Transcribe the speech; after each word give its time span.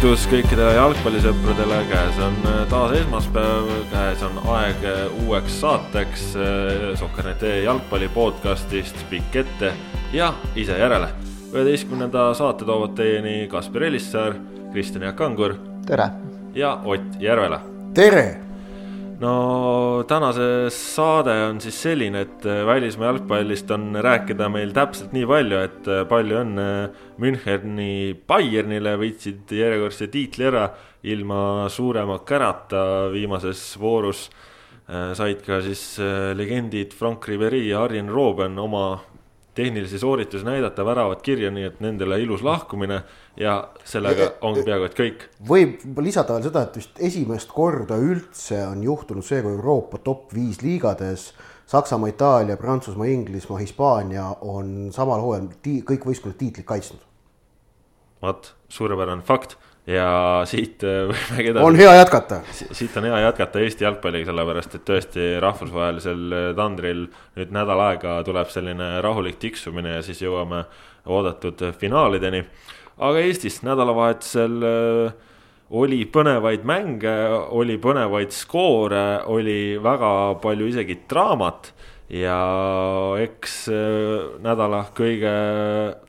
tervitus 0.00 0.22
kõikidele 0.32 0.70
jalgpallisõpradele, 0.78 1.80
käes 1.90 2.20
on 2.24 2.38
äh, 2.48 2.62
taas 2.70 2.94
esmaspäev, 2.96 3.68
käes 3.90 4.22
on 4.24 4.40
aeg 4.54 4.86
äh, 4.88 5.02
uueks 5.26 5.58
saateks 5.60 6.24
äh, 6.40 6.86
Sokkernete 6.96 7.52
jalgpalli 7.66 8.08
podcastist 8.14 8.96
Pikk 9.12 9.42
ette 9.42 9.74
ja 10.16 10.32
ise 10.56 10.80
järele. 10.80 11.12
üheteistkümnenda 11.52 12.30
saate 12.34 12.64
toovad 12.64 12.96
teieni 12.96 13.46
Kaspar 13.52 13.90
Elissaar, 13.92 14.40
Kristjan 14.72 15.04
Jaak 15.04 15.20
Kangur. 15.20 15.58
tere! 15.86 16.10
ja 16.54 16.78
Ott 16.84 17.20
Järvela. 17.20 17.60
tere! 17.94 18.49
No 19.20 20.04
tänase 20.08 20.70
saade 20.72 21.34
on 21.50 21.60
siis 21.60 21.76
selline, 21.84 22.24
et 22.24 22.46
äh, 22.48 22.62
välismaa 22.66 23.10
jalgpallist 23.10 23.70
on 23.74 23.92
rääkida 24.00 24.48
meil 24.52 24.72
täpselt 24.76 25.12
nii 25.12 25.26
palju, 25.28 25.58
et 25.66 25.90
äh, 25.90 26.04
palju 26.08 26.38
õnne 26.40 26.68
Müncheni 27.20 28.14
Bayernile, 28.28 28.96
võitsid 29.00 29.52
järjekordse 29.52 30.08
tiitli 30.12 30.48
ära 30.48 30.70
ilma 31.12 31.68
suurema 31.72 32.20
kärata 32.24 32.84
viimases 33.12 33.64
voorus. 33.80 34.28
Äh, 34.90 35.12
said 35.18 35.44
ka 35.46 35.60
siis 35.64 35.84
legendid 36.36 36.96
Frank 36.96 37.28
Ribéry 37.28 37.66
ja 37.68 37.84
Arjen 37.84 38.08
Robben 38.10 38.58
oma 38.58 38.86
tehnilisi 39.60 40.00
sooritusi 40.00 40.46
näidata, 40.46 40.84
väravad 40.86 41.20
kirja, 41.24 41.50
nii 41.52 41.68
et 41.68 41.80
nendele 41.84 42.20
ilus 42.24 42.42
lahkumine 42.46 43.02
ja 43.40 43.56
sellega 43.84 44.32
ongi 44.46 44.64
peaaegu 44.66 44.88
et 44.88 44.98
kõik. 44.98 45.28
võib 45.48 46.00
lisada 46.04 46.36
veel 46.36 46.48
seda, 46.48 46.64
et 46.64 46.80
vist 46.80 47.00
esimest 47.10 47.52
korda 47.52 48.00
üldse 48.00 48.62
on 48.70 48.84
juhtunud 48.86 49.26
see, 49.26 49.42
kui 49.44 49.56
Euroopa 49.58 50.00
top 50.04 50.34
viis 50.36 50.62
liigades 50.64 51.30
Saksamaa, 51.70 52.08
Itaalia, 52.10 52.56
Prantsusmaa, 52.58 53.06
Inglismaa, 53.06 53.60
Hispaania 53.60 54.24
on 54.40 54.88
samal 54.90 55.20
hooajal 55.22 55.52
kõik 55.86 56.06
võistkonnad 56.08 56.38
tiitlit 56.40 56.66
kaitsnud. 56.66 57.04
vot, 58.22 58.54
suurepärane 58.68 59.22
fakt 59.22 59.54
ja 59.88 60.42
siit 60.48 60.84
äh, 60.84 61.06
võimegi 61.10 61.52
edasi. 61.52 61.64
on 61.64 61.78
hea 61.78 61.94
jätkata. 62.00 62.40
siit 62.52 62.96
on 62.96 63.08
hea 63.08 63.22
jätkata 63.26 63.62
Eesti 63.64 63.86
jalgpalliga, 63.86 64.28
sellepärast 64.28 64.76
et 64.76 64.84
tõesti 64.88 65.30
rahvusvahelisel 65.42 66.36
äh, 66.36 66.50
tandril 66.58 67.06
nüüd 67.38 67.54
nädal 67.54 67.80
aega 67.88 68.20
tuleb 68.26 68.52
selline 68.52 68.92
rahulik 69.04 69.40
tiksumine 69.40 69.98
ja 69.98 70.04
siis 70.04 70.20
jõuame 70.22 70.64
oodatud 71.08 71.64
finaalideni. 71.80 72.44
aga 72.98 73.24
Eestis 73.24 73.62
nädalavahetusel 73.66 74.68
äh, 74.68 75.28
oli 75.70 76.02
põnevaid 76.10 76.66
mänge, 76.66 77.14
oli 77.54 77.78
põnevaid 77.78 78.34
skoore, 78.34 79.22
oli 79.30 79.78
väga 79.82 80.34
palju 80.42 80.66
isegi 80.66 80.96
draamat 81.08 81.70
ja 82.10 82.40
eks 83.22 83.68
nädala 84.42 84.80
kõige 84.98 85.30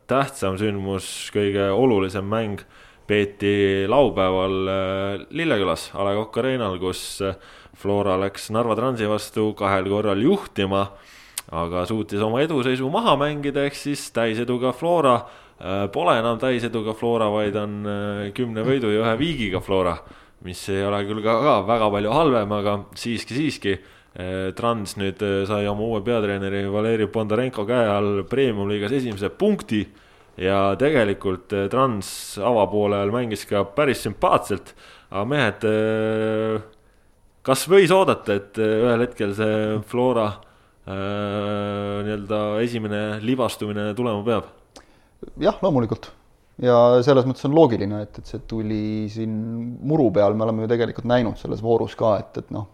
tähtsam 0.10 0.58
sündmus, 0.58 1.30
kõige 1.30 1.70
olulisem 1.70 2.26
mäng 2.26 2.66
peeti 3.12 3.88
laupäeval 3.92 4.68
äh, 4.68 5.26
Lillekülas 5.36 5.90
A 5.96 6.06
Le 6.08 6.16
Coq 6.16 6.40
Arena'l, 6.40 6.80
kus 6.80 7.04
äh, 7.26 7.36
Flora 7.78 8.16
läks 8.22 8.50
Narva 8.56 8.76
Transi 8.78 9.08
vastu 9.10 9.52
kahel 9.58 9.90
korral 9.92 10.22
juhtima, 10.24 10.86
aga 11.52 11.86
suutis 11.90 12.22
oma 12.24 12.44
eduseisu 12.44 12.88
maha 12.94 13.18
mängida, 13.20 13.66
ehk 13.68 13.76
siis 13.76 14.06
täiseduga 14.16 14.72
Flora 14.78 15.18
äh, 15.20 15.88
pole 15.92 16.18
enam 16.22 16.40
täiseduga 16.40 16.96
Flora, 16.98 17.28
vaid 17.34 17.58
on 17.60 17.80
kümne 18.38 18.64
võidu 18.68 18.94
ja 18.94 19.04
ühe 19.04 19.16
viigiga 19.20 19.64
Flora, 19.64 19.98
mis 20.48 20.62
ei 20.72 20.86
ole 20.88 21.02
küll 21.10 21.24
ka, 21.26 21.40
ka 21.44 21.58
väga 21.68 21.90
palju 21.98 22.14
halvem, 22.16 22.56
aga 22.60 22.78
siiski, 22.98 23.38
siiski 23.40 23.82
Trans 24.56 24.98
nüüd 25.00 25.22
sai 25.48 25.64
oma 25.72 25.86
uue 25.88 26.02
peatreeneri 26.04 26.66
Valeri 26.68 27.06
Bondarenko 27.08 27.64
käe 27.64 27.86
all 27.88 28.26
premium-liigas 28.28 28.98
esimese 28.98 29.30
punkti 29.32 29.86
ja 30.40 30.60
tegelikult 30.80 31.52
eh, 31.56 31.68
Trans 31.72 32.12
avapoolel 32.40 33.12
mängis 33.14 33.44
ka 33.50 33.66
päris 33.76 34.04
sümpaatselt, 34.06 34.74
aga 35.12 35.26
mehed, 35.28 35.68
eh, 35.68 36.62
kas 37.46 37.66
võis 37.72 37.92
oodata, 37.96 38.38
et 38.40 38.62
eh, 38.62 38.78
ühel 38.86 39.06
hetkel 39.08 39.36
see 39.38 39.60
Flora 39.92 40.30
nii-öelda 40.92 42.38
esimene 42.64 43.20
libastumine 43.22 43.92
tulema 43.96 44.24
peab? 44.26 44.48
jah, 45.40 45.60
loomulikult. 45.62 46.10
Ja 46.62 46.76
selles 47.06 47.28
mõttes 47.30 47.46
on 47.48 47.54
loogiline, 47.56 48.02
et, 48.04 48.18
et 48.18 48.28
see 48.28 48.42
tuli 48.50 49.06
siin 49.14 49.32
muru 49.88 50.10
peal, 50.14 50.34
me 50.38 50.48
oleme 50.48 50.66
ju 50.66 50.72
tegelikult 50.74 51.08
näinud 51.10 51.38
selles 51.40 51.62
voorus 51.64 51.94
ka, 51.98 52.16
et, 52.22 52.42
et 52.42 52.50
noh, 52.54 52.66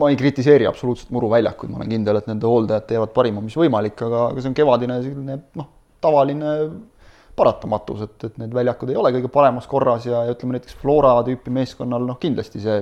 ma 0.00 0.08
ei 0.10 0.18
kritiseeri 0.18 0.66
absoluutselt 0.68 1.12
muru 1.14 1.28
väljakuid, 1.32 1.70
ma 1.70 1.80
olen 1.82 1.92
kindel, 1.92 2.18
et 2.18 2.28
nende 2.28 2.48
hooldajad 2.48 2.88
teevad 2.88 3.12
parima, 3.16 3.44
mis 3.44 3.56
võimalik, 3.60 4.00
aga, 4.08 4.26
aga 4.32 4.42
see 4.42 4.50
on 4.50 4.58
kevadine 4.58 4.98
selline 5.04 5.38
noh, 5.60 5.70
tavaline 6.04 6.52
paratamatus, 7.34 8.04
et, 8.06 8.28
et 8.28 8.38
need 8.42 8.54
väljakud 8.54 8.92
ei 8.92 8.98
ole 8.98 9.10
kõige 9.16 9.30
paremas 9.32 9.66
korras 9.70 10.06
ja, 10.06 10.22
ja 10.28 10.34
ütleme 10.36 10.56
näiteks 10.56 10.76
Flora 10.78 11.16
tüüpi 11.26 11.52
meeskonnal 11.54 12.06
noh, 12.06 12.18
kindlasti 12.22 12.62
see, 12.62 12.76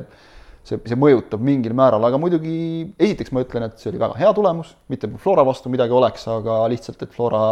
see, 0.68 0.76
see 0.76 0.98
mõjutab 1.00 1.42
mingil 1.44 1.74
määral, 1.76 2.04
aga 2.08 2.20
muidugi 2.20 2.56
esiteks 3.00 3.32
ma 3.32 3.44
ütlen, 3.46 3.68
et 3.68 3.80
see 3.80 3.92
oli 3.92 4.02
väga 4.02 4.18
hea 4.20 4.34
tulemus, 4.36 4.74
mitte 4.92 5.08
Flora 5.22 5.46
vastu 5.48 5.72
midagi 5.72 5.96
oleks, 5.96 6.26
aga 6.32 6.60
lihtsalt, 6.72 7.00
et 7.06 7.16
Flora 7.16 7.42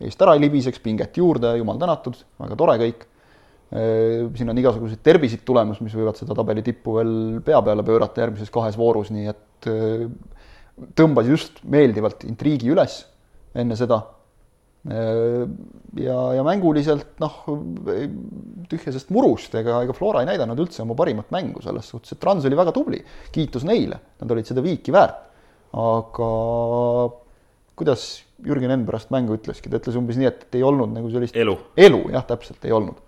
eest 0.00 0.24
ära 0.24 0.36
ei 0.38 0.42
libiseks, 0.46 0.80
pinget 0.80 1.20
juurde, 1.20 1.52
jumal 1.60 1.80
tänatud, 1.80 2.16
väga 2.40 2.58
tore 2.58 2.80
kõik. 2.84 3.06
siin 3.68 4.48
on 4.48 4.56
igasuguseid 4.56 5.02
terviseid 5.04 5.42
tulemas, 5.44 5.82
mis 5.84 5.92
võivad 5.92 6.16
seda 6.16 6.32
tabeli 6.32 6.62
tippu 6.64 6.94
veel 6.94 7.10
pea 7.44 7.58
peale 7.60 7.82
pöörata 7.84 8.22
järgmises 8.22 8.48
kahes 8.54 8.78
voorus, 8.80 9.10
nii 9.12 9.28
et 9.28 9.68
tõmbas 10.96 11.28
just 11.28 11.60
meeldivalt 11.68 12.24
intriigi 12.24 12.70
üles 12.72 13.02
enne 13.58 13.76
seda 13.76 14.00
ja, 14.88 16.18
ja 16.36 16.44
mänguliselt 16.46 17.18
noh, 17.22 17.40
tühjasest 18.70 19.10
murust, 19.14 19.54
ega, 19.58 19.82
ega 19.84 19.96
Flora 19.96 20.22
ei 20.22 20.30
näidanud 20.30 20.60
üldse 20.64 20.82
oma 20.84 20.96
parimat 20.98 21.32
mängu 21.34 21.62
selles 21.64 21.90
suhtes, 21.90 22.14
et 22.14 22.22
Trans 22.22 22.46
oli 22.48 22.58
väga 22.58 22.74
tubli, 22.76 23.00
kiitus 23.34 23.66
neile, 23.68 24.00
nad 24.20 24.34
olid 24.34 24.48
seda 24.48 24.64
viiki 24.64 24.94
väärt. 24.94 25.26
aga 25.78 26.28
kuidas 27.78 28.06
Jürgen 28.46 28.72
Enn 28.72 28.86
pärast 28.88 29.12
mängu 29.12 29.36
ütleski, 29.36 29.68
ta 29.68 29.80
ütles 29.80 29.98
umbes 29.98 30.16
nii, 30.16 30.30
et 30.30 30.56
ei 30.56 30.64
olnud 30.64 30.94
nagu 30.94 31.10
sellist 31.12 31.36
elu, 31.36 31.56
elu 31.76 32.02
jah, 32.14 32.24
täpselt 32.28 32.64
ei 32.64 32.72
olnud. 32.72 33.04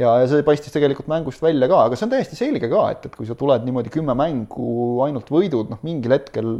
ja, 0.00 0.14
ja 0.22 0.28
see 0.30 0.44
paistis 0.46 0.72
tegelikult 0.72 1.10
mängust 1.10 1.42
välja 1.44 1.68
ka, 1.68 1.84
aga 1.88 1.98
see 1.98 2.08
on 2.08 2.14
täiesti 2.14 2.38
selge 2.38 2.70
ka, 2.72 2.84
et, 2.94 3.08
et 3.10 3.18
kui 3.18 3.28
sa 3.28 3.36
tuled 3.36 3.66
niimoodi 3.66 3.92
kümme 3.92 4.16
mängu 4.16 5.02
ainult 5.04 5.28
võidud, 5.34 5.74
noh, 5.74 5.82
mingil 5.84 6.16
hetkel 6.16 6.54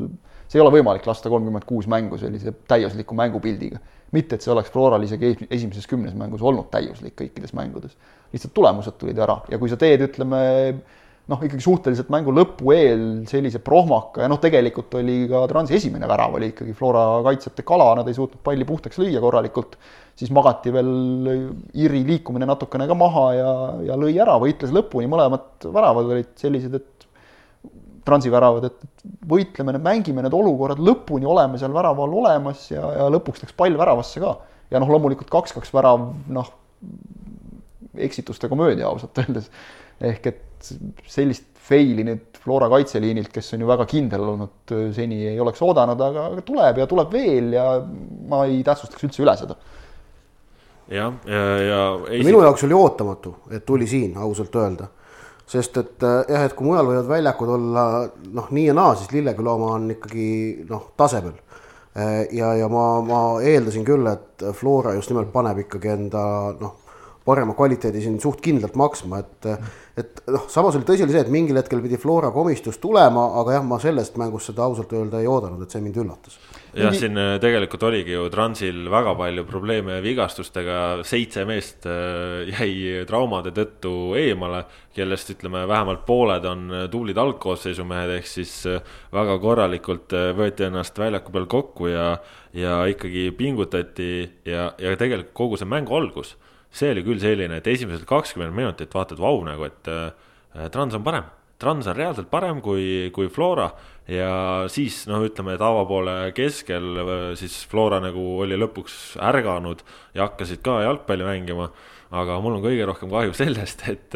see 0.48 0.58
ei 0.58 0.64
ole 0.64 0.72
võimalik 0.76 1.06
lasta 1.08 1.30
kolmkümmend 1.32 1.64
kuus 1.68 1.88
mängu 1.88 2.18
sellise 2.20 2.52
täiusliku 2.68 3.16
mängupildiga 3.16 3.80
mitte, 4.16 4.36
et 4.36 4.44
see 4.44 4.52
oleks 4.54 4.70
Floral 4.72 5.04
isegi 5.04 5.34
esimeses 5.48 5.88
kümnes 5.90 6.14
mängus 6.18 6.44
olnud 6.44 6.70
täiuslik 6.72 7.16
kõikides 7.18 7.54
mängudes. 7.56 7.96
lihtsalt 8.32 8.54
tulemused 8.54 8.96
tulid 9.00 9.18
ära 9.18 9.40
ja 9.48 9.58
kui 9.58 9.70
sa 9.72 9.76
teed, 9.80 10.04
ütleme 10.04 10.40
noh, 11.28 11.44
ikkagi 11.44 11.60
suhteliselt 11.62 12.10
mängu 12.12 12.32
lõpu 12.32 12.72
eel 12.72 13.02
sellise 13.28 13.60
prohmaka 13.64 14.24
ja 14.24 14.30
noh, 14.32 14.40
tegelikult 14.40 14.94
oli 15.00 15.20
ka 15.30 15.44
Transi 15.50 15.76
esimene 15.76 16.08
värav 16.08 16.36
oli 16.38 16.52
ikkagi 16.54 16.74
Flora 16.76 17.22
kaitsjate 17.26 17.64
kala, 17.68 17.90
nad 17.98 18.08
ei 18.08 18.16
suutnud 18.16 18.40
palli 18.44 18.64
puhtaks 18.68 19.00
lüüa 19.00 19.20
korralikult, 19.22 19.76
siis 20.18 20.32
magati 20.34 20.72
veel 20.72 20.92
Iri 21.76 22.00
liikumine 22.08 22.48
natukene 22.48 22.88
ka 22.88 22.96
maha 22.96 23.26
ja, 23.36 23.50
ja 23.90 23.98
lõi 24.00 24.16
ära, 24.16 24.38
võitles 24.40 24.72
lõpuni, 24.74 25.10
mõlemad 25.10 25.68
väravad 25.68 26.14
olid 26.16 26.32
sellised, 26.40 26.80
et 26.80 26.97
Transi 28.08 28.30
väravad, 28.32 28.64
et 28.64 29.02
võitleme, 29.28 29.74
mängime 29.84 30.22
need 30.24 30.32
olukorrad 30.32 30.78
lõpuni, 30.80 31.26
oleme 31.28 31.58
seal 31.60 31.74
väraval 31.74 32.14
olemas 32.22 32.62
ja, 32.70 32.86
ja 32.96 33.08
lõpuks 33.12 33.42
läks 33.42 33.56
pall 33.58 33.76
väravasse 33.76 34.22
ka. 34.22 34.30
ja 34.72 34.80
noh, 34.80 34.88
loomulikult 34.94 35.28
kaks-kaks 35.32 35.74
värav, 35.76 36.06
noh, 36.32 36.48
eksituste 37.98 38.48
komöödia 38.48 38.88
ausalt 38.88 39.20
öeldes. 39.20 39.50
ehk 40.00 40.30
et 40.30 40.70
sellist 41.10 41.50
faili 41.68 42.06
nüüd 42.06 42.38
Flora 42.40 42.70
kaitseliinilt, 42.72 43.28
kes 43.34 43.52
on 43.52 43.66
ju 43.66 43.68
väga 43.68 43.84
kindel 43.90 44.24
olnud, 44.24 44.72
seni 44.96 45.20
ei 45.28 45.40
oleks 45.42 45.60
oodanud, 45.66 46.00
aga 46.00 46.46
tuleb 46.46 46.80
ja 46.80 46.86
tuleb 46.88 47.12
veel 47.12 47.52
ja 47.58 47.66
ma 48.30 48.46
ei 48.48 48.62
tähtsustaks 48.64 49.04
üldse 49.04 49.24
üle 49.26 49.36
seda 49.36 49.58
jah, 50.88 51.12
ja, 51.26 51.34
ja, 51.34 51.58
ja 51.62 51.80
esi... 52.08 52.24
minu 52.26 52.42
jaoks 52.42 52.64
oli 52.66 52.76
ootamatu, 52.76 53.34
et 53.52 53.66
tuli 53.66 53.86
siin 53.86 54.16
ausalt 54.18 54.54
öelda 54.56 54.88
sest 55.48 55.78
et 55.80 56.04
äh, 56.04 56.22
jah, 56.28 56.44
et 56.44 56.54
kui 56.56 56.68
mujal 56.68 56.90
võivad 56.90 57.08
väljakud 57.08 57.52
olla 57.56 57.84
noh, 58.36 58.50
nii 58.54 58.66
ja 58.68 58.76
naa, 58.76 58.96
siis 58.98 59.12
Lilleküla 59.14 59.54
oma 59.56 59.72
on 59.78 59.88
ikkagi 59.94 60.28
noh, 60.68 60.90
tasemel. 60.98 61.38
Äh, 61.96 62.26
ja, 62.36 62.52
ja 62.58 62.68
ma, 62.72 62.84
ma 63.04 63.22
eeldasin 63.44 63.86
küll, 63.88 64.06
et 64.10 64.44
Flora 64.58 64.94
just 64.98 65.12
nimelt 65.12 65.32
paneb 65.32 65.64
ikkagi 65.64 65.94
enda 65.94 66.22
noh, 66.60 66.76
parema 67.28 67.56
kvaliteedi 67.56 68.04
siin 68.04 68.20
suht 68.22 68.40
kindlalt 68.44 68.76
maksma, 68.78 69.22
et 69.24 69.48
et 69.98 70.20
noh, 70.30 70.44
samas 70.50 70.76
oli 70.78 70.86
tõsi 70.86 71.04
oli 71.04 71.14
see, 71.14 71.24
et 71.24 71.32
mingil 71.32 71.58
hetkel 71.58 71.80
pidi 71.82 71.98
Flora 72.00 72.30
komistus 72.34 72.78
tulema, 72.82 73.24
aga 73.40 73.56
jah, 73.56 73.66
ma 73.66 73.80
sellest 73.82 74.18
mängust 74.20 74.50
seda 74.50 74.66
ausalt 74.68 74.92
öelda 74.94 75.22
ei 75.22 75.28
oodanud, 75.30 75.64
et 75.64 75.74
see 75.74 75.82
mind 75.82 75.98
üllatas. 76.02 76.38
jah, 76.76 76.94
siin 76.94 77.18
äh, 77.18 77.34
tegelikult 77.42 77.86
oligi 77.88 78.14
ju 78.14 78.28
Transil 78.32 78.84
väga 78.92 79.14
palju 79.18 79.44
probleeme 79.48 79.98
vigastustega, 80.04 80.78
seitse 81.08 81.44
meest 81.48 81.88
äh, 81.90 82.50
jäi 82.52 83.04
traumade 83.08 83.52
tõttu 83.56 83.94
eemale, 84.20 84.64
kellest 84.94 85.32
ütleme, 85.34 85.64
vähemalt 85.70 86.04
pooled 86.06 86.46
on 86.48 86.66
äh, 86.70 86.88
tublid 86.92 87.18
algkoosseisu 87.18 87.86
mehed, 87.88 88.14
ehk 88.18 88.28
siis 88.30 88.54
väga 89.14 89.38
korralikult 89.42 90.14
võeti 90.38 90.68
ennast 90.68 90.98
väljaku 90.98 91.34
peal 91.34 91.48
kokku 91.50 91.90
ja, 91.90 92.10
ja 92.54 92.82
ikkagi 92.90 93.30
pingutati 93.38 94.12
ja, 94.46 94.70
ja 94.78 94.94
tegelikult 95.00 95.34
kogu 95.36 95.58
see 95.58 95.68
mängu 95.68 95.96
algus 95.98 96.36
see 96.74 96.92
oli 96.92 97.04
küll 97.06 97.20
selline, 97.22 97.60
et 97.60 97.68
esimesed 97.70 98.06
kakskümmend 98.08 98.56
minutit 98.56 98.94
vaatad, 98.94 99.20
vau, 99.22 99.40
nagu, 99.46 99.68
et 99.68 99.90
äh, 99.92 100.68
Trans 100.72 100.96
on 100.96 101.04
parem. 101.06 101.28
Trans 101.58 101.88
on 101.90 101.96
reaalselt 101.96 102.28
parem 102.30 102.60
kui, 102.62 103.08
kui 103.14 103.30
Flora 103.34 103.66
ja 104.08 104.30
siis 104.70 105.02
noh, 105.10 105.24
ütleme, 105.26 105.56
et 105.56 105.64
avapoole 105.64 106.30
keskel 106.36 107.02
siis 107.38 107.56
Flora 107.68 107.98
nagu 108.02 108.22
oli 108.44 108.56
lõpuks 108.58 109.18
ärganud 109.26 109.82
ja 110.14 110.28
hakkasid 110.28 110.62
ka 110.64 110.78
jalgpalli 110.86 111.26
mängima. 111.26 111.72
aga 112.08 112.38
mul 112.40 112.56
on 112.56 112.62
kõige 112.64 112.86
rohkem 112.88 113.10
kahju 113.12 113.34
sellest, 113.36 113.82
et, 113.90 114.14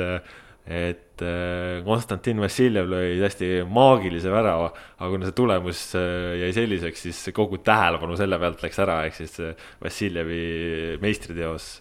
et 0.64 1.24
äh, 1.26 1.82
Konstantin 1.84 2.40
Vassiljev 2.40 2.88
lõi 2.88 3.18
hästi 3.20 3.50
maagilise 3.68 4.30
värava, 4.32 4.70
aga 4.96 5.10
kuna 5.12 5.28
see 5.28 5.36
tulemus 5.42 5.84
äh, 5.98 6.38
jäi 6.46 6.54
selliseks, 6.56 7.04
siis 7.08 7.20
kogu 7.34 7.58
tähelepanu 7.58 8.16
selle 8.16 8.38
pealt 8.40 8.62
läks 8.64 8.80
ära, 8.86 9.02
ehk 9.08 9.18
siis 9.18 9.36
Vassiljevi 9.82 10.98
meistriteos 11.02 11.72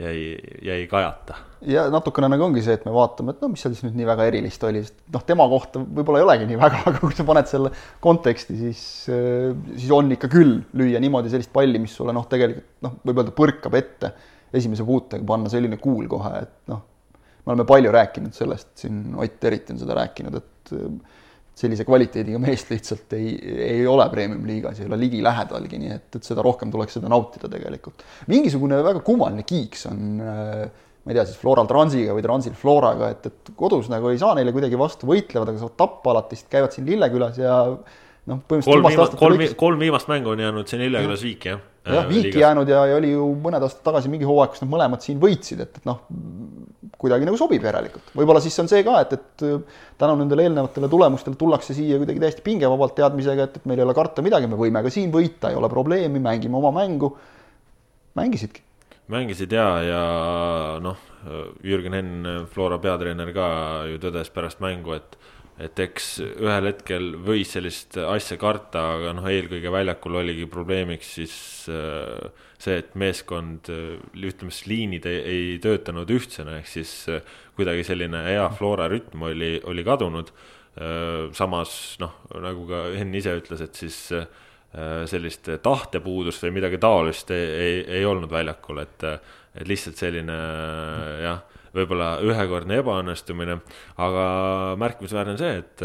jäi, 0.00 0.36
jäi 0.62 0.86
kajata. 0.86 1.34
ja 1.66 1.86
natukene 1.90 2.28
nagu 2.28 2.44
ongi 2.46 2.62
see, 2.64 2.76
et 2.76 2.84
me 2.86 2.92
vaatame, 2.94 3.32
et 3.32 3.42
no 3.42 3.50
mis 3.52 3.62
seal 3.64 3.74
siis 3.74 3.86
nüüd 3.86 3.96
nii 4.00 4.08
väga 4.08 4.26
erilist 4.30 4.64
oli, 4.68 4.82
sest 4.84 4.98
noh, 5.14 5.24
tema 5.26 5.46
kohta 5.50 5.80
võib-olla 5.82 6.20
ei 6.20 6.26
olegi 6.26 6.48
nii 6.50 6.60
väga, 6.60 6.82
aga 6.90 7.02
kui 7.02 7.16
sa 7.16 7.26
paned 7.28 7.50
selle 7.50 7.72
konteksti, 8.04 8.58
siis, 8.60 8.82
siis 9.08 9.92
on 9.94 10.12
ikka 10.16 10.30
küll 10.32 10.58
lüüa 10.76 11.00
niimoodi 11.02 11.32
sellist 11.32 11.52
palli, 11.54 11.80
mis 11.82 11.96
sulle 11.96 12.14
noh, 12.16 12.28
tegelikult 12.30 12.86
noh, 12.86 12.98
võib 13.06 13.22
öelda 13.22 13.36
põrkab 13.36 13.78
ette 13.80 14.12
esimese 14.56 14.86
puutega, 14.86 15.24
panna 15.26 15.50
selline 15.52 15.80
kuul 15.82 16.06
kohe, 16.10 16.32
et 16.44 16.72
noh, 16.72 16.82
me 17.16 17.54
oleme 17.54 17.68
palju 17.68 17.92
rääkinud 17.94 18.36
sellest, 18.36 18.72
siin 18.82 19.14
Ott 19.22 19.44
eriti 19.48 19.74
on 19.74 19.80
seda 19.80 19.96
rääkinud, 19.96 20.36
et 20.42 20.74
sellise 21.56 21.86
kvaliteediga 21.88 22.40
meest 22.42 22.70
lihtsalt 22.72 23.14
ei, 23.16 23.30
ei 23.66 23.84
ole 23.88 24.04
premium-liigas, 24.12 24.80
ei 24.82 24.90
ole 24.90 24.98
ligilähedalgi, 25.00 25.78
nii 25.80 25.94
et, 25.94 26.08
et 26.18 26.26
seda 26.26 26.44
rohkem 26.44 26.72
tuleks 26.72 26.98
seda 26.98 27.08
nautida 27.12 27.48
tegelikult. 27.52 28.04
mingisugune 28.32 28.82
väga 28.84 29.00
kummaline 29.06 29.46
kiiks 29.48 29.86
on 29.88 30.20
äh, 30.20 30.66
ma 31.06 31.12
ei 31.14 31.16
tea, 31.20 31.24
siis 31.28 31.38
Floral 31.38 31.68
Transiga 31.70 32.16
või 32.16 32.24
Transil 32.24 32.56
Floraga, 32.58 33.12
et, 33.14 33.28
et 33.30 33.54
kodus 33.56 33.86
nagu 33.92 34.10
ei 34.10 34.18
saa 34.18 34.34
neile 34.34 34.50
kuidagi 34.52 34.78
vastu, 34.80 35.06
võitlevad, 35.06 35.52
aga 35.52 35.62
saavad 35.62 35.78
tappa 35.78 36.12
alati, 36.12 36.38
sest 36.40 36.50
käivad 36.50 36.74
siin 36.74 36.88
Lillekülas 36.88 37.38
ja 37.38 37.60
noh, 37.70 38.40
põhimõtteliselt 38.50 38.66
kolm, 38.66 39.38
viima, 39.38 39.46
kolm, 39.46 39.60
kolm 39.60 39.84
viimast 39.86 40.10
mängu 40.10 40.34
on 40.34 40.42
jäänud 40.42 40.72
siin 40.72 40.82
Lillekülas 40.82 41.22
viiki, 41.22 41.52
jah? 41.54 41.62
Jah, 41.94 42.06
viiki 42.08 42.40
jäänud 42.40 42.68
ja, 42.70 42.82
ja 42.90 42.96
oli 42.98 43.12
ju 43.12 43.28
mõned 43.42 43.62
aastad 43.62 43.84
tagasi 43.86 44.10
mingi 44.12 44.26
hooaeg, 44.28 44.52
kus 44.52 44.62
nad 44.64 44.70
mõlemad 44.72 45.04
siin 45.04 45.20
võitsid, 45.22 45.62
et, 45.62 45.78
et 45.80 45.88
noh, 45.88 46.02
kuidagi 47.00 47.28
nagu 47.28 47.38
sobib 47.40 47.64
järelikult. 47.66 48.10
võib-olla 48.16 48.42
siis 48.44 48.56
on 48.62 48.70
see 48.70 48.82
ka, 48.86 48.98
et, 49.04 49.16
et 49.16 49.46
äh, 49.46 49.80
tänu 50.00 50.18
nendele 50.20 50.46
eelnevatele 50.46 50.90
tulemustele 50.92 51.38
tullakse 51.38 51.76
siia 51.76 52.00
kuidagi 52.02 52.22
täiesti 52.22 52.44
pingevabalt 52.46 52.96
teadmisega, 52.98 53.48
et, 53.48 53.58
et 53.60 53.68
meil 53.70 53.82
ei 53.82 53.86
ole 53.86 53.96
karta 53.96 54.24
midagi, 54.24 54.50
me 54.50 54.58
võime 54.60 54.82
ka 54.84 54.92
siin 54.92 55.12
võita, 55.14 55.52
ei 55.52 55.60
ole 55.60 55.70
probleemi, 55.72 56.22
mängime 56.22 56.58
oma 56.58 56.72
mängu. 56.74 57.12
mängisidki. 58.16 58.64
mängisid 59.12 59.52
ja, 59.52 59.68
ja 59.86 60.02
noh, 60.82 60.98
Jürgen 61.64 61.94
Henn, 61.94 62.26
Flora 62.50 62.78
peatreener 62.82 63.32
ka 63.34 63.48
ju 63.90 64.00
tõdes 64.02 64.30
pärast 64.34 64.62
mängu, 64.64 64.96
et 64.96 65.18
et 65.62 65.78
eks 65.80 66.08
ühel 66.24 66.68
hetkel 66.68 67.14
võis 67.24 67.54
sellist 67.56 67.96
asja 68.02 68.36
karta, 68.40 68.82
aga 68.96 69.14
noh, 69.16 69.28
eelkõige 69.30 69.72
väljakul 69.72 70.20
oligi 70.20 70.48
probleemiks 70.50 71.14
siis 71.16 71.36
äh, 71.72 72.28
see, 72.60 72.80
et 72.80 72.94
meeskond, 72.98 73.68
ütleme 73.68 74.52
siis 74.52 74.66
liinid 74.70 75.06
ei, 75.08 75.20
ei 75.30 75.46
töötanud 75.62 76.10
ühtsena, 76.12 76.58
ehk 76.60 76.70
siis 76.70 76.92
äh, 77.12 77.36
kuidagi 77.56 77.84
selline 77.86 78.22
hea 78.26 78.46
Flora 78.56 78.88
rütm 78.92 79.26
oli, 79.28 79.56
oli 79.68 79.84
kadunud. 79.86 80.32
Äh, 80.76 81.28
samas 81.36 81.96
noh, 82.02 82.18
nagu 82.42 82.66
ka 82.68 82.86
Henn 82.96 83.14
ise 83.16 83.36
ütles, 83.38 83.62
et 83.64 83.78
siis 83.78 84.00
äh, 84.16 84.26
sellist 85.08 85.48
tahtepuudust 85.64 86.42
või 86.44 86.58
midagi 86.58 86.80
taolist 86.82 87.30
ei, 87.32 87.44
ei, 87.56 87.76
ei 88.00 88.08
olnud 88.08 88.32
väljakul, 88.32 88.82
et, 88.82 89.04
et 89.56 89.68
lihtsalt 89.68 89.96
selline 90.00 90.36
jah, 91.22 91.44
võib-olla 91.76 92.10
ühekordne 92.24 92.80
ebaõnnestumine, 92.82 93.58
aga 94.02 94.26
märkimisväärne 94.80 95.34
on 95.34 95.40
see, 95.40 95.58
et 95.62 95.84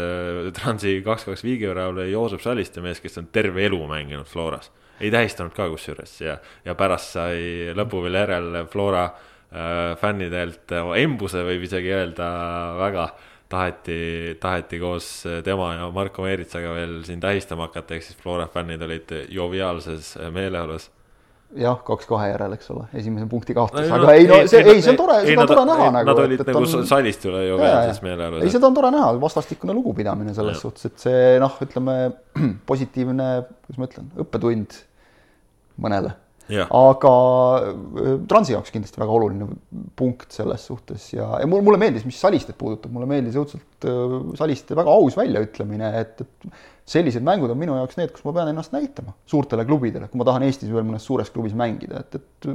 Transi 0.56 0.98
kaks-kaks 1.04 1.44
viigivärava 1.46 1.96
lõi 2.00 2.12
Joosep 2.12 2.44
Saliste 2.44 2.84
mees, 2.84 3.02
kes 3.02 3.20
on 3.20 3.28
terve 3.34 3.66
elu 3.66 3.80
mänginud 3.90 4.28
Floras. 4.28 4.70
Ei 5.02 5.10
tähistanud 5.10 5.54
ka 5.56 5.66
kusjuures 5.72 6.14
ja, 6.22 6.36
ja 6.64 6.76
pärast 6.78 7.16
sai 7.16 7.72
lõpu 7.76 8.04
veel 8.04 8.20
järel 8.20 8.62
Flora 8.70 9.08
äh, 9.08 9.92
fännidelt 10.00 10.72
äh, 10.72 10.94
embuse 11.02 11.42
võib 11.46 11.64
isegi 11.66 11.90
öelda 11.96 12.28
väga 12.78 13.08
taheti, 13.52 14.38
taheti 14.40 14.78
koos 14.80 15.08
tema 15.44 15.74
ja 15.76 15.90
Marko 15.92 16.24
Meeritsaga 16.24 16.72
veel 16.76 17.00
siin 17.04 17.20
tähistama 17.20 17.68
hakata, 17.68 17.96
ehk 17.96 18.06
siis 18.06 18.18
Flora 18.20 18.46
fännid 18.52 18.82
olid 18.84 19.12
joviaalses 19.28 20.14
meeleolus 20.32 20.88
jah, 21.58 21.78
kaks 21.84 22.08
kahe 22.08 22.28
järel, 22.30 22.54
eks 22.56 22.70
ole, 22.72 22.86
esimese 22.96 23.26
punkti 23.30 23.54
kaotas 23.56 23.88
no,, 23.88 23.98
aga 23.98 24.14
ei, 24.16 24.24
no 24.28 24.38
see, 24.50 24.62
ei, 24.62 24.80
see 24.84 24.92
on 24.94 24.98
tore, 25.00 25.18
seda 25.26 25.44
on 25.44 25.50
tore 25.50 25.66
näha 25.68 25.90
nagu. 25.98 26.08
Nad 26.08 26.22
olid 26.24 26.44
nagu 26.48 26.62
on... 26.64 26.86
salist 26.88 27.28
üle 27.28 27.44
ju 27.44 27.58
veel 27.60 27.76
siis 27.90 28.00
meeleolus. 28.06 28.46
ei, 28.46 28.54
seda 28.54 28.70
on 28.70 28.78
tore 28.78 28.92
näha, 28.94 29.12
vastastikune 29.22 29.76
lugupidamine 29.76 30.34
selles 30.36 30.62
suhtes, 30.64 30.88
et 30.88 31.04
see 31.04 31.36
noh, 31.42 31.60
ütleme 31.66 31.96
positiivne, 32.70 33.28
kuidas 33.66 33.80
ma 33.82 33.90
ütlen, 33.90 34.10
õppetund 34.24 34.80
mõnele. 35.82 36.16
aga 36.52 37.14
äh, 37.68 38.16
Transi 38.28 38.56
jaoks 38.56 38.72
kindlasti 38.74 39.00
väga 39.00 39.14
oluline 39.18 39.46
punkt 39.96 40.34
selles 40.34 40.66
suhtes 40.68 41.12
ja, 41.14 41.28
ja 41.40 41.48
mulle, 41.48 41.64
mulle 41.68 41.80
meeldis, 41.80 42.04
mis 42.08 42.18
Salistet 42.20 42.58
puudutab, 42.58 42.92
mulle 42.92 43.08
meeldis 43.10 43.38
õudselt 43.40 43.88
äh, 43.88 44.18
Saliste 44.40 44.76
väga 44.78 44.92
aus 44.92 45.16
väljaütlemine, 45.20 45.92
et, 46.00 46.24
et 46.24 46.52
sellised 46.88 47.24
mängud 47.26 47.52
on 47.52 47.60
minu 47.60 47.76
jaoks 47.78 47.98
need, 47.98 48.12
kus 48.14 48.24
ma 48.26 48.34
pean 48.36 48.50
ennast 48.52 48.72
näitama 48.74 49.14
suurtele 49.30 49.64
klubidele, 49.68 50.08
kui 50.10 50.20
ma 50.20 50.26
tahan 50.28 50.46
Eestis 50.46 50.72
veel 50.72 50.86
mõnes 50.86 51.06
suures 51.06 51.30
klubis 51.30 51.54
mängida, 51.58 52.02
et, 52.02 52.18
et 52.18 52.50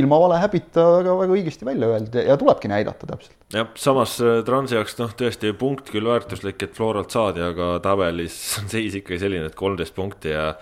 ilma 0.00 0.18
vale 0.18 0.38
häbita 0.42 0.84
väga, 0.98 1.16
väga 1.20 1.36
õigesti 1.36 1.66
välja 1.66 1.90
öelda 1.94 2.24
ja 2.26 2.36
tulebki 2.40 2.70
näidata 2.70 3.08
täpselt. 3.08 3.36
jah, 3.54 3.68
samas 3.78 4.16
äh, 4.22 4.40
Transi 4.46 4.78
jaoks 4.78 4.96
noh, 5.00 5.12
tõesti 5.18 5.52
punkt 5.58 5.90
küll 5.92 6.08
väärtuslik, 6.10 6.62
et 6.66 6.74
Floralt 6.76 7.14
saadi, 7.14 7.44
aga 7.44 7.76
tabelis 7.84 8.38
on 8.62 8.70
seis 8.72 8.96
ikkagi 9.00 9.20
selline, 9.22 9.50
et 9.50 9.58
kolmteist 9.58 9.96
punkti 9.96 10.34
ja 10.34 10.54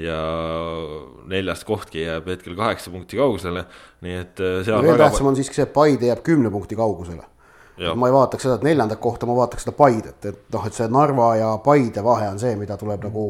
ja 0.00 0.16
neljas 1.28 1.64
kohtki 1.66 2.04
jääb 2.04 2.28
hetkel 2.30 2.54
kaheksa 2.56 2.92
punkti 2.92 3.18
kaugusele, 3.18 3.64
nii 4.06 4.16
et 4.16 4.40
äh, 4.40 4.60
seal 4.64 4.84
veel 4.86 5.00
tähtsam 5.00 5.28
on 5.30 5.36
siiski 5.36 5.58
see, 5.58 5.66
et 5.66 5.74
Paide 5.74 6.08
jääb 6.08 6.22
kümne 6.24 6.52
punkti 6.52 6.78
kaugusele. 6.78 7.26
Ma 7.96 8.10
ei 8.10 8.12
vaataks 8.12 8.44
seda, 8.44 8.58
neljandat 8.66 9.00
kohta, 9.00 9.26
ma 9.28 9.38
vaataks 9.38 9.64
seda 9.64 9.76
Paidet, 9.76 10.24
et 10.28 10.40
noh, 10.52 10.66
et 10.68 10.76
see 10.76 10.88
Narva 10.92 11.30
ja 11.38 11.50
Paide 11.64 12.04
vahe 12.04 12.28
on 12.28 12.40
see, 12.42 12.52
mida 12.60 12.76
tuleb 12.80 13.06
nagu 13.08 13.26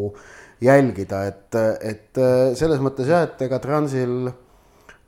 jälgida, 0.60 1.22
et, 1.30 1.58
et 1.86 2.18
äh, 2.20 2.50
selles 2.58 2.82
mõttes 2.82 3.08
jah, 3.08 3.28
et 3.28 3.46
ega 3.46 3.60
Transil 3.62 4.26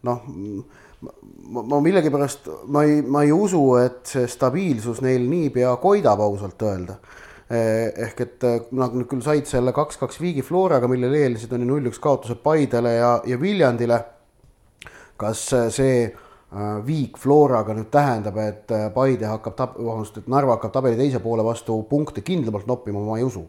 noh, 0.07 0.23
ma, 1.03 1.63
ma 1.63 1.81
millegipärast, 1.83 2.49
ma 2.73 2.85
ei, 2.87 3.03
ma 3.03 3.25
ei 3.27 3.35
usu, 3.35 3.63
et 3.81 4.07
see 4.09 4.31
stabiilsus 4.31 5.03
neil 5.05 5.27
niipea 5.31 5.75
koidab, 5.83 6.23
ausalt 6.25 6.63
öelda. 6.69 6.99
Eh, 7.53 7.91
ehk 8.07 8.21
et 8.25 8.45
eh, 8.49 8.59
nad 8.79 8.95
nüüd 8.97 9.11
küll 9.11 9.25
said 9.25 9.49
selle 9.51 9.75
kaks-kaks 9.77 10.21
viigi 10.23 10.45
Floraga, 10.47 10.89
millele 10.89 11.25
eelnesid 11.27 11.53
on 11.53 11.65
ju 11.65 11.69
null-üks 11.69 12.01
kaotused 12.01 12.41
Paidele 12.45 12.95
ja, 12.97 13.11
ja 13.29 13.37
Viljandile. 13.41 13.99
kas 15.21 15.43
eh, 15.53 15.67
see 15.71 15.97
viik 16.87 17.17
Floraga 17.21 17.75
nüüd 17.77 17.89
tähendab, 17.93 18.37
et 18.43 18.73
Paide 18.95 19.29
hakkab 19.31 19.57
tab-, 19.57 19.79
vabandust, 19.79 20.19
et 20.21 20.29
Narva 20.29 20.59
hakkab 20.59 20.75
tabeli 20.75 20.99
teise 20.99 21.23
poole 21.25 21.45
vastu 21.47 21.79
punkte 21.89 22.25
kindlamalt 22.25 22.69
noppima, 22.69 23.01
ma 23.01 23.19
ei 23.19 23.25
usu. 23.29 23.47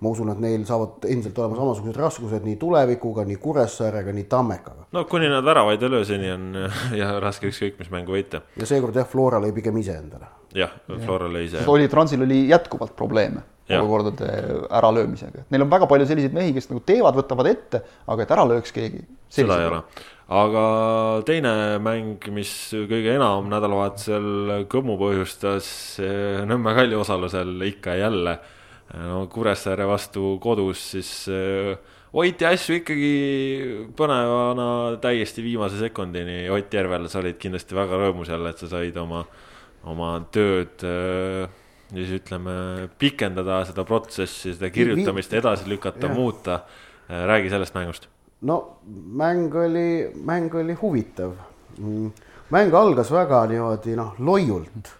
ma 0.00 0.08
usun, 0.08 0.30
et 0.32 0.38
neil 0.40 0.62
saavad 0.64 1.04
endiselt 1.12 1.36
olema 1.38 1.58
samasugused 1.58 1.98
raskused 2.00 2.44
nii 2.48 2.56
tulevikuga, 2.56 3.26
nii 3.28 3.36
Kuressaarega, 3.36 4.14
nii 4.16 4.24
Tammekaga. 4.32 4.86
no 4.96 5.04
kuni 5.04 5.28
nad 5.28 5.44
väravaid 5.44 5.82
ei 5.82 5.90
löö, 5.90 6.04
seni 6.08 6.32
on 6.32 6.56
ja 7.00 7.12
raske 7.20 7.50
ükskõik 7.50 7.78
mis 7.78 7.92
mängu 7.92 8.16
võita. 8.16 8.40
ja 8.56 8.66
seekord 8.66 8.96
jah, 8.96 9.06
Flora 9.06 9.38
lõi 9.44 9.52
pigem 9.52 9.76
ise 9.76 9.98
endale 10.00 10.32
jah, 10.56 10.72
Flora 11.04 11.28
lõi 11.28 11.44
ise. 11.50 11.66
oli, 11.68 11.88
Transil 11.88 12.24
oli 12.24 12.46
jätkuvalt 12.48 12.96
probleeme 12.96 13.44
olukordade 13.78 14.30
äralöömisega, 14.70 15.44
et 15.44 15.52
neil 15.54 15.64
on 15.64 15.70
väga 15.70 15.86
palju 15.90 16.06
selliseid 16.08 16.34
mehi, 16.34 16.54
kes 16.56 16.70
nagu 16.70 16.82
teevad, 16.86 17.16
võtavad 17.18 17.50
ette, 17.50 17.82
aga 18.10 18.24
et 18.24 18.32
ära 18.34 18.46
lööks 18.48 18.74
keegi. 18.74 19.04
seda 19.30 19.60
ei 19.60 19.68
ole, 19.68 19.82
aga 20.30 20.64
teine 21.26 21.52
mäng, 21.82 22.22
mis 22.34 22.52
kõige 22.72 23.16
enam 23.16 23.50
nädalavahetusel 23.50 24.66
kõmu 24.70 24.94
põhjustas 25.00 25.68
Nõmme 26.46 26.74
Kalju 26.76 27.02
osalusel 27.02 27.56
ikka 27.66 27.96
ja 27.98 28.06
jälle, 28.06 28.36
no 28.94 29.24
Kuressaare 29.32 29.88
vastu 29.90 30.36
kodus, 30.42 30.84
siis 30.94 31.12
hoiti 32.14 32.46
asju 32.46 32.78
ikkagi 32.78 33.12
põnevana 33.98 34.70
täiesti 35.02 35.42
viimase 35.42 35.82
sekundini. 35.82 36.44
Ott 36.50 36.74
Järvel, 36.74 37.10
sa 37.10 37.20
olid 37.22 37.38
kindlasti 37.42 37.78
väga 37.78 37.98
rõõmus 38.04 38.30
jälle, 38.30 38.54
et 38.54 38.62
sa 38.62 38.70
said 38.70 38.98
oma 39.02 39.24
oma 39.88 40.12
tööd 40.34 40.84
äh, 40.84 41.48
siis 41.90 42.14
ütleme, 42.20 42.54
pikendada 43.00 43.62
seda 43.68 43.84
protsessi, 43.88 44.54
seda 44.54 44.70
kirjutamist 44.74 45.34
edasi 45.34 45.68
lükata, 45.70 46.10
muuta. 46.12 46.62
Räägi 47.10 47.50
sellest 47.50 47.74
mängust. 47.74 48.06
No 48.48 48.60
mäng 49.20 49.54
oli, 49.54 50.10
mäng 50.24 50.54
oli 50.54 50.76
huvitav. 50.82 51.34
Mm, 51.78 52.10
mäng 52.50 52.74
algas 52.74 53.10
väga 53.12 53.44
niimoodi 53.50 53.96
noh, 53.98 54.14
loiult, 54.18 54.94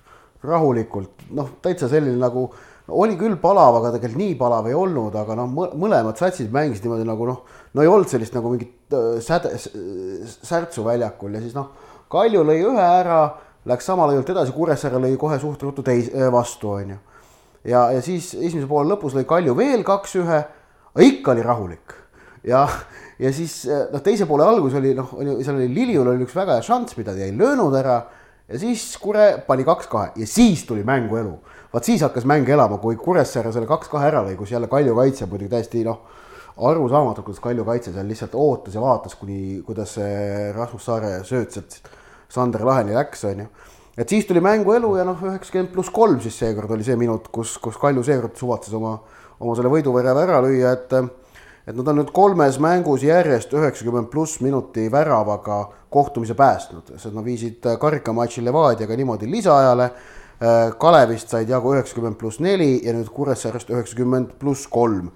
rahulikult, 0.47 1.27
noh, 1.37 1.57
täitsa 1.63 1.89
selline 1.91 2.21
nagu 2.21 2.49
oli 2.91 3.15
küll 3.19 3.37
palav, 3.41 3.77
aga 3.79 3.93
tegelikult 3.95 4.21
nii 4.21 4.35
palav 4.39 4.67
ei 4.67 4.75
olnud, 4.75 5.15
aga 5.19 5.37
noh, 5.39 5.51
mõlemad 5.79 6.19
satsid 6.19 6.51
mängisid 6.55 6.87
niimoodi 6.87 7.07
nagu 7.07 7.29
noh, 7.29 7.45
no 7.75 7.85
ei 7.85 7.91
olnud 7.91 8.11
sellist 8.11 8.35
nagu 8.35 8.51
mingit 8.53 8.97
äh, 8.97 9.21
säde, 9.23 9.53
särtsu 10.27 10.85
väljakul 10.87 11.37
ja 11.37 11.43
siis 11.45 11.55
noh 11.57 11.71
Kalju 12.11 12.43
lõi 12.43 12.59
ühe 12.67 12.83
ära, 12.83 13.21
läks 13.71 13.87
sama 13.87 14.09
lõiult 14.11 14.31
edasi, 14.33 14.51
Kuressaare 14.51 14.99
lõi 14.99 15.15
kohe 15.19 15.37
suht 15.39 15.61
ruttu 15.63 15.85
teis-, 15.87 16.11
vastu, 16.35 16.73
on 16.75 16.89
ju. 16.91 16.97
ja, 17.71 17.85
ja 17.95 18.01
siis 18.03 18.33
esimese 18.35 18.67
poole 18.67 18.91
lõpus 18.91 19.15
lõi 19.15 19.29
Kalju 19.31 19.55
veel 19.55 19.85
kaks-ühe, 19.87 20.41
ikka 21.07 21.37
oli 21.37 21.47
rahulik. 21.47 21.95
ja, 22.43 22.65
ja 23.21 23.33
siis 23.37 23.63
noh, 23.69 24.01
teise 24.05 24.27
poole 24.29 24.47
algus 24.49 24.75
oli 24.79 24.95
noh, 24.97 25.13
oli 25.19 25.37
seal 25.45 25.59
oli 25.59 25.69
Liliul 25.75 26.09
oli 26.15 26.25
üks 26.25 26.37
väga 26.37 26.59
hea 26.59 26.65
šanss, 26.67 26.97
mida 26.99 27.15
ta 27.15 27.27
ei 27.27 27.37
löönud 27.37 27.77
ära 27.77 28.01
ja 28.51 28.59
siis 28.59 28.97
Kure 29.01 29.43
pani 29.47 29.65
kaks-kahe 29.65 30.13
ja 30.17 30.27
siis 30.27 30.65
tuli 30.67 30.85
mängu 30.85 31.17
elu. 31.17 31.37
vaat 31.73 31.87
siis 31.87 32.03
hakkas 32.03 32.25
mäng 32.27 32.49
elama, 32.49 32.81
kui 32.83 32.97
Kuressaare 32.99 33.53
selle 33.55 33.69
kaks-kahe 33.71 34.09
ära 34.09 34.25
lõi, 34.27 34.35
kus 34.39 34.51
jälle 34.51 34.67
Kalju 34.69 34.97
kaitse 34.97 35.29
muidugi 35.31 35.53
täiesti 35.53 35.85
noh, 35.87 36.01
arusaamatu, 36.57 37.23
kuidas 37.23 37.43
Kalju 37.45 37.65
kaitse 37.65 37.93
seal 37.95 38.09
lihtsalt 38.11 38.35
ootas 38.35 38.75
ja 38.75 38.83
vaatas, 38.83 39.15
kuni, 39.21 39.61
kuidas 39.67 39.95
see 39.99 40.51
Rasmus 40.57 40.89
Saare 40.89 41.13
sööt 41.29 41.55
sealt 41.55 41.79
Sander 42.31 42.65
Laheni 42.67 42.97
läks, 42.97 43.25
on 43.31 43.45
ju. 43.45 43.47
et 43.99 44.09
siis 44.09 44.27
tuli 44.27 44.43
mängu 44.43 44.75
elu 44.75 44.97
ja 44.99 45.07
noh, 45.07 45.23
üheksakümmend 45.31 45.71
pluss 45.75 45.95
kolm 45.95 46.19
siis 46.25 46.39
seekord 46.43 46.71
oli 46.75 46.87
see 46.87 46.99
minut, 46.99 47.31
kus, 47.31 47.57
kus 47.63 47.79
Kalju 47.79 48.03
seekord 48.07 48.35
suvatses 48.39 48.75
oma, 48.75 48.97
oma 49.39 49.55
selle 49.59 49.71
võiduvärava 49.71 50.27
ära 50.27 50.43
lüüa, 50.43 50.75
et 50.75 50.99
et 51.71 51.77
nad 51.79 51.87
on 51.87 52.01
nüüd 52.01 52.09
kolmes 52.15 52.57
mängus 52.59 53.05
järjest 53.07 53.53
üheksakümmend 53.55 54.09
pluss 54.11 54.41
minuti 54.43 54.89
väravaga 54.91 55.61
kohtumise 55.91 56.35
päästnud, 56.35 56.97
sest 56.97 57.15
nad 57.15 57.25
viisid 57.25 57.67
karikamatši 57.81 58.43
Levadiaga 58.45 58.97
niimoodi 58.99 59.31
lisaajale. 59.31 59.91
Kalevist 60.81 61.29
said 61.31 61.51
jagu 61.53 61.75
üheksakümmend 61.75 62.17
pluss 62.19 62.41
neli 62.41 62.81
ja 62.87 62.95
nüüd 62.97 63.11
Kuressaarest 63.13 63.71
üheksakümmend 63.71 64.33
pluss 64.41 64.67
kolm 64.73 65.11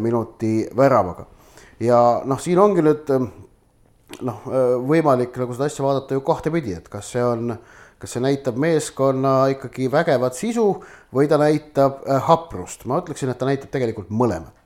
minuti 0.00 0.68
väravaga. 0.76 1.26
ja 1.80 2.22
noh, 2.24 2.40
siin 2.40 2.58
ongi 2.62 2.82
nüüd 2.82 3.12
noh, 4.22 4.42
võimalik 4.88 5.36
nagu 5.38 5.54
seda 5.54 5.68
asja 5.68 5.84
vaadata 5.84 6.16
ju 6.16 6.24
kahtepidi, 6.24 6.76
et 6.78 6.88
kas 6.88 7.10
see 7.14 7.22
on, 7.26 7.52
kas 7.98 8.16
see 8.16 8.22
näitab 8.24 8.56
meeskonna 8.56 9.34
ikkagi 9.54 9.90
vägevat 9.92 10.38
sisu 10.38 10.66
või 11.14 11.28
ta 11.28 11.38
näitab 11.42 12.06
haprust, 12.30 12.86
ma 12.86 13.02
ütleksin, 13.02 13.30
et 13.30 13.38
ta 13.38 13.50
näitab 13.50 13.74
tegelikult 13.74 14.10
mõlemat 14.14 14.61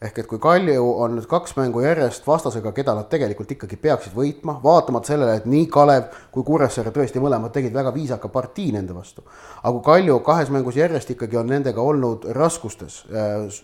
ehk 0.00 0.18
et 0.18 0.28
kui 0.28 0.38
Kalju 0.40 0.84
on 1.04 1.18
nüüd 1.18 1.26
kaks 1.28 1.52
mängu 1.58 1.82
järjest 1.84 2.26
vastasega, 2.26 2.72
keda 2.76 2.94
nad 2.96 3.08
tegelikult 3.12 3.50
ikkagi 3.52 3.76
peaksid 3.80 4.14
võitma, 4.16 4.56
vaatamata 4.62 5.12
sellele, 5.12 5.36
et 5.36 5.48
nii 5.50 5.66
Kalev 5.72 6.08
kui 6.32 6.44
Kuressaare 6.46 6.92
tõesti 6.94 7.20
mõlemad 7.20 7.52
tegid 7.52 7.76
väga 7.76 7.92
viisaka 7.94 8.30
partii 8.32 8.70
nende 8.76 8.96
vastu. 8.96 9.24
aga 9.62 9.72
kui 9.76 9.84
Kalju 9.90 10.18
kahes 10.24 10.50
mängus 10.50 10.80
järjest 10.80 11.10
ikkagi 11.16 11.36
on 11.36 11.52
nendega 11.52 11.82
olnud 11.82 12.24
raskustes, 12.36 13.04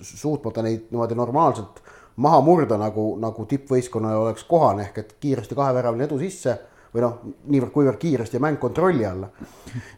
suutmata 0.02 0.62
neid 0.62 0.90
niimoodi 0.90 1.14
normaalselt 1.14 1.81
maha 2.16 2.40
murda, 2.40 2.76
nagu, 2.81 3.16
nagu 3.21 3.45
tippvõistkonnale 3.49 4.16
oleks 4.16 4.45
kohane, 4.45 4.88
ehk 4.88 4.99
et 4.99 5.16
kiiresti 5.21 5.57
kaheväraline 5.57 6.05
edu 6.05 6.19
sisse 6.21 6.59
või 6.95 7.02
noh, 7.05 7.16
niivõrd-kuivõrd 7.52 7.99
kiiresti 8.00 8.40
mäng 8.40 8.61
kontrolli 8.61 9.05
alla, 9.05 9.28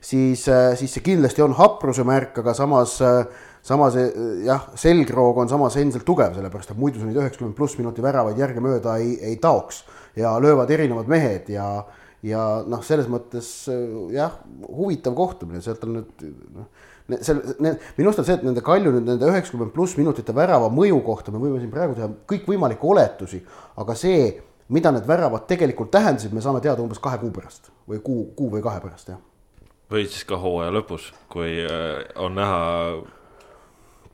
siis, 0.00 0.46
siis 0.78 0.94
see 0.96 1.04
kindlasti 1.04 1.44
on 1.44 1.54
hapruse 1.58 2.02
märk, 2.06 2.40
aga 2.42 2.54
samas 2.58 2.96
äh, 3.06 3.20
samas 3.62 3.96
eh, 3.98 4.10
jah, 4.46 4.68
selgroog 4.78 5.42
on 5.42 5.50
samas 5.50 5.76
endiselt 5.80 6.06
tugev, 6.08 6.34
sellepärast 6.36 6.74
et 6.74 6.80
muidu 6.80 7.00
sa 7.00 7.08
neid 7.08 7.20
üheksakümmend 7.20 7.56
pluss 7.58 7.78
minuti 7.80 8.04
väravaid 8.04 8.38
järgemööda 8.40 8.98
ei, 9.02 9.16
ei 9.30 9.38
taoks 9.42 9.84
ja 10.18 10.36
löövad 10.42 10.70
erinevad 10.74 11.10
mehed 11.10 11.50
ja, 11.52 11.68
ja 12.26 12.44
noh, 12.66 12.82
selles 12.86 13.08
mõttes 13.10 13.50
eh, 13.72 13.86
jah, 14.16 14.38
huvitav 14.68 15.16
kohtumine, 15.18 15.62
sealt 15.64 15.84
on 15.86 15.98
nüüd 15.98 16.26
noh, 16.56 16.68
seal, 17.24 17.40
minu 17.96 18.10
arust 18.10 18.22
on 18.22 18.28
see, 18.28 18.36
et 18.38 18.44
nende 18.46 18.64
Kalju 18.64 18.92
nüüd 18.94 19.08
nende 19.08 19.30
üheksakümmend 19.30 19.72
pluss 19.74 19.98
minutite 20.00 20.34
värava 20.36 20.70
mõju 20.72 21.00
kohta 21.06 21.34
me 21.34 21.42
võime 21.42 21.62
siin 21.62 21.72
praegu 21.72 21.96
teha 21.98 22.10
kõikvõimalikke 22.30 22.88
oletusi, 22.88 23.42
aga 23.80 23.96
see, 23.98 24.30
mida 24.74 24.92
need 24.94 25.08
väravad 25.08 25.46
tegelikult 25.50 25.92
tähendasid, 25.94 26.34
me 26.36 26.44
saame 26.44 26.62
teada 26.64 26.84
umbes 26.84 27.00
kahe 27.02 27.20
kuu 27.20 27.32
pärast 27.34 27.72
või 27.88 28.02
kuu, 28.04 28.26
kuu 28.36 28.52
või 28.52 28.64
kahe 28.64 28.82
pärast, 28.84 29.12
jah. 29.14 29.20
või 29.90 30.04
siis 30.08 30.26
ka 30.28 30.40
hooaja 30.40 30.74
lõpus, 30.76 31.12
kui 31.32 31.54
eh, 31.64 32.02
on 32.20 32.36
näha 32.36 32.58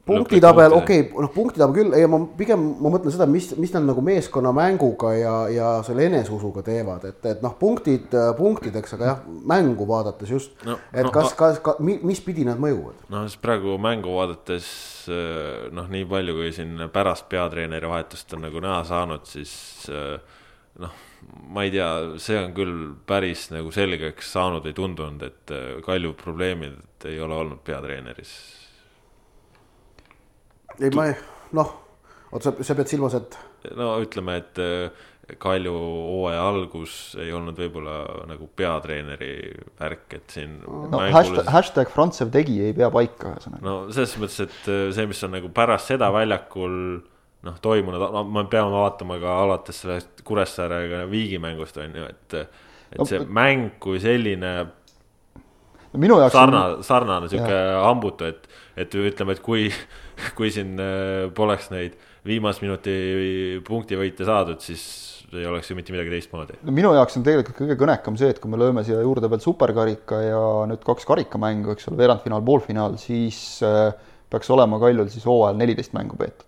punktitabel, 0.07 0.73
okei 0.77 1.01
okay,, 1.01 1.23
noh, 1.25 1.31
punktitabel 1.33 1.75
küll, 1.77 1.95
ei 1.97 2.07
ma 2.11 2.21
pigem 2.39 2.65
ma 2.83 2.91
mõtlen 2.93 3.15
seda, 3.15 3.27
mis, 3.31 3.51
mis 3.61 3.73
nad 3.75 3.87
nagu 3.89 4.03
meeskonna 4.05 4.53
mänguga 4.57 5.15
ja, 5.17 5.35
ja 5.53 5.71
selle 5.87 6.09
eneseusuga 6.11 6.65
teevad, 6.67 7.07
et, 7.09 7.21
et 7.31 7.45
noh, 7.45 7.55
punktid 7.61 8.13
punktideks, 8.39 8.97
aga 8.99 9.09
jah, 9.11 9.23
mängu 9.49 9.87
vaadates 9.89 10.35
just 10.35 10.67
no,, 10.69 10.77
et 10.93 11.07
no, 11.07 11.13
kas, 11.15 11.33
kas 11.39 11.61
ka,, 11.65 11.77
mis 11.81 12.21
pidi 12.25 12.45
nad 12.49 12.61
mõjuvad? 12.61 13.07
no 13.13 13.25
siis 13.29 13.41
praegu 13.41 13.79
mängu 13.81 14.13
vaadates 14.19 14.69
noh, 15.75 15.89
nii 15.93 16.05
palju, 16.11 16.37
kui 16.41 16.53
siin 16.57 16.87
pärast 16.93 17.29
peatreeneri 17.33 17.89
vahetust 17.89 18.37
on 18.37 18.45
nagu 18.49 18.65
näha 18.65 18.83
saanud, 18.89 19.25
siis 19.29 19.55
noh, 20.85 20.99
ma 21.55 21.65
ei 21.65 21.73
tea, 21.73 21.89
see 22.21 22.37
on 22.43 22.53
küll 22.57 22.91
päris 23.09 23.47
nagu 23.55 23.73
selgeks 23.73 24.35
saanud 24.37 24.69
või 24.69 24.77
tundunud, 24.77 25.25
et 25.25 25.57
Kalju 25.87 26.13
probleemid 26.21 27.09
ei 27.09 27.17
ole 27.25 27.41
olnud 27.41 27.65
peatreeneris 27.65 28.35
ei, 30.81 30.93
ma 30.95 31.09
ei, 31.11 31.17
noh, 31.57 31.73
oota, 32.31 32.51
sa, 32.51 32.67
sa 32.67 32.77
pead 32.79 32.93
silmas, 32.93 33.17
et. 33.19 33.37
no 33.79 33.95
ütleme, 34.03 34.39
et 34.43 34.63
äh, 34.63 35.11
Kalju 35.41 35.73
hooaja 35.73 36.43
algus 36.51 36.95
ei 37.17 37.31
olnud 37.33 37.57
võib-olla 37.57 37.95
nagu 38.29 38.45
peatreeneri 38.57 39.31
värk, 39.81 40.19
et 40.19 40.37
siin. 40.37 40.59
no 40.65 41.01
hashtag, 41.15 41.49
hashtag 41.55 41.93
Frantsev 41.95 42.33
tegi 42.35 42.59
ei 42.67 42.77
pea 42.77 42.91
paika, 42.93 43.33
ühesõnaga. 43.33 43.65
no 43.65 43.77
selles 43.95 44.15
mõttes, 44.21 44.45
et 44.45 44.71
äh, 44.71 44.87
see, 44.97 45.09
mis 45.11 45.25
on 45.25 45.37
nagu 45.39 45.51
pärast 45.55 45.95
seda 45.95 46.11
väljakul 46.15 46.77
noh, 47.45 47.59
toimunud, 47.65 48.05
no 48.13 48.25
me 48.29 48.45
peame 48.53 48.73
vaatama 48.75 49.19
ka 49.23 49.41
alates 49.47 49.83
sellest 49.85 50.25
Kuressaarega 50.27 51.05
Viigi 51.11 51.41
mängust 51.43 51.81
on 51.81 51.97
ju, 52.01 52.07
et. 52.09 52.41
et 52.93 53.01
no, 53.01 53.09
see 53.09 53.25
mäng 53.25 53.75
kui 53.83 54.01
selline 54.03 54.55
minu 56.01 56.19
jaoks 56.21 56.35
sarnane, 56.35 56.83
sarnane 56.87 57.29
sihuke 57.31 57.59
hambutu, 57.85 58.29
et, 58.29 58.49
et 58.81 58.97
ütleme, 58.99 59.37
et 59.37 59.43
kui, 59.45 59.69
kui 60.39 60.53
siin 60.55 60.79
äh, 60.81 61.27
poleks 61.35 61.71
neid 61.75 61.99
viimase 62.25 62.65
minuti 62.65 62.95
punktivõite 63.67 64.27
saadud, 64.27 64.63
siis 64.65 64.85
ei 65.35 65.47
oleks 65.51 65.71
ju 65.71 65.77
mitte 65.77 65.93
midagi 65.93 66.13
teistmoodi. 66.13 66.59
no 66.63 66.73
minu 66.75 66.93
jaoks 66.95 67.19
on 67.19 67.25
tegelikult 67.27 67.59
kõige 67.59 67.77
kõnekam 67.81 68.19
see, 68.19 68.31
et 68.31 68.41
kui 68.43 68.53
me 68.53 68.61
lööme 68.61 68.85
siia 68.87 69.01
juurde 69.03 69.31
veel 69.31 69.43
superkarika 69.43 70.21
ja 70.23 70.43
nüüd 70.71 70.85
kaks 70.87 71.09
karikamängu, 71.09 71.75
eks 71.75 71.89
ole, 71.91 71.99
veerandfinaal, 71.99 72.45
poolfinaal, 72.47 72.99
siis 73.03 73.39
äh, 73.67 73.91
peaks 74.31 74.51
olema 74.55 74.79
Kaljul 74.83 75.11
siis 75.13 75.27
hooajal 75.29 75.59
neliteist 75.59 75.97
mängu 75.97 76.19
peetud. 76.21 76.47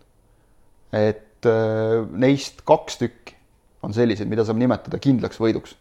et 0.95 1.49
äh, 1.51 2.05
neist 2.15 2.63
kaks 2.69 3.01
tükki 3.03 3.35
on 3.87 3.95
sellised, 3.95 4.29
mida 4.31 4.47
saab 4.47 4.59
nimetada 4.61 4.99
kindlaks 5.03 5.41
võiduks 5.43 5.77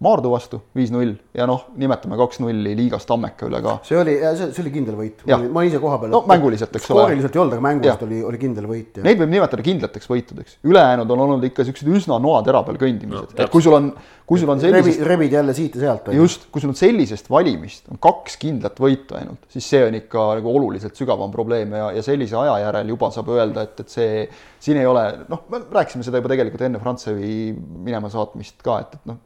Maardu 0.00 0.30
vastu 0.32 0.62
viis-null 0.76 1.10
ja 1.36 1.44
noh, 1.48 1.66
nimetame 1.76 2.16
kaks-nulli 2.16 2.70
liigas 2.78 3.04
Tammeka 3.04 3.44
üle 3.50 3.58
ka. 3.60 3.74
see 3.84 3.98
oli, 4.00 4.14
see, 4.38 4.46
see 4.56 4.62
oli 4.64 4.70
kindel 4.72 4.96
võit, 4.96 5.18
ma 5.28 5.60
olin 5.60 5.68
ise 5.68 5.80
koha 5.82 5.98
peal. 6.00 6.14
no 6.14 6.22
mänguliselt, 6.30 6.72
eks 6.72 6.86
ole. 6.88 7.02
skooriliselt 7.02 7.36
ei 7.36 7.42
olnud, 7.42 7.56
aga 7.58 7.64
mänguliselt 7.66 8.06
oli, 8.06 8.22
oli 8.30 8.40
kindel 8.40 8.68
võit. 8.70 9.02
Neid 9.04 9.20
võib 9.20 9.34
nimetada 9.34 9.66
kindlateks 9.66 10.08
võitudeks, 10.08 10.56
ülejäänud 10.64 11.12
on 11.16 11.26
olnud 11.26 11.44
ikka 11.50 11.68
siuksed 11.68 11.92
üsna 11.92 12.16
noatera 12.22 12.64
peal 12.64 12.80
kõndimised 12.80 13.36
no,, 13.36 13.44
et 13.44 13.52
kui 13.52 13.66
sul 13.66 13.76
on, 13.76 13.90
kui 14.30 14.40
sul 14.40 14.54
on 14.54 14.62
sellisest. 14.62 15.04
rebid 15.04 15.36
jälle 15.36 15.52
siit 15.58 15.76
ja 15.76 15.82
sealt. 15.84 16.08
just, 16.16 16.48
kui 16.48 16.64
sul 16.64 16.72
on 16.72 16.80
sellisest 16.80 17.28
valimist 17.28 17.92
on 17.92 18.00
kaks 18.00 18.40
kindlat 18.40 18.80
võitu 18.80 19.20
ainult, 19.20 19.44
siis 19.52 19.68
see 19.68 19.82
on 19.84 20.00
ikka 20.00 20.26
nagu 20.38 20.54
oluliselt 20.56 20.96
sügavam 20.96 21.32
probleem 21.34 21.76
ja, 21.76 21.90
ja 21.98 22.04
sellise 22.06 22.40
aja 22.40 22.56
järel 22.64 22.94
juba 22.94 23.12
saab 23.12 23.28
öelda, 23.36 23.68
et, 23.68 23.84
et 23.84 23.92
see 23.92 24.24
siin 24.60 24.78
ei 24.80 24.86
ole, 24.86 25.02
noh, 25.28 25.44
me 25.50 25.62
rääkisime 25.72 26.04
seda 26.06 26.20
juba 26.20 26.30
tegelikult 26.32 26.62
enne 26.66 26.80
Frantsevi 26.82 27.34
minema 27.56 28.10
saatmist 28.12 28.60
ka, 28.64 28.76
et, 28.84 28.98
et 29.00 29.10
noh, 29.10 29.18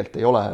ilmselgelt 0.00 0.16
ei 0.16 0.24
ole 0.24 0.44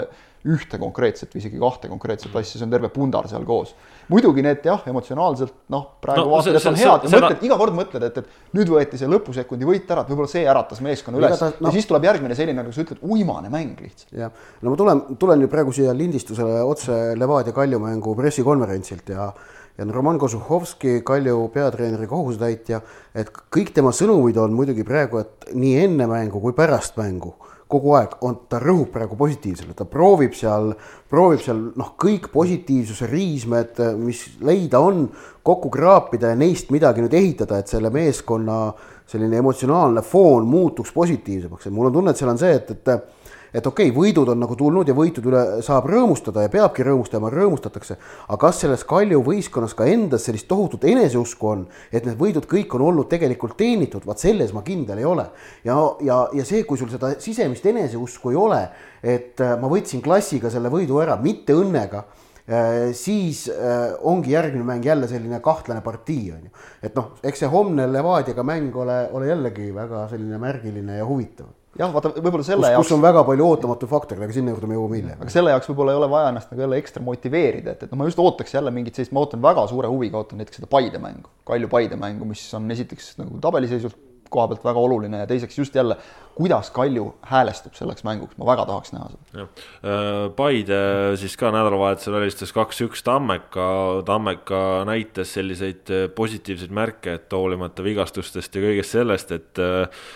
ühte 0.46 0.78
konkreetset 0.78 1.32
või 1.34 1.40
isegi 1.40 1.58
kahte 1.58 1.88
konkreetset 1.90 2.34
asja, 2.38 2.60
see 2.60 2.66
on 2.66 2.70
terve 2.70 2.86
pundar 2.94 3.26
seal 3.26 3.42
koos. 3.42 3.72
muidugi 4.08 4.44
need 4.46 4.62
jah, 4.62 4.84
emotsionaalselt 4.86 5.54
noh, 5.74 5.88
praegu 6.00 6.22
no, 6.22 6.36
vaatad, 6.36 6.54
et 6.54 6.68
on 6.70 6.76
head 6.78 7.06
ja 7.08 7.10
mõtled, 7.10 7.40
iga 7.48 7.56
kord 7.58 7.74
mõtled, 7.74 8.04
et, 8.06 8.20
et 8.22 8.54
nüüd 8.54 8.70
võeti 8.70 9.00
see 9.00 9.08
lõpusekundi 9.10 9.66
võit 9.66 9.90
ära, 9.90 10.04
et 10.04 10.12
võib-olla 10.12 10.30
see 10.30 10.44
äratas 10.46 10.82
meeskonna 10.86 11.18
üles 11.18 11.34
ta, 11.40 11.48
no, 11.58 11.66
ja 11.66 11.74
siis 11.74 11.90
tuleb 11.90 12.06
järgmine 12.06 12.36
selline, 12.38 12.60
nagu 12.60 12.70
sa 12.70 12.84
ütled, 12.84 13.00
uimane 13.02 13.50
mäng 13.50 13.82
lihtsalt. 13.82 14.12
jah, 14.14 14.30
no 14.62 14.70
ma 14.70 14.78
tulen, 14.78 15.02
tulen 15.18 15.42
ju 15.42 15.50
praegu 15.50 15.74
siia 15.74 15.96
lindistusele 15.96 16.60
otse 16.62 17.16
Levadia 17.18 17.56
Kalju 17.56 17.82
mängu 17.82 18.14
pressikonverentsilt 18.18 19.14
ja 19.16 19.32
ja 19.76 19.84
Roman 19.92 20.16
Kozuhovski, 20.16 21.02
Kalju 21.04 21.50
peatreeneri 21.52 22.06
kohusetäitja, 22.08 22.78
et 23.12 23.28
kõik 23.52 23.74
tema 23.76 23.90
sõnumid 23.92 24.38
on 24.40 24.54
muidugi 24.56 24.86
praegu, 24.88 25.20
et 25.20 25.50
nii 25.52 25.82
enne 25.82 26.06
mängu 26.08 26.40
kui 26.40 26.54
pärast 26.56 26.96
mängu 26.96 27.34
kogu 27.68 27.96
aeg 27.98 28.16
on, 28.22 28.36
ta 28.50 28.60
rõhub 28.62 28.92
praegu 28.94 29.16
positiivsele, 29.18 29.74
ta 29.74 29.86
proovib 29.90 30.34
seal, 30.38 30.70
proovib 31.10 31.42
seal 31.42 31.62
noh, 31.78 31.92
kõik 31.98 32.28
positiivsuse 32.32 33.08
riismed, 33.10 33.80
mis 33.98 34.22
leida 34.46 34.80
on, 34.82 35.06
kokku 35.46 35.70
kraapida 35.74 36.30
ja 36.32 36.38
neist 36.38 36.70
midagi 36.74 37.02
nüüd 37.02 37.16
ehitada, 37.16 37.58
et 37.58 37.70
selle 37.70 37.90
meeskonna 37.94 38.60
selline 39.06 39.38
emotsionaalne 39.42 40.02
foon 40.02 40.46
muutuks 40.50 40.92
positiivsemaks. 40.94 41.68
Ja 41.68 41.74
mul 41.74 41.90
on 41.90 41.98
tunne, 41.98 42.14
et 42.14 42.22
seal 42.22 42.32
on 42.32 42.40
see, 42.40 42.54
et, 42.58 42.70
et 42.74 43.15
et 43.56 43.66
okei 43.66 43.88
okay,, 43.90 43.96
võidud 43.96 44.28
on 44.32 44.42
nagu 44.42 44.56
tulnud 44.58 44.88
ja 44.88 44.94
võitude 44.96 45.30
üle 45.30 45.44
saab 45.64 45.88
rõõmustada 45.90 46.44
ja 46.44 46.52
peabki 46.52 46.84
rõõmustama, 46.86 47.30
rõõmustatakse. 47.32 47.96
aga 48.28 48.40
kas 48.46 48.60
selles 48.64 48.84
Kalju 48.84 49.22
võistkonnas 49.24 49.74
ka 49.74 49.88
endas 49.90 50.28
sellist 50.28 50.48
tohutut 50.48 50.84
eneseusku 50.84 51.48
on, 51.48 51.64
et 51.92 52.04
need 52.04 52.18
võidud 52.20 52.46
kõik 52.50 52.74
on 52.76 52.86
olnud 52.90 53.08
tegelikult 53.10 53.56
teenitud, 53.56 54.04
vaat 54.06 54.20
selles 54.22 54.52
ma 54.52 54.62
kindel 54.66 55.00
ei 55.00 55.08
ole. 55.08 55.26
ja, 55.64 55.78
ja, 56.04 56.20
ja 56.32 56.44
see, 56.44 56.62
kui 56.68 56.78
sul 56.78 56.92
seda 56.92 57.14
sisemist 57.18 57.66
eneseusku 57.66 58.30
ei 58.30 58.36
ole, 58.36 58.62
et 59.02 59.40
äh, 59.40 59.56
ma 59.60 59.72
võtsin 59.72 60.04
klassiga 60.04 60.50
selle 60.52 60.70
võidu 60.70 61.00
ära, 61.02 61.16
mitte 61.22 61.56
õnnega 61.56 62.04
Äh, 62.48 62.92
siis 62.94 63.48
äh, 63.50 63.96
ongi 64.06 64.30
järgmine 64.30 64.62
mäng 64.64 64.84
jälle 64.84 65.08
selline 65.10 65.40
kahtlane 65.42 65.80
partii, 65.82 66.30
on 66.30 66.44
ju. 66.46 66.50
et 66.82 66.94
noh, 66.94 67.08
eks 67.26 67.42
see 67.42 67.48
homne 67.50 67.88
Levadiaga 67.90 68.44
mäng 68.46 68.76
ole, 68.78 69.00
ole 69.18 69.32
jällegi 69.32 69.72
väga 69.74 70.04
selline 70.12 70.38
märgiline 70.38 71.00
ja 71.00 71.08
huvitav. 71.08 71.48
Jah, 71.78 71.92
vaata 71.94 72.12
võib-olla 72.14 72.46
selle 72.46 72.64
kus, 72.64 72.74
jaoks. 72.74 72.88
kus 72.88 72.96
on 72.96 73.04
väga 73.04 73.22
palju 73.28 73.48
ootamatuid 73.50 73.92
faktoreid, 73.92 74.24
aga 74.26 74.36
sinna 74.36 74.54
juurde 74.54 74.70
me 74.70 74.78
jõuame 74.78 75.00
hiljem. 75.00 75.20
aga 75.20 75.34
selle 75.34 75.54
jaoks 75.54 75.70
võib-olla 75.70 75.94
ei 75.94 76.00
ole 76.00 76.10
vaja 76.12 76.32
ennast 76.32 76.52
nagu 76.52 76.66
jälle 76.66 76.80
ekstra 76.82 77.04
motiveerida, 77.06 77.76
et, 77.76 77.86
et 77.86 77.92
noh, 77.92 78.00
ma 78.00 78.08
just 78.08 78.22
ootaks 78.22 78.56
jälle 78.56 78.72
mingit 78.74 78.98
sellist, 78.98 79.14
ma 79.16 79.24
ootan 79.24 79.44
väga 79.44 79.66
suure 79.70 79.92
huviga, 79.92 80.20
ootan 80.22 80.42
näiteks 80.42 80.60
seda 80.62 80.70
Paide 80.72 81.00
mängu, 81.02 81.30
Kalju-Paide 81.48 82.00
mängu, 82.00 82.28
mis 82.28 82.42
on 82.56 82.70
esiteks 82.74 83.14
nagu 83.20 83.40
tabeliseisult 83.44 84.04
koha 84.30 84.48
pealt 84.50 84.64
väga 84.66 84.82
oluline 84.82 85.20
ja 85.22 85.26
teiseks 85.28 85.58
just 85.58 85.74
jälle, 85.74 85.96
kuidas 86.34 86.70
Kalju 86.74 87.06
häälestub 87.30 87.76
selleks 87.78 88.04
mänguks, 88.04 88.36
ma 88.40 88.48
väga 88.48 88.66
tahaks 88.68 88.92
näha 88.94 89.08
seda. 89.12 89.46
Äh, 89.46 90.10
Paide 90.36 90.80
siis 91.20 91.36
ka 91.38 91.52
nädalavahetusel 91.54 92.18
alistas 92.18 92.52
kaks-üks 92.56 93.04
Tammeka, 93.06 93.68
Tammeka 94.06 94.60
näitas 94.88 95.36
selliseid 95.38 95.92
positiivseid 96.18 96.74
märke, 96.74 97.16
et 97.20 97.32
hoolimata 97.32 97.86
vigastustest 97.86 98.58
ja 98.58 98.64
kõigest 98.66 98.98
sellest, 98.98 99.34
et 99.36 99.62
äh, 99.62 100.06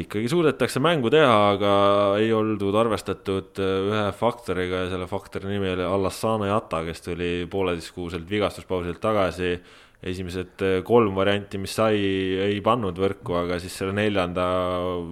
ikkagi 0.00 0.28
suudetakse 0.30 0.80
mängu 0.82 1.10
teha, 1.12 1.34
aga 1.54 1.72
ei 2.20 2.28
oldud 2.34 2.76
arvestatud 2.76 3.58
ühe 3.62 4.04
faktoriga 4.16 4.84
ja 4.84 4.92
selle 4.92 5.08
faktori 5.10 5.48
nimi 5.50 5.70
oli 5.72 5.86
Alassane 5.86 6.50
Jata, 6.50 6.82
kes 6.86 7.04
tuli 7.06 7.30
pooleteistkuuselt 7.50 8.28
vigastuspausilt 8.30 9.00
tagasi. 9.02 9.58
esimesed 10.06 10.60
äh, 10.62 10.82
kolm 10.84 11.16
varianti, 11.16 11.58
mis 11.58 11.72
sai, 11.74 11.96
ei 12.44 12.58
pannud 12.62 12.98
võrku, 13.00 13.32
aga 13.40 13.56
siis 13.58 13.74
selle 13.80 13.94
neljanda 13.96 14.44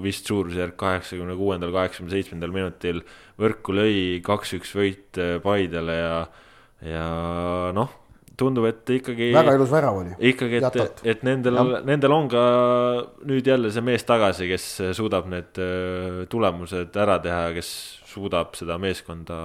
vist 0.04 0.28
suurusjärk 0.28 0.76
kaheksakümne 0.78 1.34
kuuendal, 1.38 1.72
kaheksakümne 1.72 2.12
seitsmendal 2.12 2.52
minutil 2.52 3.00
võrku 3.40 3.74
lõi 3.74 4.20
kaks-üks 4.22 4.74
võit 4.76 5.18
äh, 5.18 5.38
Paidele 5.42 5.96
ja, 5.96 6.18
ja 6.84 7.08
noh, 7.74 7.96
tundub, 8.36 8.66
et 8.68 8.90
ikkagi. 8.96 9.30
väga 9.34 9.54
ilus 9.56 9.72
värav 9.72 9.98
oli. 10.02 10.14
ikkagi, 10.30 10.60
et, 10.60 11.02
et 11.14 11.26
nendel, 11.26 11.58
nendel 11.86 12.14
on 12.14 12.30
ka 12.30 12.44
nüüd 13.28 13.46
jälle 13.46 13.70
see 13.74 13.84
mees 13.84 14.06
tagasi, 14.08 14.48
kes 14.50 14.70
suudab 14.98 15.28
need 15.30 15.60
äh, 15.62 16.24
tulemused 16.30 16.96
ära 17.00 17.18
teha, 17.22 17.50
kes 17.56 17.70
suudab 18.14 18.54
seda 18.58 18.78
meeskonda 18.82 19.36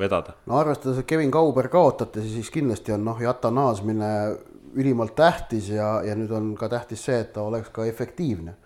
vedada. 0.00 0.36
no 0.50 0.58
arvestades, 0.60 1.00
et 1.00 1.08
Kevin 1.08 1.32
Kauber 1.34 1.68
kaotati, 1.72 2.24
siis 2.28 2.50
kindlasti 2.54 2.94
on 2.96 3.06
noh, 3.08 3.22
Jata 3.22 3.52
naasmine 3.54 4.10
ülimalt 4.74 5.14
tähtis 5.16 5.70
ja, 5.70 6.00
ja 6.04 6.16
nüüd 6.18 6.32
on 6.34 6.52
ka 6.58 6.68
tähtis 6.72 7.04
see, 7.06 7.20
et 7.22 7.32
ta 7.34 7.44
oleks 7.46 7.72
ka 7.74 7.86
efektiivne. 7.88 8.60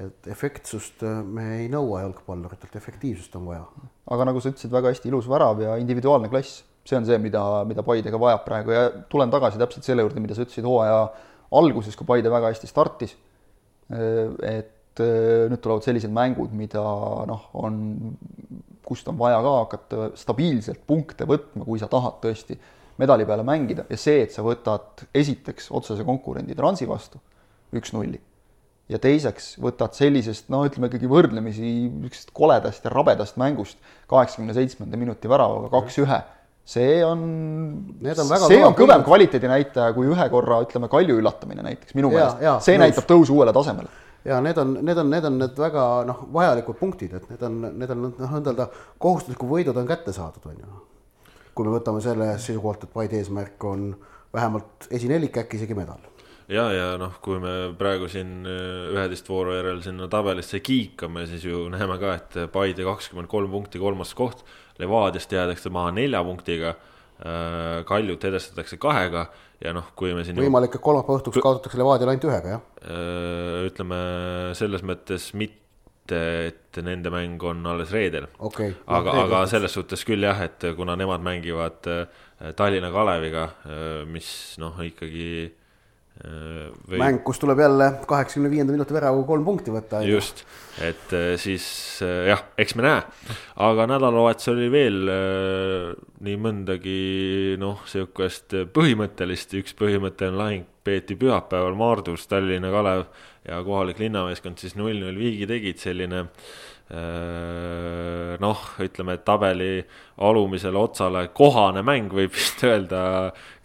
et 0.00 0.26
efektsust 0.32 1.02
äh, 1.04 1.22
me 1.26 1.46
ei 1.58 1.68
nõua 1.68 2.04
jalgpalluritelt, 2.04 2.76
efektiivsust 2.78 3.34
on 3.36 3.46
vaja. 3.50 3.64
aga 4.10 4.26
nagu 4.30 4.40
sa 4.40 4.52
ütlesid, 4.52 4.72
väga 4.72 4.94
hästi 4.94 5.10
ilus 5.10 5.28
värav 5.28 5.60
ja 5.60 5.76
individuaalne 5.82 6.30
klass, 6.30 6.64
see 6.90 6.98
on 6.98 7.06
see, 7.08 7.18
mida, 7.22 7.42
mida 7.68 7.84
Paide 7.86 8.12
ka 8.12 8.20
vajab 8.20 8.44
praegu 8.46 8.74
ja 8.74 8.84
tulen 9.12 9.32
tagasi 9.32 9.60
täpselt 9.60 9.86
selle 9.86 10.04
juurde, 10.04 10.22
mida 10.22 10.36
sa 10.36 10.44
ütlesid 10.44 10.66
hooaja 10.66 11.04
alguses, 11.60 11.96
kui 11.98 12.08
Paide 12.08 12.32
väga 12.32 12.52
hästi 12.52 12.70
startis. 12.70 13.16
Et 13.90 15.02
äh, 15.02 15.46
nüüd 15.50 15.62
tulevad 15.62 15.86
sellised 15.86 16.12
mängud, 16.14 16.52
mida 16.54 16.82
noh, 17.30 17.48
on, 17.58 17.80
kust 18.86 19.08
on 19.10 19.18
vaja 19.18 19.40
ka 19.42 19.56
hakata 19.64 20.10
stabiilselt 20.18 20.84
punkte 20.86 21.26
võtma, 21.30 21.66
kui 21.66 21.82
sa 21.82 21.90
tahad 21.90 22.20
tõesti 22.22 22.58
medali 23.00 23.26
peale 23.26 23.46
mängida 23.46 23.86
ja 23.88 23.98
see, 23.98 24.24
et 24.26 24.34
sa 24.34 24.44
võtad 24.44 25.06
esiteks 25.16 25.70
otsese 25.74 26.04
konkurendi 26.06 26.58
Transi 26.58 26.88
vastu 26.90 27.18
üks-nulli 27.74 28.20
ja 28.90 28.98
teiseks 28.98 29.54
võtad 29.62 29.94
sellisest, 29.96 30.48
no 30.52 30.64
ütleme 30.66 30.90
ikkagi 30.90 31.08
võrdlemisi 31.10 31.62
niisugusest 31.62 32.32
koledast 32.36 32.84
ja 32.84 32.92
rabedast 32.92 33.38
mängust 33.40 33.78
kaheksakümne 34.10 34.54
seitsmenda 34.56 34.98
minuti 35.00 35.30
väravaga 35.30 35.70
kaks-ühe, 35.72 36.18
see 36.70 37.00
on, 37.04 37.24
on 38.06 38.30
see 38.44 38.60
on 38.62 38.76
kõvem 38.78 39.02
kvaliteedinäitaja 39.06 39.94
kui 39.96 40.10
ühe 40.10 40.28
korra, 40.30 40.60
ütleme, 40.66 40.90
Kalju 40.92 41.18
üllatamine 41.18 41.64
näiteks 41.66 41.96
minu 41.98 42.12
meelest. 42.12 42.38
see 42.66 42.76
nõus. 42.78 42.84
näitab 42.86 43.08
tõusu 43.10 43.38
uuele 43.38 43.54
tasemele 43.56 43.90
ja 44.24 44.38
need 44.44 44.58
on, 44.60 44.76
need 44.84 44.98
on, 45.00 45.10
need 45.10 45.26
on 45.26 45.40
need 45.40 45.58
väga 45.58 45.88
noh, 46.06 46.22
vajalikud 46.34 46.78
punktid, 46.78 47.16
et 47.16 47.26
need 47.32 47.42
on, 47.48 47.58
need 47.80 47.96
on 47.96 48.06
noh, 48.12 48.38
ütelda 48.42 48.68
kohustuslikud 49.00 49.50
võidud 49.50 49.80
on 49.80 49.88
kätte 49.88 50.14
saadud, 50.14 50.46
on 50.52 50.62
ju 50.62 50.86
kui 51.54 51.66
me 51.68 51.74
võtame 51.74 52.00
selle 52.04 52.30
seisukohalt, 52.40 52.86
et 52.86 52.92
Paide 52.94 53.18
eesmärk 53.20 53.64
on 53.68 53.90
vähemalt 54.32 54.86
esinelik, 54.96 55.36
äkki 55.42 55.58
isegi 55.58 55.76
medal. 55.76 56.00
Ja, 56.50 56.66
ja 56.74 56.86
noh, 57.00 57.16
kui 57.22 57.40
me 57.42 57.54
praegu 57.78 58.08
siin 58.10 58.46
äh, 58.48 58.90
üheteist 58.94 59.28
vooru 59.30 59.54
järel 59.56 59.82
sinna 59.84 60.08
tabelisse 60.10 60.60
kiikame, 60.64 61.26
siis 61.30 61.44
ju 61.46 61.66
näeme 61.72 61.98
ka, 62.00 62.16
et 62.18 62.38
Paide 62.52 62.86
kakskümmend 62.86 63.30
kolm 63.30 63.52
punkti, 63.52 63.80
kolmas 63.82 64.14
koht. 64.18 64.44
Levadiast 64.80 65.32
jäädakse 65.32 65.72
maha 65.72 65.92
nelja 65.94 66.22
punktiga. 66.24 66.74
Äh, 67.20 67.80
Kaljut 67.88 68.24
edestatakse 68.24 68.80
kahega 68.80 69.26
ja 69.60 69.74
noh, 69.76 69.90
kui 69.96 70.14
me 70.16 70.24
siin. 70.24 70.40
võimalik, 70.40 70.78
et 70.78 70.84
kolmapäeva 70.84 71.20
õhtuks 71.20 71.42
kaotatakse 71.44 71.80
Levadiale 71.80 72.14
ainult 72.14 72.28
ühega, 72.30 72.54
jah? 72.56 72.68
Äh, 72.80 73.64
ütleme 73.68 74.00
selles 74.58 74.86
mõttes 74.86 75.30
mitte 75.36 75.60
et 76.10 76.80
nende 76.82 77.12
mäng 77.12 77.38
on 77.46 77.60
alles 77.70 77.92
reedel 77.94 78.24
okay.. 78.42 78.72
aga 78.90 79.12
aga 79.20 79.42
selles 79.46 79.76
suhtes 79.76 80.00
küll 80.02 80.24
jah, 80.26 80.40
et 80.42 80.64
kuna 80.74 80.96
nemad 80.98 81.22
mängivad 81.22 81.86
Tallinna 82.58 82.88
Kaleviga, 82.90 83.44
mis 84.10 84.56
noh, 84.58 84.80
ikkagi 84.82 85.28
või... 86.20 86.98
mäng, 87.00 87.22
kus 87.24 87.40
tuleb 87.40 87.62
jälle 87.62 87.86
kaheksakümne 88.08 88.50
viienda 88.52 88.74
minuti 88.74 88.96
väravaga 88.96 89.24
kolm 89.28 89.46
punkti 89.46 89.72
võtta. 89.74 90.02
just, 90.04 90.44
et 90.84 91.14
siis 91.40 91.64
jah, 92.02 92.42
eks 92.60 92.76
me 92.76 92.84
näe, 92.84 93.04
aga 93.68 93.86
nädalavahetusel 93.94 94.58
oli 94.58 94.70
veel 94.72 94.98
nii 96.26 96.40
mõndagi 96.40 96.98
noh, 97.62 97.80
sihukest 97.88 98.58
põhimõttelist, 98.76 99.56
üks 99.62 99.76
põhimõtteline 99.78 100.40
lahing 100.40 100.68
peeti 100.84 101.16
pühapäeval 101.16 101.76
Maardus, 101.78 102.26
Tallinna 102.28 102.72
Kalev 102.72 103.06
ja 103.48 103.62
kohalik 103.64 103.98
linnameeskond 104.00 104.58
siis 104.60 104.76
null-null 104.78 105.18
viigi 105.18 105.46
tegid, 105.48 105.78
selline 105.80 106.20
äh, 106.26 106.28
noh, 108.42 108.58
ütleme, 108.82 109.12
et 109.16 109.24
tabeli 109.26 109.72
alumisele 110.26 110.78
otsale 110.80 111.26
kohane 111.36 111.82
mäng, 111.86 112.12
võib 112.12 112.32
vist 112.36 112.64
öelda. 112.66 113.00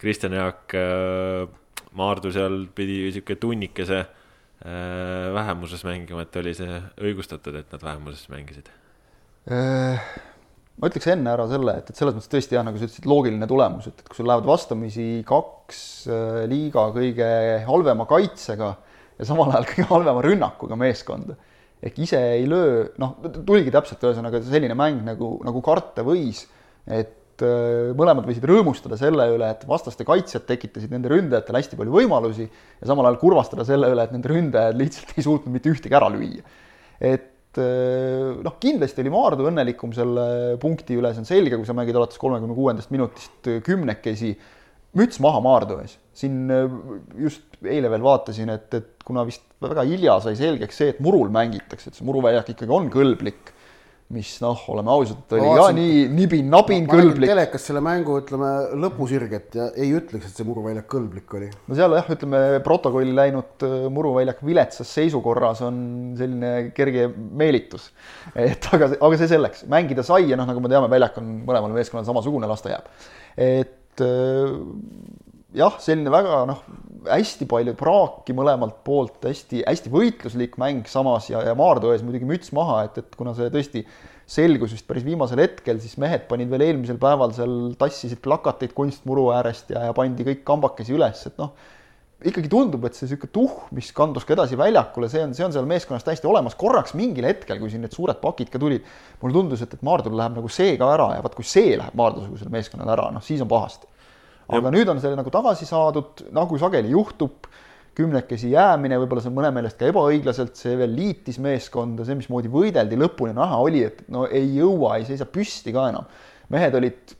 Kristjan 0.00 0.36
Jaak 0.36 0.74
äh, 0.76 1.48
Maardu 1.96 2.32
seal 2.34 2.64
pidi 2.76 3.06
sihuke 3.14 3.38
tunnikese 3.40 4.00
äh, 4.02 5.34
vähemuses 5.34 5.84
mängima, 5.88 6.26
et 6.26 6.40
oli 6.42 6.54
see 6.56 6.80
õigustatud, 7.00 7.60
et 7.60 7.76
nad 7.76 7.84
vähemuses 7.90 8.28
mängisid? 8.32 8.72
ma 9.46 10.88
ütleks 10.90 11.06
enne 11.12 11.30
ära 11.30 11.44
selle, 11.46 11.76
et, 11.78 11.90
et 11.92 11.98
selles 11.98 12.16
mõttes 12.16 12.32
tõesti 12.32 12.56
jah, 12.56 12.64
nagu 12.66 12.80
sa 12.80 12.88
ütlesid, 12.88 13.04
loogiline 13.06 13.46
tulemus, 13.46 13.86
et, 13.86 14.00
et 14.02 14.08
kui 14.10 14.18
sul 14.18 14.26
lähevad 14.26 14.48
vastamisi 14.48 15.04
kaks 15.28 15.78
liiga 16.50 16.88
kõige 16.96 17.28
halvema 17.68 18.08
kaitsega 18.10 18.72
ja 19.16 19.28
samal 19.28 19.52
ajal 19.52 19.68
kõige 19.70 19.86
halvema 19.90 20.24
rünnakuga 20.24 20.78
meeskonda. 20.80 21.36
ehk 21.86 21.98
ise 22.02 22.18
ei 22.38 22.46
löö, 22.48 22.86
noh, 22.98 23.16
tuligi 23.46 23.72
täpselt 23.72 24.02
ühesõnaga 24.02 24.40
selline 24.44 24.74
mäng 24.78 25.02
nagu, 25.06 25.36
nagu 25.44 25.62
karta 25.64 26.04
võis, 26.06 26.46
et 26.88 27.14
äh, 27.44 27.92
mõlemad 27.98 28.26
võisid 28.28 28.44
rõõmustada 28.48 28.98
selle 29.00 29.28
üle, 29.34 29.48
et 29.52 29.64
vastaste 29.68 30.06
kaitsjad 30.08 30.46
tekitasid 30.48 30.92
nende 30.92 31.10
ründajatele 31.12 31.62
hästi 31.62 31.78
palju 31.78 31.94
võimalusi 31.94 32.46
ja 32.46 32.88
samal 32.88 33.08
ajal 33.08 33.18
kurvastada 33.20 33.66
selle 33.68 33.90
üle, 33.92 34.04
et 34.06 34.14
nende 34.14 34.30
ründajad 34.32 34.78
lihtsalt 34.80 35.16
ei 35.16 35.26
suutnud 35.26 35.54
mitte 35.54 35.72
ühtegi 35.72 35.96
ära 35.98 36.10
lüüa. 36.12 36.44
et 37.00 37.60
äh, 37.60 38.36
noh, 38.46 38.58
kindlasti 38.62 39.04
oli 39.04 39.14
Maardu 39.14 39.48
õnnelikum 39.50 39.94
selle 39.96 40.56
punkti 40.62 40.98
üle, 40.98 41.12
see 41.14 41.24
on 41.24 41.28
selge, 41.28 41.58
kui 41.58 41.68
sa 41.68 41.76
mängid 41.76 41.98
alates 41.98 42.20
kolmekümne 42.22 42.56
kuuendast 42.56 42.92
minutist 42.94 43.50
kümnekesi, 43.66 44.36
müts 44.96 45.20
maha 45.24 45.42
Maardu 45.44 45.80
ees. 45.82 45.98
siin 46.16 46.46
äh, 46.52 46.78
just 47.26 47.60
eile 47.64 47.90
veel 47.92 48.04
vaatasin, 48.04 48.54
et, 48.54 48.72
et 48.74 49.04
kuna 49.06 49.26
vist 49.28 49.44
väga 49.62 49.84
hilja 49.88 50.20
sai 50.24 50.36
selgeks 50.38 50.80
see, 50.80 50.94
et 50.94 51.04
murul 51.04 51.28
mängitakse, 51.32 51.90
et 51.90 51.98
see 51.98 52.06
muruväljak 52.08 52.54
ikkagi 52.54 52.72
on 52.72 52.88
kõlblik, 52.92 53.52
mis 54.14 54.36
noh, 54.38 54.60
oleme 54.70 54.92
ausad, 54.94 55.22
oli 55.34 55.48
ka 55.58 55.70
nii 55.74 56.02
nibin-nabin 56.14 56.84
kõlblik. 56.86 57.26
telekas 57.26 57.64
selle 57.66 57.80
mängu, 57.82 58.20
ütleme, 58.20 58.50
lõpusirget 58.78 59.56
ja 59.58 59.66
ei 59.74 59.90
ütleks, 59.98 60.28
et 60.28 60.38
see 60.38 60.46
muruväljak 60.46 60.86
kõlblik 60.92 61.34
oli. 61.34 61.48
no 61.66 61.78
seal 61.78 61.96
jah, 61.98 62.06
ütleme 62.14 62.42
protokolli 62.66 63.16
läinud 63.16 63.66
äh, 63.66 63.74
muruväljak 63.90 64.44
viletsas 64.46 64.92
seisukorras 64.94 65.64
on 65.66 65.80
selline 66.18 66.70
kerge 66.76 67.08
meelitus. 67.10 67.90
et 68.46 68.70
aga, 68.70 68.92
aga 68.94 69.18
see 69.18 69.32
selleks, 69.34 69.66
mängida 69.74 70.06
sai 70.06 70.30
ja 70.30 70.38
noh, 70.38 70.46
nagu 70.46 70.62
me 70.62 70.70
teame, 70.70 70.90
väljak 70.92 71.18
on 71.22 71.32
mõlemal 71.48 71.74
meeskonnal 71.74 72.06
samasugune, 72.06 72.46
las 72.46 72.62
ta 72.62 72.76
jääb. 72.76 72.92
et 73.34 74.06
äh, 74.06 74.54
jah, 75.56 75.80
selline 75.82 76.14
väga 76.14 76.44
noh, 76.46 76.62
hästi 77.08 77.46
palju 77.50 77.74
praaki 77.78 78.34
mõlemalt 78.36 78.82
poolt, 78.86 79.20
hästi-hästi 79.24 79.92
võitluslik 79.92 80.58
mäng 80.60 80.88
samas 80.90 81.30
ja, 81.30 81.42
ja 81.46 81.54
Maardu 81.58 81.92
ees 81.94 82.04
muidugi 82.06 82.28
müts 82.28 82.52
maha, 82.56 82.82
et, 82.88 83.00
et 83.02 83.16
kuna 83.18 83.34
see 83.36 83.48
tõesti 83.54 83.84
selgus 84.26 84.74
vist 84.74 84.86
päris 84.88 85.06
viimasel 85.06 85.40
hetkel, 85.44 85.78
siis 85.82 85.94
mehed 86.02 86.26
panid 86.30 86.50
veel 86.50 86.66
eelmisel 86.66 86.98
päeval 87.02 87.32
seal, 87.36 87.56
tassisid 87.78 88.18
plakateid 88.24 88.74
kunstmuru 88.74 89.28
äärest 89.36 89.70
ja, 89.74 89.86
ja 89.86 89.94
pandi 89.96 90.26
kõik 90.26 90.42
kambakesi 90.46 90.96
üles, 90.96 91.22
et 91.30 91.38
noh, 91.38 91.54
ikkagi 92.26 92.50
tundub, 92.50 92.84
et 92.88 92.96
see 92.96 93.06
niisugune 93.06 93.32
tuhm, 93.34 93.66
mis 93.76 93.92
kandus 93.94 94.24
ka 94.26 94.34
edasi 94.34 94.58
väljakule, 94.58 95.08
see 95.12 95.22
on, 95.22 95.34
see 95.36 95.44
on 95.46 95.54
seal 95.54 95.68
meeskonnas 95.68 96.06
täiesti 96.06 96.26
olemas. 96.26 96.56
korraks 96.58 96.96
mingil 96.98 97.28
hetkel, 97.28 97.60
kui 97.60 97.70
siin 97.70 97.84
need 97.84 97.94
suured 97.94 98.18
pakid 98.22 98.50
ka 98.50 98.58
tulid, 98.62 98.86
mulle 99.20 99.36
tundus, 99.36 99.62
et, 99.62 99.76
et 99.76 99.84
Maardul 99.86 100.16
läheb 100.18 100.38
nagu 100.40 100.50
see 100.50 100.74
ka 100.80 100.88
ära 100.94 101.12
ja 101.18 101.24
vaat 101.24 101.36
kui 101.38 101.46
see 101.46 101.76
läheb 101.78 101.98
Maardu-sugusele 101.98 102.50
meeskonnale 102.56 102.96
ära, 102.96 103.10
noh 103.14 103.24
siis 103.24 103.44
on 103.44 103.52
pahasti. 103.52 103.86
Aga 104.46 104.70
ja. 104.70 104.74
nüüd 104.74 104.90
on 104.92 105.02
see 105.02 105.14
nagu 105.18 105.32
tagasi 105.34 105.68
saadud, 105.68 106.26
nagu 106.34 106.58
sageli 106.60 106.92
juhtub 106.94 107.48
kümnekesi 107.96 108.50
jäämine, 108.52 108.98
võib-olla 109.00 109.22
see 109.24 109.30
on 109.30 109.38
mõne 109.38 109.50
meelest 109.56 109.78
ka 109.80 109.88
ebaõiglaselt, 109.88 110.56
see 110.58 110.74
veel 110.76 110.92
liitis 110.92 111.38
meeskonda, 111.42 112.04
see, 112.04 112.18
mismoodi 112.18 112.50
võideldi 112.52 112.98
lõpuni 113.00 113.32
näha 113.36 113.60
oli, 113.62 113.86
et 113.88 114.02
no 114.12 114.26
ei 114.28 114.50
jõua, 114.58 114.98
ei 114.98 115.06
seisa 115.08 115.28
püsti 115.28 115.72
ka 115.74 115.88
enam. 115.92 116.10
mehed 116.52 116.76
olid, 116.78 117.14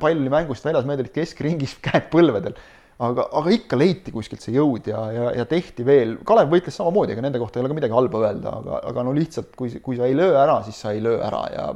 pall 0.00 0.16
oli 0.16 0.32
mängust 0.32 0.64
väljas, 0.64 0.86
mehed 0.88 1.04
olid 1.04 1.12
keskringis, 1.14 1.76
käed 1.84 2.08
põlvedel. 2.12 2.56
aga, 3.04 3.26
aga 3.36 3.52
ikka 3.52 3.76
leiti 3.76 4.14
kuskilt 4.14 4.40
see 4.40 4.54
jõud 4.54 4.88
ja, 4.88 5.04
ja, 5.12 5.28
ja 5.42 5.44
tehti 5.50 5.84
veel, 5.84 6.16
Kalev 6.24 6.48
võitles 6.52 6.76
samamoodi, 6.78 7.12
ega 7.12 7.24
nende 7.26 7.42
kohta 7.42 7.58
ei 7.58 7.64
ole 7.64 7.72
ka 7.74 7.78
midagi 7.82 7.96
halba 7.96 8.24
öelda, 8.24 8.56
aga, 8.62 8.80
aga 8.90 9.04
no 9.04 9.12
lihtsalt, 9.12 9.52
kui, 9.58 9.76
kui 9.84 9.98
sa 9.98 10.08
ei 10.08 10.16
löö 10.16 10.32
ära, 10.40 10.60
siis 10.64 10.78
sa 10.80 10.94
ei 10.94 11.04
löö 11.04 11.18
ära 11.26 11.44
ja 11.52 11.68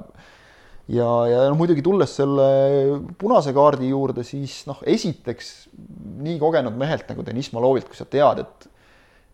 ja, 0.92 1.09
ja 1.29 1.42
noh, 1.48 1.57
muidugi 1.59 1.85
tulles 1.85 2.14
selle 2.20 2.48
punase 3.20 3.53
kaardi 3.57 3.90
juurde, 3.90 4.24
siis 4.27 4.62
noh, 4.68 4.81
esiteks 4.88 5.53
nii 6.24 6.38
kogenud 6.40 6.77
mehelt 6.81 7.11
nagu 7.12 7.24
Deniss 7.27 7.53
Malovilt, 7.57 7.88
kui 7.90 7.98
sa 7.98 8.09
tead, 8.09 8.44
et 8.44 8.74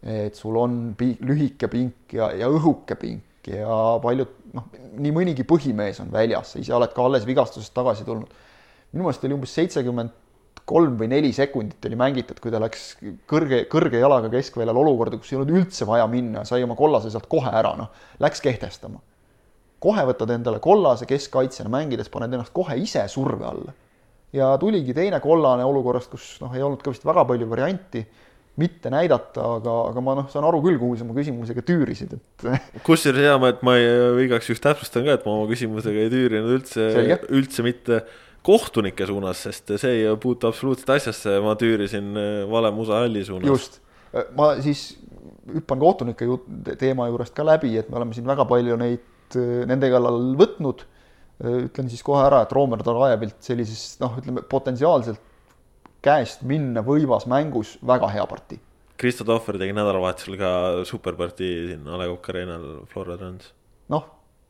et 0.05 0.37
sul 0.37 0.53
on 0.61 0.91
pi-, 0.99 1.17
lühike 1.25 1.65
pink 1.73 2.13
ja, 2.13 2.27
ja 2.37 2.51
õhuke 2.53 2.93
pink 3.01 3.49
ja 3.49 3.77
paljud 4.05 4.35
noh, 4.53 4.67
nii 5.01 5.13
mõnigi 5.17 5.47
põhimees 5.49 6.03
on 6.03 6.11
väljas, 6.13 6.51
sa 6.53 6.61
ise 6.61 6.75
oled 6.77 6.93
ka 6.93 7.07
alles 7.07 7.25
vigastusest 7.25 7.73
tagasi 7.73 8.05
tulnud. 8.05 8.29
minu 8.93 9.07
meelest 9.07 9.25
oli 9.25 9.39
umbes 9.39 9.55
seitsekümmend 9.57 10.13
kolm 10.69 10.99
või 11.01 11.09
neli 11.09 11.33
sekundit 11.33 11.89
oli 11.89 11.97
mängitud, 11.97 12.37
kui 12.41 12.53
ta 12.53 12.61
läks 12.61 12.85
kõrge, 13.29 13.63
kõrge 13.73 14.01
jalaga 14.01 14.29
keskväljal 14.33 14.77
olukorda, 14.85 15.17
kus 15.17 15.33
ei 15.33 15.41
olnud 15.41 15.57
üldse 15.57 15.89
vaja 15.89 16.05
minna, 16.09 16.45
sai 16.49 16.65
oma 16.69 16.77
kollase 16.77 17.09
sealt 17.13 17.29
kohe 17.33 17.49
ära, 17.53 17.73
noh, 17.81 17.89
läks 18.21 18.45
kehtestama 18.45 19.01
kohe 19.85 20.05
võtad 20.09 20.33
endale 20.35 20.61
kollase 20.65 21.09
keskkaitsjana 21.09 21.73
mängides, 21.73 22.11
paned 22.13 22.33
ennast 22.33 22.55
kohe 22.57 22.77
ise 22.81 23.05
surve 23.13 23.47
alla. 23.49 23.75
ja 24.35 24.55
tuligi 24.59 24.95
teine 24.97 25.21
kollane 25.23 25.65
olukorrast, 25.67 26.11
kus 26.11 26.29
noh, 26.43 26.55
ei 26.57 26.63
olnud 26.65 26.83
ka 26.83 26.91
vist 26.95 27.05
väga 27.07 27.23
palju 27.29 27.47
varianti 27.51 28.03
mitte 28.59 28.91
näidata, 28.91 29.45
aga, 29.59 29.73
aga 29.91 30.03
ma 30.03 30.15
noh, 30.21 30.27
saan 30.31 30.47
aru 30.47 30.61
küll, 30.63 30.79
kuhu 30.79 30.97
sa 30.99 31.03
oma 31.07 31.15
küsimusega 31.17 31.63
tüürisid, 31.67 32.13
et. 32.15 32.45
kusjuures 32.87 33.27
hea, 33.27 33.39
ma, 33.43 33.51
et 33.51 33.65
ma 33.67 33.75
igaks 34.23 34.51
juhuks 34.51 34.63
täpsustan 34.63 35.07
ka, 35.07 35.17
et 35.19 35.25
ma 35.27 35.35
oma 35.35 35.49
küsimusega 35.51 36.05
ei 36.05 36.13
tüürinud 36.13 36.55
üldse, 36.59 36.91
üldse 37.35 37.67
mitte 37.67 38.05
kohtunike 38.47 39.09
suunas, 39.11 39.41
sest 39.47 39.75
see 39.81 40.05
ei 40.05 40.13
puutu 40.23 40.47
absoluutselt 40.51 40.93
asjasse, 40.95 41.39
ma 41.43 41.57
tüürisin 41.59 42.15
vale 42.51 42.71
musahalli 42.77 43.25
suunas. 43.27 43.51
just, 43.51 43.81
ma 44.39 44.53
siis 44.63 44.87
hüppan 45.51 45.83
kohtunike 45.83 46.29
teema 46.79 47.09
juurest 47.11 47.35
ka 47.35 47.47
läbi, 47.47 47.75
et 47.81 47.91
me 47.91 47.99
oleme 47.99 48.15
siin 48.15 48.29
väga 48.29 48.47
palju 48.47 48.79
neid 48.79 49.03
Äh, 49.03 49.14
nende 49.69 49.91
kallal 49.93 50.35
võtnud. 50.39 50.85
Äh, 51.43 51.65
ütlen 51.67 51.91
siis 51.91 52.05
kohe 52.07 52.23
ära, 52.27 52.45
et 52.45 52.53
Roomer 52.55 52.83
Tarajevilt 52.85 53.41
sellises 53.45 53.97
noh, 54.03 54.19
ütleme 54.21 54.45
potentsiaalselt 54.49 55.33
käest 56.05 56.45
minna 56.47 56.85
võivas 56.85 57.29
mängus 57.31 57.79
väga 57.83 58.11
hea 58.13 58.25
partii. 58.29 58.61
Kristo 59.01 59.27
Tohver 59.27 59.59
tegi 59.59 59.75
nädalavahetusel 59.75 60.37
ka 60.39 60.51
superpartii 60.87 61.55
siin 61.71 61.87
A 61.91 61.99
Le 61.99 62.11
Coq 62.13 62.29
Arena'l 62.31 62.67
Flora 62.93 63.17
Trans. 63.19 63.49
noh, 63.91 64.05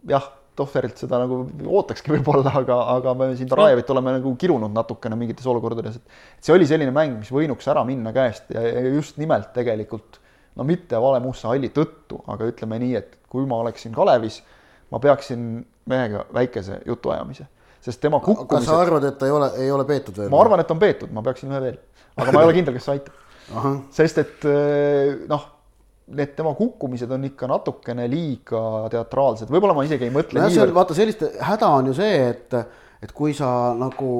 jah, 0.08 0.26
Tohverilt 0.54 1.00
seda 1.00 1.18
nagu 1.18 1.40
ootakski 1.66 2.12
võib-olla, 2.12 2.52
aga, 2.60 2.76
aga 2.92 3.14
me 3.18 3.32
siin 3.34 3.48
Tarajevit 3.50 3.88
oleme 3.90 4.12
nagu 4.20 4.34
kirunud 4.38 4.70
natukene 4.70 5.16
mingites 5.18 5.48
olukordades, 5.50 5.96
et 5.98 6.44
see 6.46 6.54
oli 6.54 6.68
selline 6.70 6.92
mäng, 6.94 7.16
mis 7.18 7.32
võinuks 7.34 7.66
ära 7.72 7.82
minna 7.88 8.12
käest 8.14 8.52
ja, 8.54 8.62
ja 8.62 8.84
just 8.94 9.18
nimelt 9.18 9.50
tegelikult 9.56 10.20
no 10.54 10.66
mitte 10.68 11.00
Vale 11.02 11.18
Musta 11.24 11.50
halli 11.50 11.72
tõttu, 11.74 12.20
aga 12.30 12.46
ütleme 12.52 12.78
nii, 12.84 12.94
et 13.00 13.18
kui 13.30 13.48
ma 13.50 13.58
oleksin 13.64 13.96
Kalevis 13.96 14.42
ma 14.94 15.00
peaksin 15.02 15.64
mehega 15.90 16.24
väikese 16.34 16.78
jutuajamise, 16.86 17.48
sest 17.82 18.00
tema 18.02 18.20
kukkumised. 18.22 18.52
kas 18.52 18.68
sa 18.68 18.78
arvad, 18.80 19.08
et 19.08 19.18
ta 19.18 19.26
ei 19.28 19.34
ole, 19.34 19.50
ei 19.66 19.72
ole 19.74 19.86
peetud 19.88 20.22
veel? 20.22 20.30
ma 20.32 20.40
arvan, 20.44 20.62
et 20.62 20.70
on 20.70 20.80
peetud, 20.80 21.10
ma 21.14 21.24
peaksin 21.26 21.50
ühe 21.50 21.60
veel, 21.66 21.80
aga 22.14 22.34
ma 22.34 22.44
ei 22.44 22.50
ole 22.50 22.56
kindel, 22.60 22.78
kas 22.78 22.86
see 22.88 22.96
aitab. 22.98 23.18
sest 23.98 24.22
et 24.22 24.46
eh, 24.48 25.26
noh, 25.30 25.50
need 26.14 26.32
tema 26.36 26.54
kukkumised 26.56 27.10
on 27.16 27.26
ikka 27.26 27.48
natukene 27.50 28.06
liiga 28.12 28.62
teatraalsed, 28.92 29.50
võib-olla 29.52 29.76
ma 29.76 29.84
isegi 29.88 30.08
ei 30.08 30.14
mõtle 30.14 30.40
no, 30.40 30.48
niivõrd. 30.52 30.78
vaata, 30.78 30.96
sellist 30.96 31.26
häda 31.50 31.74
on 31.80 31.90
ju 31.90 31.98
see, 31.98 32.16
et, 32.30 32.58
et 33.04 33.12
kui 33.16 33.34
sa 33.36 33.48
nagu 33.76 34.14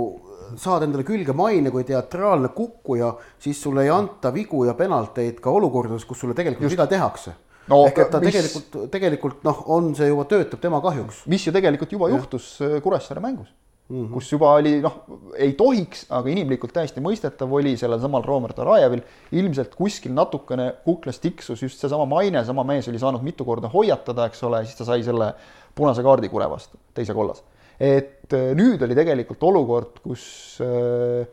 saad 0.60 0.84
endale 0.84 1.06
külge 1.06 1.32
maine 1.36 1.70
kui 1.72 1.86
teatraalne 1.88 2.50
kukkuja, 2.56 3.14
siis 3.40 3.62
sulle 3.62 3.86
ei 3.86 3.94
anta 3.94 4.32
vigu 4.34 4.66
ja 4.68 4.74
penalteid 4.76 5.40
ka 5.44 5.54
olukordades, 5.54 6.04
kus 6.08 6.20
sulle 6.20 6.36
tegelikult 6.36 6.74
viga 6.74 6.90
tehakse 6.90 7.32
no, 7.70 7.82
ehk 7.88 8.00
et 8.04 8.10
ta 8.12 8.20
mis, 8.22 8.34
tegelikult, 8.34 8.78
tegelikult 8.92 9.44
noh, 9.46 9.60
on 9.74 9.92
see 9.96 10.08
juba 10.10 10.26
töötab 10.30 10.62
tema 10.62 10.80
kahjuks. 10.84 11.24
mis 11.30 11.46
ju 11.46 11.52
tegelikult 11.54 11.92
juba 11.96 12.10
ja. 12.10 12.18
juhtus 12.18 12.56
äh, 12.64 12.80
Kuressaare 12.84 13.22
mängus 13.24 13.48
mm, 13.88 13.96
-hmm. 13.96 14.12
kus 14.12 14.32
juba 14.32 14.52
oli 14.58 14.76
noh, 14.84 14.98
ei 15.36 15.52
tohiks, 15.58 16.06
aga 16.10 16.32
inimlikult 16.32 16.74
täiesti 16.76 17.02
mõistetav 17.04 17.52
oli 17.52 17.76
sellel 17.80 18.00
samal 18.02 18.24
Romer 18.26 18.52
Tarajevil 18.52 19.02
ilmselt 19.32 19.74
kuskil 19.74 20.14
natukene 20.16 20.72
kuklas 20.84 21.20
tiksus 21.20 21.62
just 21.62 21.80
seesama 21.80 22.06
maine, 22.08 22.44
sama 22.44 22.64
mees 22.64 22.88
oli 22.88 22.98
saanud 22.98 23.22
mitu 23.22 23.44
korda 23.44 23.70
hoiatada, 23.72 24.26
eks 24.26 24.42
ole, 24.44 24.64
siis 24.64 24.78
ta 24.78 24.88
sai 24.88 25.02
selle 25.02 25.32
punase 25.74 26.02
kaardi 26.02 26.28
Kure 26.28 26.48
vastu, 26.50 26.78
teise 26.94 27.14
kollase. 27.14 27.42
et 27.80 28.32
äh, 28.32 28.52
nüüd 28.54 28.82
oli 28.82 28.94
tegelikult 28.94 29.42
olukord, 29.42 30.00
kus 30.02 30.58
äh, 30.62 31.26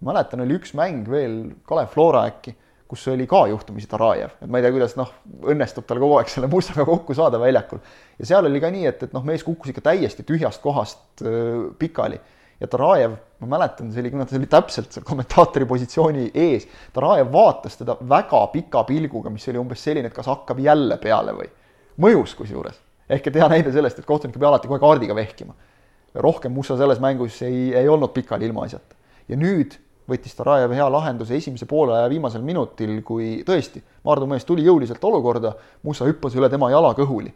mäletan, 0.00 0.40
oli 0.40 0.56
üks 0.56 0.74
mäng 0.74 1.08
veel, 1.08 1.54
Kalev 1.68 1.88
Flora 1.92 2.26
äkki 2.30 2.54
kus 2.90 3.06
oli 3.12 3.26
ka 3.30 3.44
juhtumisi 3.46 3.86
Tarajev, 3.90 4.34
et 4.42 4.50
ma 4.50 4.58
ei 4.58 4.64
tea, 4.66 4.74
kuidas 4.74 4.96
noh, 4.98 5.12
õnnestub 5.52 5.86
tal 5.86 6.00
kogu 6.02 6.18
aeg 6.18 6.32
selle 6.32 6.50
Mustaga 6.50 6.82
kokku 6.88 7.14
saada 7.14 7.38
väljakul. 7.38 7.78
ja 8.18 8.26
seal 8.32 8.48
oli 8.50 8.60
ka 8.62 8.70
nii, 8.74 8.86
et, 8.90 9.06
et 9.06 9.14
noh, 9.14 9.22
mees 9.26 9.46
kukkus 9.46 9.70
ikka 9.70 9.84
täiesti 9.92 10.26
tühjast 10.26 10.62
kohast 10.64 11.22
öö, 11.22 11.70
pikali 11.78 12.18
ja 12.60 12.68
Tarajev, 12.68 13.14
ma 13.40 13.48
mäletan, 13.56 13.88
see 13.92 14.02
oli, 14.02 14.12
ta 14.12 14.36
oli 14.36 14.48
täpselt 14.50 14.92
seal 14.92 15.06
kommentaatori 15.06 15.66
positsiooni 15.68 16.26
ees, 16.34 16.66
Tarajev 16.92 17.30
vaatas 17.32 17.78
teda 17.80 17.96
väga 18.10 18.42
pika 18.52 18.84
pilguga, 18.88 19.32
mis 19.32 19.46
oli 19.52 19.60
umbes 19.62 19.84
selline, 19.86 20.10
et 20.10 20.16
kas 20.16 20.28
hakkab 20.28 20.60
jälle 20.60 20.98
peale 21.00 21.36
või. 21.36 21.48
mõjus 22.00 22.34
kusjuures. 22.36 22.80
ehk 23.08 23.26
et 23.26 23.36
hea 23.40 23.48
näide 23.48 23.72
sellest, 23.72 23.98
et 23.98 24.06
kohtunik 24.08 24.36
peab 24.36 24.50
alati 24.50 24.68
kohe 24.68 24.80
kaardiga 24.80 25.14
vehkima. 25.14 25.54
rohkem 26.14 26.52
Musta 26.52 26.76
selles 26.76 27.00
mängus 27.00 27.42
ei, 27.42 27.74
ei 27.74 27.88
olnud 27.88 28.12
pikali 28.12 28.46
ilmaasjata. 28.46 28.96
ja 29.28 29.36
nüüd 29.36 29.78
võttis 30.10 30.36
Tarajev 30.36 30.74
hea 30.74 30.88
lahenduse 30.90 31.36
esimese 31.38 31.68
poole 31.70 31.98
viimasel 32.10 32.44
minutil, 32.46 32.98
kui 33.06 33.40
tõesti, 33.46 33.82
Maardu 34.06 34.28
mees 34.30 34.46
tuli 34.48 34.66
jõuliselt 34.66 35.04
olukorda, 35.04 35.54
Musa 35.86 36.08
hüppas 36.08 36.36
üle 36.38 36.50
tema 36.50 36.70
jala 36.72 36.92
kõhuli. 36.98 37.32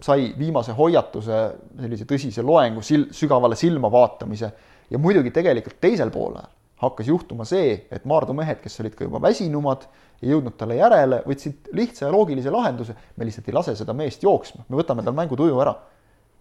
sai 0.00 0.34
viimase 0.38 0.72
hoiatuse, 0.76 1.36
sellise 1.80 2.04
tõsise 2.04 2.42
loengu, 2.44 2.82
sil-, 2.84 3.10
sügavale 3.12 3.56
silma 3.56 3.88
vaatamise 3.92 4.50
ja 4.90 4.98
muidugi 4.98 5.30
tegelikult 5.30 5.80
teisel 5.80 6.10
poolel 6.10 6.48
hakkas 6.76 7.08
juhtuma 7.08 7.44
see, 7.48 7.86
et 7.90 8.04
Maardu 8.04 8.34
mehed, 8.36 8.60
kes 8.60 8.80
olid 8.82 8.96
ka 8.96 9.06
juba 9.06 9.20
väsinumad, 9.24 9.86
ei 10.20 10.32
jõudnud 10.32 10.56
talle 10.60 10.76
järele, 10.76 11.22
võtsid 11.24 11.70
lihtsa 11.76 12.06
ja 12.06 12.12
loogilise 12.12 12.52
lahenduse, 12.52 12.96
me 13.16 13.28
lihtsalt 13.28 13.48
ei 13.48 13.56
lase 13.56 13.76
seda 13.78 13.94
meest 13.96 14.24
jooksma, 14.24 14.66
me 14.68 14.80
võtame 14.80 15.04
tal 15.04 15.16
mängu 15.16 15.38
tuju 15.40 15.56
ära 15.64 15.72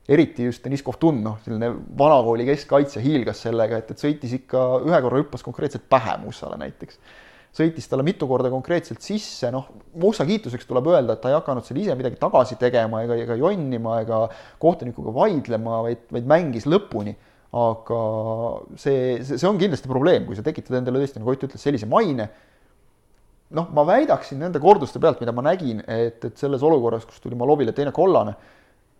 eriti 0.09 0.45
just 0.45 0.63
Deniss 0.65 0.85
Kovtun, 0.85 1.19
noh, 1.25 1.37
selline 1.43 1.71
vanakooli 1.97 2.45
keskkaitsja 2.51 3.01
hiilgas 3.01 3.41
sellega, 3.47 3.81
et, 3.81 3.91
et 3.91 4.01
sõitis 4.01 4.35
ikka 4.37 4.63
ühe 4.85 4.99
korra 5.01 5.21
hüppas 5.21 5.45
konkreetselt 5.45 5.87
pähe 5.89 6.17
Mussale 6.21 6.59
näiteks. 6.61 6.99
sõitis 7.55 7.87
talle 7.89 8.03
mitu 8.03 8.27
korda 8.27 8.51
konkreetselt 8.53 9.01
sisse, 9.01 9.49
noh, 9.51 9.69
Mussa 10.01 10.25
kiituseks 10.27 10.67
tuleb 10.69 10.91
öelda, 10.91 11.15
et 11.15 11.23
ta 11.23 11.31
ei 11.31 11.37
hakanud 11.37 11.65
seal 11.65 11.79
ise 11.81 11.95
midagi 11.97 12.19
tagasi 12.21 12.59
tegema 12.61 13.01
ega, 13.05 13.17
ega 13.23 13.37
jonnima 13.39 14.01
ega 14.03 14.25
kohtunikuga 14.61 15.13
vaidlema, 15.15 15.81
vaid, 15.87 16.03
vaid 16.11 16.27
mängis 16.29 16.69
lõpuni. 16.69 17.15
aga 17.55 17.97
see, 18.75 19.23
see, 19.23 19.37
see 19.39 19.47
on 19.47 19.55
kindlasti 19.55 19.87
probleem, 19.87 20.25
kui 20.27 20.35
sa 20.35 20.43
tekitad 20.43 20.75
endale 20.75 20.99
tõesti, 20.99 21.21
nagu 21.21 21.31
Ott 21.31 21.45
ütles, 21.47 21.61
sellise 21.63 21.87
maine 21.87 22.27
noh, 23.55 23.69
ma 23.71 23.85
väidaksin 23.87 24.41
nende 24.41 24.59
korduste 24.59 24.99
pealt, 24.99 25.21
mida 25.23 25.31
ma 25.31 25.45
nägin, 25.45 25.79
et, 25.87 26.19
et 26.27 26.37
selles 26.37 26.65
olukorras, 26.65 27.05
kus 27.07 27.23
tuli 27.23 27.37
Malovile 27.39 27.71
teine 27.71 27.93
kollane 27.95 28.35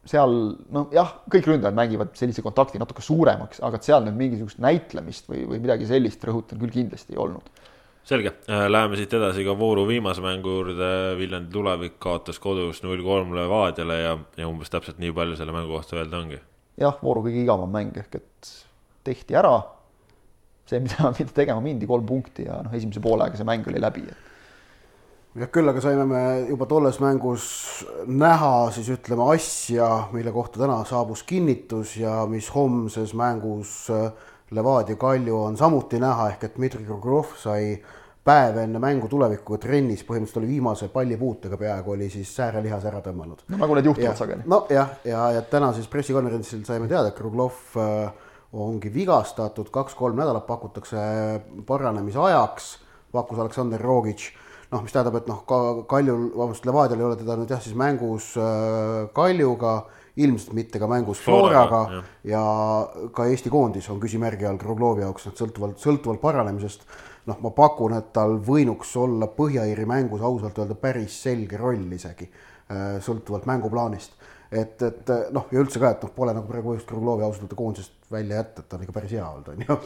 seal 0.05 0.33
noh, 0.73 0.89
jah, 0.93 1.11
kõik 1.31 1.47
ründajad 1.49 1.77
mängivad 1.77 2.11
sellise 2.17 2.43
kontakti 2.45 2.81
natuke 2.81 3.03
suuremaks, 3.05 3.61
aga 3.65 3.79
seal 3.81 4.05
nüüd 4.05 4.17
mingisugust 4.19 4.59
näitlemist 4.63 5.29
või, 5.29 5.45
või 5.49 5.61
midagi 5.63 5.87
sellist, 5.89 6.23
rõhutan, 6.27 6.61
küll 6.61 6.73
kindlasti 6.73 7.15
ei 7.15 7.21
olnud. 7.21 7.49
selge, 8.05 8.35
äh, 8.45 8.67
läheme 8.69 8.99
siit 8.99 9.13
edasi 9.17 9.45
ka 9.47 9.55
vooru 9.57 9.87
viimase 9.89 10.21
mängu 10.21 10.59
juurde, 10.59 10.89
Viljandi 11.17 11.51
tulevik 11.53 11.97
kaotas 11.99 12.39
kodus 12.39 12.83
null 12.83 13.01
kolm 13.03 13.33
Levadiale 13.33 14.01
ja, 14.01 14.17
ja 14.37 14.49
umbes 14.49 14.69
täpselt 14.69 15.01
nii 15.01 15.13
palju 15.15 15.39
selle 15.39 15.55
mängu 15.55 15.73
kohta 15.73 15.97
öelda 15.97 16.21
ongi. 16.21 16.41
jah, 16.77 16.99
vooru 17.01 17.25
kõige 17.25 17.41
igavam 17.41 17.71
mäng 17.73 17.97
ehk 17.97 18.21
et 18.21 18.53
tehti 19.05 19.37
ära 19.37 19.57
see, 20.69 20.79
mida, 20.79 21.09
mida 21.17 21.33
tegema 21.33 21.61
mindi, 21.63 21.89
kolm 21.89 22.05
punkti 22.05 22.45
ja 22.47 22.61
noh, 22.65 22.73
esimese 22.77 23.01
poole 23.03 23.25
aega 23.25 23.39
see 23.39 23.47
mäng 23.47 23.67
oli 23.71 23.81
läbi, 23.81 24.05
et 24.09 24.33
jah, 25.35 25.49
küll 25.51 25.69
aga 25.69 25.83
saime 25.83 26.05
me 26.07 26.21
juba 26.49 26.67
tolles 26.69 26.99
mängus 27.03 27.49
näha 28.07 28.69
siis 28.75 28.89
ütleme 28.93 29.27
asja, 29.33 29.89
mille 30.15 30.31
kohta 30.35 30.61
täna 30.61 30.79
saabus 30.87 31.25
kinnitus 31.27 31.97
ja 31.99 32.21
mis 32.29 32.47
homses 32.55 33.13
mängus 33.17 33.75
äh, 33.91 34.07
Levadia 34.55 34.95
Kalju 34.95 35.37
on 35.41 35.57
samuti 35.57 35.99
näha, 35.99 36.29
ehk 36.31 36.43
et 36.47 36.55
Dmitri 36.55 36.85
Kruglov 36.85 37.33
sai 37.41 37.73
päev 38.25 38.59
enne 38.61 38.79
mängu 38.81 39.09
tulevikuga 39.09 39.59
trennis, 39.65 40.05
põhimõtteliselt 40.05 40.39
oli 40.41 40.51
viimase 40.53 40.87
pallipuutega 40.93 41.57
peaaegu 41.59 41.93
oli 41.93 42.07
siis 42.13 42.31
säärelihas 42.37 42.85
ära 42.89 43.01
tõmmanud. 43.05 43.43
no 43.49 43.59
nagu 43.61 43.75
need 43.75 43.89
juhtuvad 43.89 44.21
sageli. 44.21 44.47
nojah, 44.49 44.71
ja, 45.03 45.11
ja, 45.11 45.25
ja 45.39 45.43
täna 45.49 45.73
siis 45.73 45.89
pressikonverentsil 45.91 46.63
saime 46.65 46.87
teada, 46.87 47.11
et 47.11 47.17
Kruglov 47.17 47.75
äh, 47.81 48.31
ongi 48.53 48.93
vigastatud, 48.93 49.67
kaks-kolm 49.73 50.15
nädalat 50.15 50.47
pakutakse 50.47 50.97
paranemise 51.67 52.21
ajaks, 52.23 52.71
pakkus 53.11 53.43
Aleksandr 53.43 53.81
Rogic 53.81 54.29
noh, 54.75 54.83
mis 54.83 54.93
tähendab, 54.93 55.17
et 55.21 55.29
noh, 55.31 55.41
ka 55.47 55.59
Kaljul, 55.89 56.29
vabandust, 56.35 56.67
Levadial 56.67 57.01
ei 57.01 57.07
ole 57.07 57.19
teda 57.19 57.37
nüüd 57.39 57.51
jah, 57.51 57.61
siis 57.63 57.77
mängus 57.79 58.33
äh, 58.39 59.05
Kaljuga, 59.15 59.75
ilmselt 60.19 60.53
mitte 60.55 60.79
ka 60.79 60.87
mängus 60.87 61.19
Floraga 61.23 61.81
ja. 62.23 62.43
ka 63.11 63.25
Eesti 63.27 63.51
koondis 63.51 63.89
on 63.91 63.99
küsimärgi 63.99 64.47
all 64.47 64.59
Kruglovi 64.61 65.03
jaoks, 65.03 65.27
et 65.31 65.41
sõltuvalt, 65.41 65.81
sõltuvalt 65.81 66.21
paranemisest 66.23 66.85
noh, 67.27 67.41
ma 67.43 67.51
pakun, 67.55 67.97
et 67.97 68.13
tal 68.15 68.37
võinuks 68.45 68.93
olla 69.01 69.27
Põhja-Iiri 69.35 69.87
mängus 69.89 70.23
ausalt 70.23 70.61
öelda 70.61 70.77
päris 70.79 71.17
selge 71.25 71.59
roll 71.59 71.97
isegi, 71.97 72.29
äh, 72.71 72.95
sõltuvalt 73.03 73.49
mänguplaanist 73.49 74.15
et, 74.51 74.81
et 74.81 75.13
noh, 75.33 75.47
ja 75.51 75.61
üldse 75.61 75.81
ka, 75.81 75.95
et 75.95 76.03
noh, 76.05 76.11
pole 76.15 76.33
nagu 76.35 76.47
praegu 76.49 76.71
põhjust 76.71 76.89
Kruglovi 76.89 77.25
ausalt 77.25 77.47
öelda 77.47 77.59
koondisest 77.59 77.94
välja 78.11 78.41
jätta, 78.41 78.61
et 78.61 78.69
ta 78.69 78.77
on 78.77 78.83
ikka 78.85 78.95
päris 78.95 79.13
hea 79.15 79.25
olnud, 79.25 79.47
on 79.53 79.63
ju. 79.65 79.77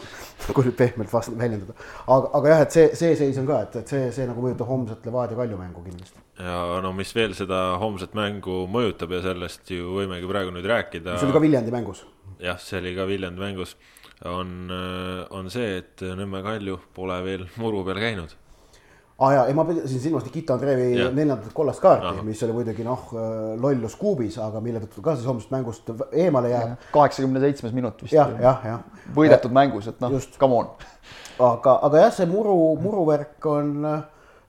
kui 0.55 0.67
nüüd 0.67 0.77
pehmelt 0.79 1.13
vast 1.13 1.32
väljendada. 1.38 1.75
aga, 2.08 2.32
aga 2.39 2.51
jah, 2.53 2.63
et 2.65 2.75
see, 2.75 2.88
see 2.99 3.13
seis 3.19 3.39
on 3.41 3.47
ka, 3.49 3.62
et, 3.67 3.77
et 3.82 3.93
see, 3.93 4.10
see 4.15 4.27
nagu 4.29 4.43
mõjutab 4.43 4.69
homset 4.69 5.08
Levadia 5.08 5.39
Kalju 5.39 5.60
mängu 5.60 5.86
kindlasti. 5.86 6.25
ja 6.39 6.82
no 6.84 6.91
mis 6.97 7.13
veel 7.15 7.38
seda 7.38 7.62
homset 7.82 8.17
mängu 8.17 8.63
mõjutab 8.71 9.15
ja 9.15 9.23
sellest 9.29 9.71
ju 9.75 9.95
võimegi 9.99 10.29
praegu 10.29 10.53
nüüd 10.55 10.67
rääkida. 10.69 11.15
see 11.17 11.29
oli 11.29 11.38
ka 11.38 11.45
Viljandi 11.45 11.75
mängus. 11.75 12.03
jah, 12.43 12.60
see 12.63 12.82
oli 12.82 12.93
ka 12.97 13.08
Viljandi 13.10 13.45
mängus. 13.45 13.77
on, 14.27 14.69
on 15.32 15.49
see, 15.53 15.79
et 15.79 16.03
Nõmme 16.19 16.43
Kalju 16.43 16.79
pole 16.95 17.21
veel 17.23 17.47
muru 17.58 17.86
peal 17.88 18.03
käinud 18.03 18.36
aa 19.19 19.27
ah, 19.27 19.34
jaa, 19.34 19.47
ei 19.51 19.53
ma 19.53 19.65
pidasin 19.67 19.99
silmas 19.99 20.23
Nikita 20.23 20.55
Andreevi 20.55 20.86
yeah. 20.95 21.10
neljandat 21.12 21.51
kollast 21.53 21.82
kaarti, 21.84 22.21
mis 22.23 22.43
oli 22.45 22.53
muidugi 22.55 22.86
noh, 22.88 23.10
lollus 23.60 23.97
kuubis, 23.99 24.38
aga 24.39 24.62
mille 24.63 24.79
tõttu 24.86 25.03
ka 25.03 25.17
siis 25.17 25.27
homsest 25.27 25.51
mängust 25.51 25.91
eemale 26.23 26.53
jääb. 26.53 26.86
kaheksakümne 26.93 27.41
seitsmes 27.43 27.75
minut 27.75 27.99
vist. 28.03 28.15
jah, 28.15 28.32
jah, 28.39 28.63
jah. 28.63 29.03
võidetud 29.17 29.51
mängus, 29.55 29.91
et 29.91 29.99
noh, 29.99 30.15
come 30.39 30.62
on. 30.62 30.71
aga, 31.49 31.75
aga 31.89 32.05
jah, 32.05 32.15
see 32.15 32.29
muru, 32.32 32.55
muruvärk 32.79 33.49
on 33.51 33.75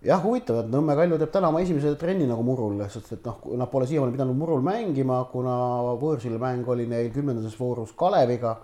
jah, 0.07 0.23
huvitav, 0.23 0.63
et 0.63 0.71
Nõmme 0.71 0.95
Kalju 1.03 1.19
teeb 1.19 1.35
täna 1.35 1.51
oma 1.51 1.67
esimese 1.67 1.97
trenni 1.99 2.31
nagu 2.31 2.47
murul, 2.47 2.79
sest 2.95 3.17
et 3.19 3.27
noh, 3.27 3.43
nad 3.59 3.75
pole 3.75 3.91
siiamaani 3.91 4.15
pidanud 4.15 4.39
murul 4.39 4.63
mängima, 4.63 5.25
kuna 5.35 5.57
võõrsil 5.99 6.39
mäng 6.39 6.71
oli 6.71 6.87
neil 6.87 7.11
kümnendas 7.15 7.59
voorus 7.59 7.91
Kaleviga, 7.99 8.55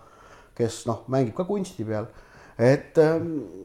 kes 0.54 0.84
noh, 0.86 1.02
mängib 1.10 1.34
ka 1.34 1.50
kunsti 1.50 1.82
peal. 1.88 2.06
et 2.62 2.94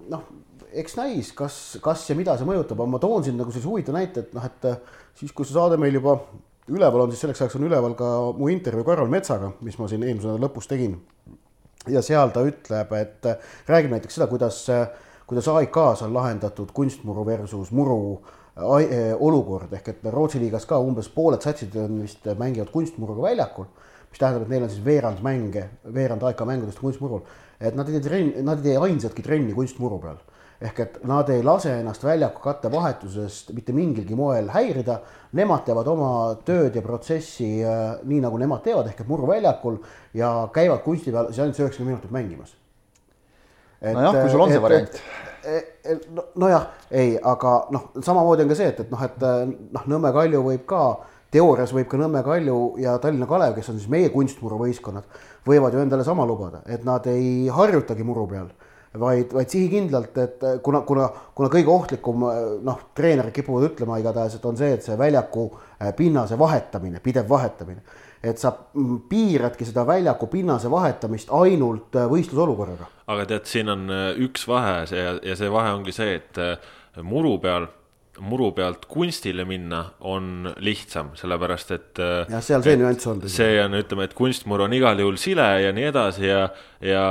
noh 0.10 0.32
eks 0.72 0.96
näis, 0.98 1.32
kas, 1.36 1.58
kas 1.84 2.04
ja 2.10 2.16
mida 2.18 2.36
see 2.40 2.48
mõjutab, 2.48 2.80
aga 2.80 2.94
ma 2.94 3.00
toon 3.02 3.26
siin 3.26 3.38
nagu 3.40 3.52
sellise 3.52 3.70
huvitava 3.70 4.00
näite, 4.00 4.26
et 4.26 4.34
noh, 4.36 4.46
et 4.48 4.68
äh, 4.70 4.80
siis, 5.20 5.34
kui 5.36 5.48
see 5.48 5.56
saade 5.56 5.78
meil 5.82 5.98
juba 5.98 6.18
üleval 6.72 7.06
on, 7.06 7.12
siis 7.12 7.24
selleks 7.26 7.44
ajaks 7.44 7.58
on 7.60 7.68
üleval 7.68 7.96
ka 8.00 8.10
mu 8.38 8.50
intervjuu 8.54 8.88
Karol 8.88 9.12
Metsaga, 9.12 9.52
mis 9.66 9.78
ma 9.80 9.90
siin 9.92 10.06
eelmise 10.06 10.30
nädala 10.30 10.48
lõpus 10.48 10.70
tegin. 10.72 11.00
ja 11.90 12.04
seal 12.06 12.30
ta 12.30 12.44
ütleb, 12.46 12.94
et 12.94 13.26
äh, 13.26 13.50
räägib 13.68 13.96
näiteks 13.96 14.20
seda, 14.20 14.30
kuidas, 14.32 14.64
äh, 14.70 14.88
kuidas 15.28 15.50
AIK-s 15.50 16.06
on 16.06 16.14
lahendatud 16.14 16.72
kunstmuru 16.74 17.26
versus 17.26 17.72
muru 17.72 18.22
olukord. 18.62 19.72
Ehk 19.74 19.88
et 19.88 20.02
Rootsi 20.12 20.40
liigas 20.42 20.66
ka 20.68 20.78
umbes 20.84 21.08
pooled 21.10 21.42
satsid 21.42 21.76
on 21.80 22.02
vist 22.04 22.28
mängivad 22.38 22.70
kunstmuruga 22.70 23.24
väljakul, 23.24 23.66
mis 24.12 24.20
tähendab, 24.20 24.44
et 24.44 24.52
neil 24.52 24.66
on 24.68 24.70
siis 24.70 24.84
veerand 24.86 25.24
mänge, 25.24 25.64
veerand 25.96 26.24
AIK 26.28 26.44
mängudest 26.46 26.84
kunstmurul, 26.84 27.24
et 27.58 27.78
nad 27.80 27.88
ei 27.88 27.96
tee 27.96 28.04
trenni, 28.10 28.44
nad 28.46 28.60
ei 28.60 28.74
tee 28.74 28.84
ainsatki 28.90 29.24
trenni 29.26 29.56
kunstmuru 29.58 29.98
peal 30.04 30.20
ehk 30.62 30.80
et 30.84 30.98
nad 31.10 31.30
ei 31.34 31.42
lase 31.44 31.72
ennast 31.80 32.04
väljaku 32.06 32.42
kattevahetusest 32.44 33.50
mitte 33.58 33.74
mingilgi 33.74 34.16
moel 34.18 34.52
häirida. 34.54 35.00
Nemad 35.38 35.64
teevad 35.66 35.88
oma 35.90 36.12
tööd 36.46 36.76
ja 36.76 36.84
protsessi 36.86 37.50
äh, 37.66 37.98
nii, 38.04 38.20
nagu 38.22 38.38
nemad 38.42 38.62
teevad, 38.66 38.92
ehk 38.92 39.02
et 39.02 39.10
muruväljakul 39.10 39.80
ja 40.18 40.32
käivad 40.54 40.84
kunsti 40.86 41.14
peal 41.14 41.32
siis 41.32 41.42
ainult 41.42 41.62
üheksakümmend 41.64 41.96
minutit 41.96 42.12
mängimas. 42.14 42.56
nojah, 43.82 44.20
kui 44.22 44.30
sul 44.30 44.44
on 44.46 44.52
see 44.52 44.62
variant. 44.62 45.00
no, 46.14 46.28
nojah, 46.44 46.68
ei, 46.92 47.16
aga 47.18 47.56
noh, 47.74 47.90
samamoodi 47.98 48.46
on 48.46 48.52
ka 48.52 48.60
see, 48.60 48.70
et, 48.76 48.84
et 48.84 48.92
noh, 48.94 49.08
et 49.08 49.26
noh, 49.72 49.88
Nõmme 49.90 50.14
Kalju 50.14 50.44
võib 50.46 50.68
ka 50.70 50.84
teoorias 51.34 51.74
võib 51.74 51.90
ka 51.90 51.98
Nõmme 51.98 52.22
Kalju 52.28 52.60
ja 52.84 52.98
Tallinna 53.02 53.26
Kalev, 53.30 53.56
kes 53.58 53.72
on 53.72 53.80
siis 53.80 53.90
meie 53.90 54.12
kunstmuruvõistkonnad, 54.14 55.08
võivad 55.48 55.74
ju 55.74 55.82
endale 55.82 56.06
sama 56.06 56.28
lubada, 56.30 56.62
et 56.70 56.86
nad 56.86 57.08
ei 57.10 57.48
harjutagi 57.50 58.06
muru 58.06 58.28
peal 58.30 58.52
vaid, 59.00 59.34
vaid 59.34 59.50
sihikindlalt, 59.50 60.18
et 60.18 60.46
kuna, 60.64 60.82
kuna, 60.88 61.08
kuna 61.36 61.50
kõige 61.52 61.72
ohtlikum 61.72 62.26
noh, 62.66 62.80
treenerid 62.98 63.34
kipuvad 63.36 63.70
ütlema 63.72 64.00
igatahes, 64.02 64.36
et 64.38 64.46
on 64.46 64.58
see, 64.60 64.74
et 64.76 64.86
see 64.86 64.98
väljaku 65.00 65.48
äh, 65.54 65.92
pinnase 65.98 66.40
vahetamine, 66.40 67.00
pidev 67.04 67.30
vahetamine. 67.30 67.84
et 68.24 68.38
sa 68.38 68.52
mm, 68.54 68.98
piiradki 69.10 69.66
seda 69.66 69.82
väljaku 69.88 70.28
pinnase 70.28 70.70
vahetamist 70.72 71.32
ainult 71.34 71.96
äh, 71.96 72.10
võistlusolukorraga. 72.12 72.90
aga 73.08 73.26
tead, 73.26 73.46
siin 73.50 73.70
on 73.70 73.90
äh, 73.90 74.08
üks 74.28 74.48
vahe 74.48 74.86
see 74.92 75.00
ja, 75.00 75.16
ja 75.24 75.36
see 75.36 75.52
vahe 75.52 75.74
ongi 75.74 75.96
see, 75.96 76.20
et 76.20 77.02
muru 77.04 77.38
peal 77.40 77.70
muru 78.22 78.52
pealt 78.56 78.86
kunstile 78.92 79.46
minna 79.50 79.82
on 80.08 80.52
lihtsam, 80.62 81.12
sellepärast 81.18 81.74
et. 81.76 82.02
jah, 82.02 82.42
seal 82.46 82.64
see 82.66 82.78
nüanss 82.80 83.10
on. 83.10 83.22
see 83.32 83.60
on, 83.64 83.78
ütleme, 83.80 84.06
et 84.10 84.16
kunstmuru 84.18 84.68
on 84.68 84.76
igal 84.78 85.00
juhul 85.02 85.18
sile 85.22 85.48
ja 85.64 85.72
nii 85.76 85.88
edasi 85.90 86.28
ja, 86.28 86.44
ja 86.86 87.06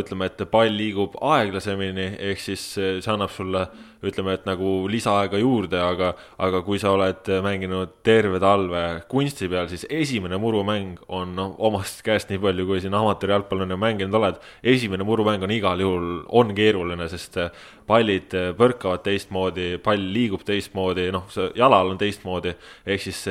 ütleme, 0.00 0.30
et 0.30 0.46
pall 0.50 0.74
liigub 0.74 1.18
aeglasemini, 1.22 2.12
ehk 2.32 2.42
siis 2.42 2.66
see 2.76 3.12
annab 3.12 3.34
sulle 3.34 3.66
ütleme, 4.04 4.36
et 4.36 4.44
nagu 4.46 4.86
lisaaega 4.90 5.40
juurde, 5.40 5.80
aga, 5.82 6.12
aga 6.42 6.60
kui 6.66 6.78
sa 6.78 6.92
oled 6.94 7.30
mänginud 7.44 7.96
terve 8.06 8.40
talve 8.42 8.82
kunsti 9.10 9.48
peal, 9.50 9.68
siis 9.70 9.86
esimene 9.90 10.38
murumäng 10.40 11.00
on 11.08 11.34
noh, 11.38 11.56
omast 11.68 12.04
käest 12.06 12.30
nii 12.30 12.42
palju, 12.42 12.68
kui 12.68 12.82
siin 12.84 12.94
amatöörjalgpallina 12.94 13.78
mänginud 13.80 14.20
oled. 14.20 14.38
esimene 14.62 15.04
murumäng 15.04 15.42
on 15.42 15.54
igal 15.54 15.80
juhul, 15.80 16.06
on 16.28 16.54
keeruline, 16.54 17.08
sest 17.08 17.40
pallid 17.86 18.34
põrkavad 18.58 19.02
teistmoodi, 19.06 19.76
pall 19.82 20.06
liigub 20.12 20.42
teistmoodi, 20.46 21.08
noh, 21.14 21.26
jalal 21.56 21.94
on 21.94 21.98
teistmoodi. 21.98 22.54
ehk 22.86 23.02
siis 23.02 23.24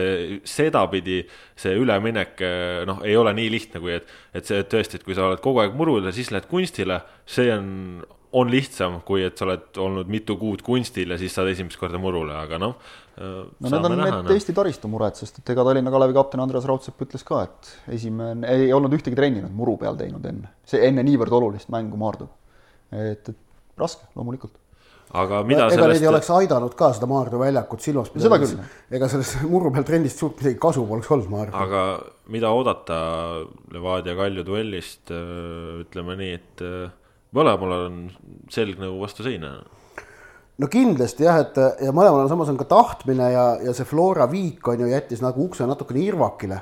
sedapidi 0.44 1.24
see 1.56 1.76
üleminek 1.80 2.42
noh, 2.88 3.02
ei 3.04 3.16
ole 3.18 3.34
nii 3.34 3.50
lihtne, 3.52 3.80
kui 3.80 3.96
et, 3.96 4.10
et 4.34 4.46
see 4.46 4.66
et 4.66 4.72
tõesti, 4.72 5.00
et 5.00 5.06
kui 5.06 5.16
sa 5.16 5.30
oled 5.30 5.42
kogu 5.44 5.62
aeg 5.64 5.76
murul 5.78 6.06
ja 6.08 6.14
siis 6.16 6.32
lähed 6.34 6.50
kunstile, 6.50 7.02
see 7.30 7.52
on 7.54 7.68
on 8.36 8.52
lihtsam, 8.52 9.00
kui 9.08 9.24
et 9.26 9.38
sa 9.40 9.48
oled 9.48 9.80
olnud 9.82 10.12
mitu 10.12 10.36
kuud 10.40 10.64
kunstil 10.66 11.14
ja 11.14 11.18
siis 11.20 11.36
saad 11.36 11.50
esimest 11.52 11.80
korda 11.80 12.00
murule, 12.02 12.36
aga 12.36 12.60
noh. 12.62 12.76
no 13.16 13.70
need 13.70 13.78
on 13.78 13.96
näha, 13.96 14.10
need 14.10 14.28
no. 14.28 14.36
Eesti 14.36 14.56
taristu 14.58 14.92
mured, 14.92 15.16
sest 15.20 15.40
et 15.40 15.54
ega 15.54 15.64
Tallinna 15.68 15.94
Kalevi 15.94 16.18
kapten 16.18 16.44
Andres 16.44 16.68
Raudsepp 16.68 17.06
ütles 17.08 17.24
ka, 17.28 17.46
et 17.48 17.96
esimene, 17.96 18.50
ei 18.52 18.74
olnud 18.76 18.94
ühtegi 18.98 19.18
trenni 19.18 19.44
nüüd 19.44 19.56
muru 19.56 19.78
peal 19.82 19.98
teinud 20.00 20.26
enne, 20.28 20.52
see 20.68 20.84
enne 20.88 21.06
niivõrd 21.08 21.38
olulist 21.40 21.72
mängu 21.74 22.00
Maardu. 22.02 22.28
et, 22.92 23.32
et 23.32 23.80
raske 23.80 24.08
loomulikult 24.16 24.60
aga 25.16 25.42
mida 25.48 25.68
ega 25.68 25.76
sellest... 25.76 25.94
neid 25.94 26.04
ei 26.04 26.10
oleks 26.10 26.30
aidanud 26.34 26.76
ka 26.78 26.90
seda 26.98 27.08
Maardu 27.10 27.40
väljakut 27.40 27.84
silmas 27.84 28.12
pidades. 28.12 28.56
ega 28.92 29.10
sellest 29.12 29.46
muru 29.48 29.72
peal 29.76 29.88
trendist 29.88 30.20
suurt 30.20 30.42
midagi 30.42 30.60
kasu 30.62 30.84
poleks 30.90 31.12
olnud, 31.14 31.32
ma 31.32 31.42
arvan. 31.46 31.64
aga 31.64 31.84
mida 32.34 32.52
oodata 32.52 33.00
Levadia 33.72 34.16
Kalju 34.18 34.46
duellist, 34.48 35.14
ütleme 35.86 36.20
nii, 36.20 36.38
et 36.42 36.66
mõlemal 37.36 37.74
on 37.78 37.98
selg 38.54 38.80
nagu 38.82 39.00
vastu 39.02 39.26
seina. 39.26 39.56
no 40.58 40.70
kindlasti 40.72 41.26
jah, 41.28 41.42
et 41.44 41.58
ja 41.84 41.96
mõlemal 41.96 42.26
on 42.26 42.32
samas 42.32 42.52
on 42.52 42.60
ka 42.60 42.68
tahtmine 42.70 43.32
ja, 43.34 43.48
ja 43.64 43.74
see 43.76 43.88
Flora 43.88 44.30
viik 44.32 44.68
on 44.68 44.86
ju 44.86 44.92
jättis 44.92 45.24
nagu 45.26 45.44
ukse 45.48 45.68
natukene 45.68 46.04
irvakile. 46.06 46.62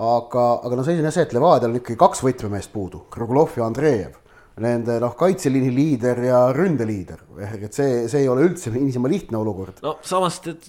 aga, 0.00 0.46
aga 0.64 0.76
no 0.78 0.86
selline 0.86 1.10
see, 1.12 1.26
et 1.26 1.34
Levadial 1.36 1.72
on 1.72 1.80
ikkagi 1.82 1.98
kaks 1.98 2.24
võtmemeest 2.24 2.72
puudu, 2.72 3.04
Krugulov 3.12 3.58
ja 3.58 3.66
Andreev 3.66 4.16
nende 4.60 4.98
noh, 5.00 5.14
kaitseliini 5.16 5.70
liider 5.72 6.18
ja 6.26 6.40
ründeliider, 6.52 7.22
et 7.48 7.76
see, 7.76 8.08
see 8.12 8.24
ei 8.24 8.28
ole 8.28 8.44
üldse 8.44 8.72
niisama 8.74 9.08
lihtne 9.08 9.38
olukord. 9.40 9.78
no 9.84 9.94
samas 10.04 10.40
tead, 10.44 10.66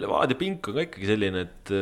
Levadia 0.00 0.38
pink 0.38 0.70
on 0.70 0.78
ka 0.78 0.86
ikkagi 0.86 1.10
selline, 1.10 1.42
et 1.44 1.72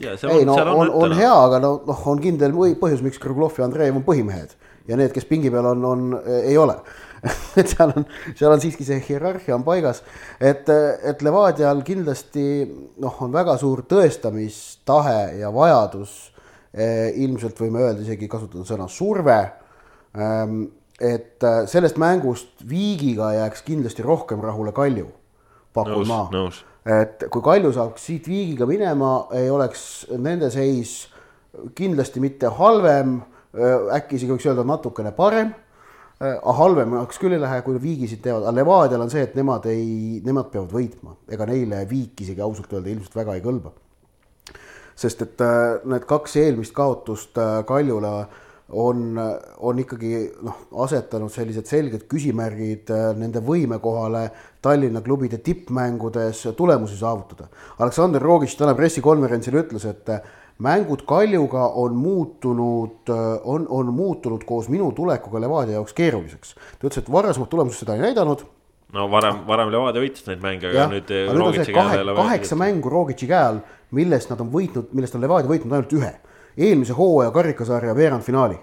ja, 0.00 0.16
ei 0.16 0.40
on, 0.42 0.48
no 0.48 0.56
on, 0.58 0.72
on, 0.72 0.94
on 1.04 1.14
hea, 1.18 1.30
aga 1.30 1.60
no 1.62 1.74
noh, 1.86 2.02
on 2.10 2.22
kindel 2.24 2.56
põhjus, 2.80 3.04
miks 3.04 3.20
Krugulov 3.22 3.60
ja 3.60 3.68
Andreev 3.68 4.00
on 4.00 4.06
põhimehed 4.06 4.56
ja 4.88 4.96
need, 4.96 5.12
kes 5.14 5.28
pingi 5.28 5.50
peal 5.52 5.68
on, 5.72 5.84
on, 5.84 6.08
ei 6.42 6.56
ole 6.60 6.78
et 7.58 7.68
seal 7.68 7.92
on, 7.96 8.06
seal 8.38 8.54
on 8.54 8.62
siiski 8.62 8.86
see 8.86 9.00
hierarhia 9.08 9.56
on 9.56 9.64
paigas, 9.66 10.02
et, 10.40 10.68
et 10.68 11.22
Levadial 11.26 11.82
kindlasti 11.86 12.44
noh, 13.02 13.20
on 13.24 13.34
väga 13.34 13.56
suur 13.60 13.84
tõestamistahe 13.90 15.40
ja 15.40 15.52
vajadus 15.54 16.16
eh,. 16.72 17.10
ilmselt 17.24 17.58
võime 17.58 17.82
öelda 17.82 18.04
isegi 18.06 18.30
kasutada 18.30 18.66
sõna 18.68 18.88
surve 18.92 19.38
ähm,. 20.16 20.66
et 20.98 21.44
sellest 21.70 21.98
mängust 21.98 22.64
viigiga 22.66 23.32
jääks 23.36 23.62
kindlasti 23.66 24.02
rohkem 24.02 24.42
rahule 24.42 24.72
Kalju 24.74 25.10
pakun 25.74 26.08
nõus, 26.32 26.62
ma. 26.62 27.00
et 27.02 27.26
kui 27.30 27.42
Kalju 27.44 27.72
saaks 27.74 28.08
siit 28.10 28.26
viigiga 28.30 28.66
minema, 28.66 29.28
ei 29.36 29.50
oleks 29.50 29.82
nende 30.18 30.50
seis 30.54 31.08
kindlasti 31.78 32.20
mitte 32.22 32.50
halvem, 32.58 33.18
äkki 33.96 34.18
isegi 34.18 34.34
võiks 34.34 34.46
öelda 34.48 34.64
natukene 34.66 35.12
parem 35.16 35.54
aga 36.18 36.54
halvemaks 36.58 37.20
küll 37.22 37.36
ei 37.36 37.42
lähe, 37.42 37.60
kui 37.62 37.78
viigisid 37.82 38.22
teevad, 38.24 38.42
aga 38.42 38.56
Levadial 38.56 39.04
on 39.04 39.12
see, 39.12 39.22
et 39.22 39.36
nemad 39.38 39.68
ei, 39.70 40.18
nemad 40.26 40.50
peavad 40.50 40.72
võitma, 40.74 41.14
ega 41.30 41.46
neile 41.46 41.84
viik 41.90 42.24
isegi 42.24 42.42
ausalt 42.42 42.72
öelda 42.74 42.90
ilmselt 42.90 43.14
väga 43.20 43.38
ei 43.38 43.44
kõlba. 43.44 43.72
sest 44.98 45.20
et 45.22 45.40
äh, 45.46 45.78
need 45.86 46.04
kaks 46.10 46.34
eelmist 46.40 46.74
kaotust 46.74 47.38
äh, 47.38 47.60
Kaljule 47.66 48.10
on, 48.68 49.14
on 49.62 49.78
ikkagi 49.78 50.24
noh, 50.42 50.56
asetanud 50.84 51.30
sellised 51.30 51.70
selged 51.70 52.08
küsimärgid 52.10 52.90
äh, 52.90 53.12
nende 53.14 53.38
võime 53.38 53.78
kohale 53.78 54.24
Tallinna 54.60 55.00
klubide 55.06 55.38
tippmängudes 55.38 56.42
tulemusi 56.58 56.98
saavutada. 56.98 57.46
Aleksandr 57.78 58.18
Rogic 58.18 58.58
täna 58.58 58.74
pressikonverentsil 58.74 59.54
ütles, 59.62 59.86
et 59.86 60.10
mängud 60.58 61.02
Kaljuga 61.06 61.68
on 61.68 61.96
muutunud, 61.96 63.10
on, 63.44 63.66
on 63.68 63.94
muutunud 63.94 64.44
koos 64.44 64.68
minu 64.68 64.92
tulekuga 64.92 65.40
Levadia 65.40 65.78
jaoks 65.78 65.94
keeruliseks. 65.94 66.54
ta 66.54 66.86
ütles, 66.86 67.02
et 67.02 67.12
varasemad 67.12 67.48
tulemused 67.48 67.84
seda 67.84 67.94
ei 67.94 68.02
näidanud. 68.08 68.42
no 68.92 69.10
varem, 69.10 69.44
varem 69.46 69.70
Levadia 69.72 70.02
võitis 70.02 70.26
neid 70.26 70.42
mänge, 70.42 70.70
aga 70.70 70.88
nüüd. 70.92 71.12
see 71.62 71.74
kahe, 71.74 72.00
kaheksa 72.22 72.58
mängu 72.58 72.90
Rogitši 72.90 73.30
käe 73.30 73.42
all, 73.42 73.60
millest 73.94 74.30
nad 74.32 74.40
on 74.42 74.50
võitnud, 74.54 74.90
millest 74.92 75.14
on 75.14 75.22
Levadia 75.22 75.50
võitnud 75.50 75.76
ainult 75.78 75.94
ühe. 76.00 76.14
eelmise 76.56 76.96
hooaja 76.98 77.30
karikasarja 77.30 77.94
veerandfinaali. 77.94 78.58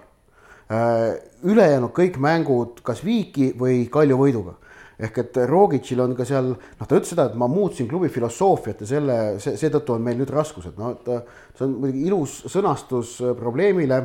Äh, 0.66 1.16
ülejäänud 1.46 1.94
kõik 1.96 2.18
mängud 2.20 2.82
kas 2.84 3.04
viiki 3.04 3.52
või 3.58 3.86
Kalju 3.90 4.18
võiduga 4.18 4.56
ehk 4.96 5.18
et 5.20 5.38
Rogicil 5.48 6.00
on 6.00 6.14
ka 6.16 6.24
seal, 6.28 6.52
noh, 6.56 6.86
ta 6.88 6.96
ütles 6.96 7.12
seda, 7.12 7.28
et 7.28 7.36
ma 7.38 7.48
muutsin 7.52 7.88
klubi 7.90 8.08
filosoofiat 8.12 8.82
ja 8.82 8.90
selle, 8.94 9.16
see, 9.42 9.56
seetõttu 9.60 9.96
on 9.96 10.04
meil 10.04 10.16
nüüd 10.20 10.32
raskused, 10.32 10.78
no 10.80 10.94
et 10.94 11.10
see 11.56 11.66
on 11.66 11.76
muidugi 11.82 12.06
ilus 12.08 12.38
sõnastus 12.52 13.18
probleemile. 13.38 14.02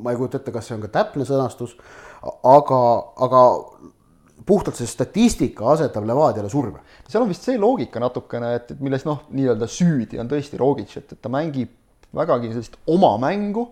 ma 0.00 0.12
ei 0.12 0.16
kujuta 0.16 0.38
ette, 0.40 0.52
kas 0.52 0.70
see 0.70 0.78
on 0.78 0.84
ka 0.86 0.88
täpne 0.94 1.26
sõnastus, 1.28 1.74
aga, 2.48 2.80
aga 3.20 3.42
puhtalt 4.48 4.78
see 4.80 4.88
statistika 4.88 5.68
asetab 5.74 6.06
Levadiale 6.08 6.48
surve. 6.48 6.80
seal 7.08 7.22
on 7.22 7.28
vist 7.28 7.44
see 7.44 7.58
loogika 7.60 8.00
natukene, 8.00 8.54
et, 8.56 8.72
et 8.72 8.80
milles 8.80 9.04
noh, 9.04 9.26
nii-öelda 9.28 9.68
süüdi 9.68 10.20
on 10.20 10.30
tõesti 10.30 10.60
Rogic, 10.60 10.96
et, 10.96 11.12
et 11.12 11.20
ta 11.20 11.32
mängib 11.32 11.76
vägagi 12.16 12.54
sellist 12.54 12.80
oma 12.90 13.12
mängu 13.20 13.68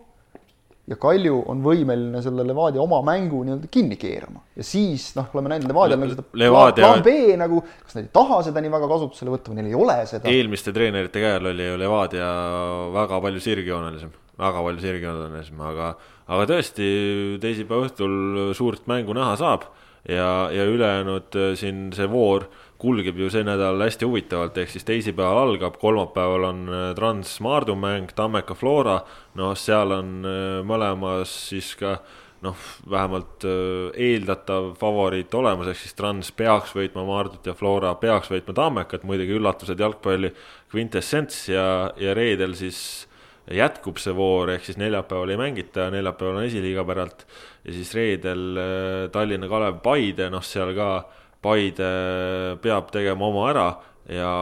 ja 0.89 0.97
Kalju 1.01 1.41
on 1.53 1.61
võimeline 1.65 2.21
selle 2.25 2.45
Levadia 2.47 2.81
oma 2.83 3.01
mängu 3.07 3.43
nii-öelda 3.47 3.71
kinni 3.73 3.99
keerama 4.01 4.43
ja 4.57 4.67
siis 4.67 5.11
noh, 5.19 5.29
oleme 5.35 5.53
näinud 5.53 5.69
Levadial 5.71 6.01
nagu 6.01 6.15
seda 6.15 6.43
Levadia... 6.43 6.85
plaan 6.85 7.03
B 7.05 7.17
nagu, 7.41 7.63
kas 7.85 7.99
nad 7.99 8.07
ei 8.07 8.13
taha 8.19 8.41
seda 8.47 8.63
nii 8.65 8.73
väga 8.73 8.91
kasutusele 8.93 9.35
võtta 9.35 9.53
või 9.53 9.61
neil 9.61 9.73
ei 9.73 9.77
ole 9.79 9.99
seda. 10.11 10.33
eelmiste 10.33 10.75
treenerite 10.77 11.25
käel 11.25 11.51
oli 11.53 11.67
ju 11.69 11.81
Levadia 11.81 12.29
väga 12.95 13.21
palju 13.25 13.43
sirgjoonelisem, 13.45 14.15
väga 14.41 14.65
palju 14.69 14.85
sirgjoonelisem, 14.87 15.67
aga, 15.73 15.91
aga 16.29 16.49
tõesti 16.55 16.89
teisipäeva 17.43 17.89
õhtul 17.89 18.55
suurt 18.57 18.89
mängu 18.91 19.17
näha 19.17 19.37
saab 19.41 19.69
ja, 20.09 20.49
ja 20.55 20.65
ülejäänud 20.65 21.37
äh, 21.37 21.53
siin 21.59 21.89
see 21.97 22.09
voor 22.11 22.49
kulgeb 22.79 23.19
ju 23.19 23.29
see 23.31 23.43
nädal 23.47 23.81
hästi 23.83 24.07
huvitavalt, 24.07 24.59
ehk 24.63 24.71
siis 24.71 24.87
teisipäeval 24.87 25.49
algab, 25.49 25.81
kolmapäeval 25.83 26.47
on 26.53 26.63
äh, 26.71 26.85
Trans 26.95 27.35
Maardu 27.43 27.75
mäng, 27.79 28.13
Tammeka 28.15 28.55
Flora, 28.55 29.01
noh, 29.39 29.55
seal 29.59 29.95
on 29.97 30.15
äh, 30.23 30.61
mõlemas 30.67 31.33
siis 31.51 31.73
ka 31.79 31.97
noh, 32.47 32.55
vähemalt 32.91 33.43
äh, 33.51 33.91
eeldatav 34.09 34.71
favoriit 34.79 35.35
olemas, 35.35 35.73
ehk 35.73 35.83
siis 35.83 35.99
Trans 35.99 36.31
peaks 36.39 36.77
võitma 36.79 37.03
Maardut 37.09 37.51
ja 37.51 37.57
Flora 37.59 37.97
peaks 37.99 38.31
võitma 38.31 38.55
Tammekat, 38.61 39.07
muidugi 39.09 39.35
üllatused 39.41 39.83
jalgpalli 39.83 40.31
kvintessents 40.71 41.49
ja, 41.51 41.69
ja 41.99 42.15
reedel 42.15 42.55
siis 42.59 42.81
jätkub 43.51 43.99
see 43.99 44.15
voor, 44.15 44.53
ehk 44.55 44.67
siis 44.69 44.79
neljapäeval 44.79 45.35
ei 45.35 45.41
mängita, 45.41 45.91
neljapäeval 45.91 46.45
on 46.45 46.47
esiliiga 46.47 46.87
päralt 46.87 47.27
ja 47.65 47.75
siis 47.75 47.91
reedel 47.97 48.61
Tallinna 49.11 49.49
Kalev 49.51 49.81
Paide, 49.83 50.29
noh, 50.31 50.45
seal 50.47 50.77
ka 50.77 50.93
Paide 51.43 51.91
peab 52.63 52.91
tegema 52.91 53.29
oma 53.29 53.45
ära 53.53 53.69
ja 54.11 54.33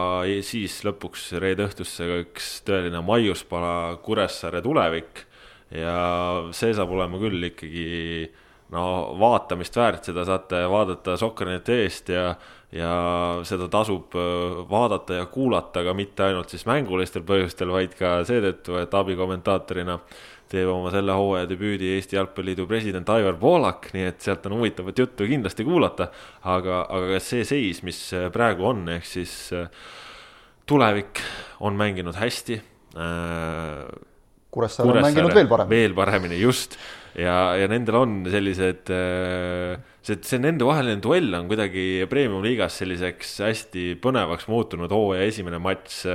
siis 0.45 0.79
lõpuks 0.87 1.29
reede 1.41 1.67
õhtusse 1.67 2.07
üks 2.23 2.57
tõeline 2.67 3.03
maiuspala 3.05 3.97
Kuressaare 4.03 4.63
tulevik. 4.65 5.25
ja 5.71 6.47
see 6.55 6.71
saab 6.73 6.93
olema 6.95 7.19
küll 7.19 7.43
ikkagi 7.43 8.29
no 8.71 8.83
vaatamist 9.19 9.75
väärt, 9.75 10.07
seda 10.07 10.23
saate 10.27 10.61
vaadata 10.71 11.17
Sokkerneti 11.19 11.75
eest 11.83 12.09
ja, 12.11 12.29
ja 12.75 12.93
seda 13.47 13.67
tasub 13.71 14.15
äh, 14.15 14.63
vaadata 14.69 15.21
ja 15.21 15.27
kuulata 15.31 15.83
ka 15.83 15.93
mitte 15.95 16.27
ainult 16.27 16.51
siis 16.51 16.65
mängulistel 16.67 17.23
põhjustel, 17.27 17.71
vaid 17.71 17.95
ka 17.99 18.21
seetõttu, 18.27 18.79
et 18.81 18.95
abikommentaatorina 18.95 19.99
teeb 20.51 20.69
oma 20.71 20.91
selle 20.93 21.15
hooaja 21.17 21.47
debüüdi 21.49 21.93
Eesti 21.97 22.17
Jalgpalliliidu 22.17 22.67
president 22.69 23.09
Aivar 23.13 23.37
Poolak, 23.41 23.89
nii 23.95 24.07
et 24.09 24.23
sealt 24.23 24.45
on 24.49 24.57
huvitavat 24.59 24.99
juttu 24.99 25.27
kindlasti 25.29 25.65
kuulata. 25.67 26.09
aga, 26.43 26.83
aga 26.89 27.21
see 27.23 27.45
seis, 27.47 27.83
mis 27.83 27.99
praegu 28.33 28.69
on, 28.71 28.85
ehk 28.97 29.07
siis 29.07 29.33
äh, 29.55 29.67
tulevik 30.67 31.23
on 31.59 31.79
mänginud 31.79 32.19
hästi 32.19 32.61
äh,. 32.95 33.87
Kuressaare 34.57 34.89
on 34.89 35.03
mänginud 35.03 35.35
veel 35.35 35.49
paremini. 35.49 35.75
veel 35.75 35.93
paremini, 35.93 36.37
just 36.39 36.77
ja, 37.19 37.35
ja 37.59 37.67
nendel 37.69 37.97
on 37.99 38.17
sellised, 38.31 38.89
äh, 38.93 39.75
see, 40.05 40.17
see 40.23 40.41
nendevaheline 40.41 41.01
duell 41.03 41.35
on 41.37 41.49
kuidagi 41.51 42.07
premium-liigas 42.09 42.79
selliseks 42.81 43.37
hästi 43.43 43.87
põnevaks 44.03 44.47
muutunud, 44.51 44.93
hooaja 44.93 45.27
esimene 45.27 45.59
matš 45.61 46.05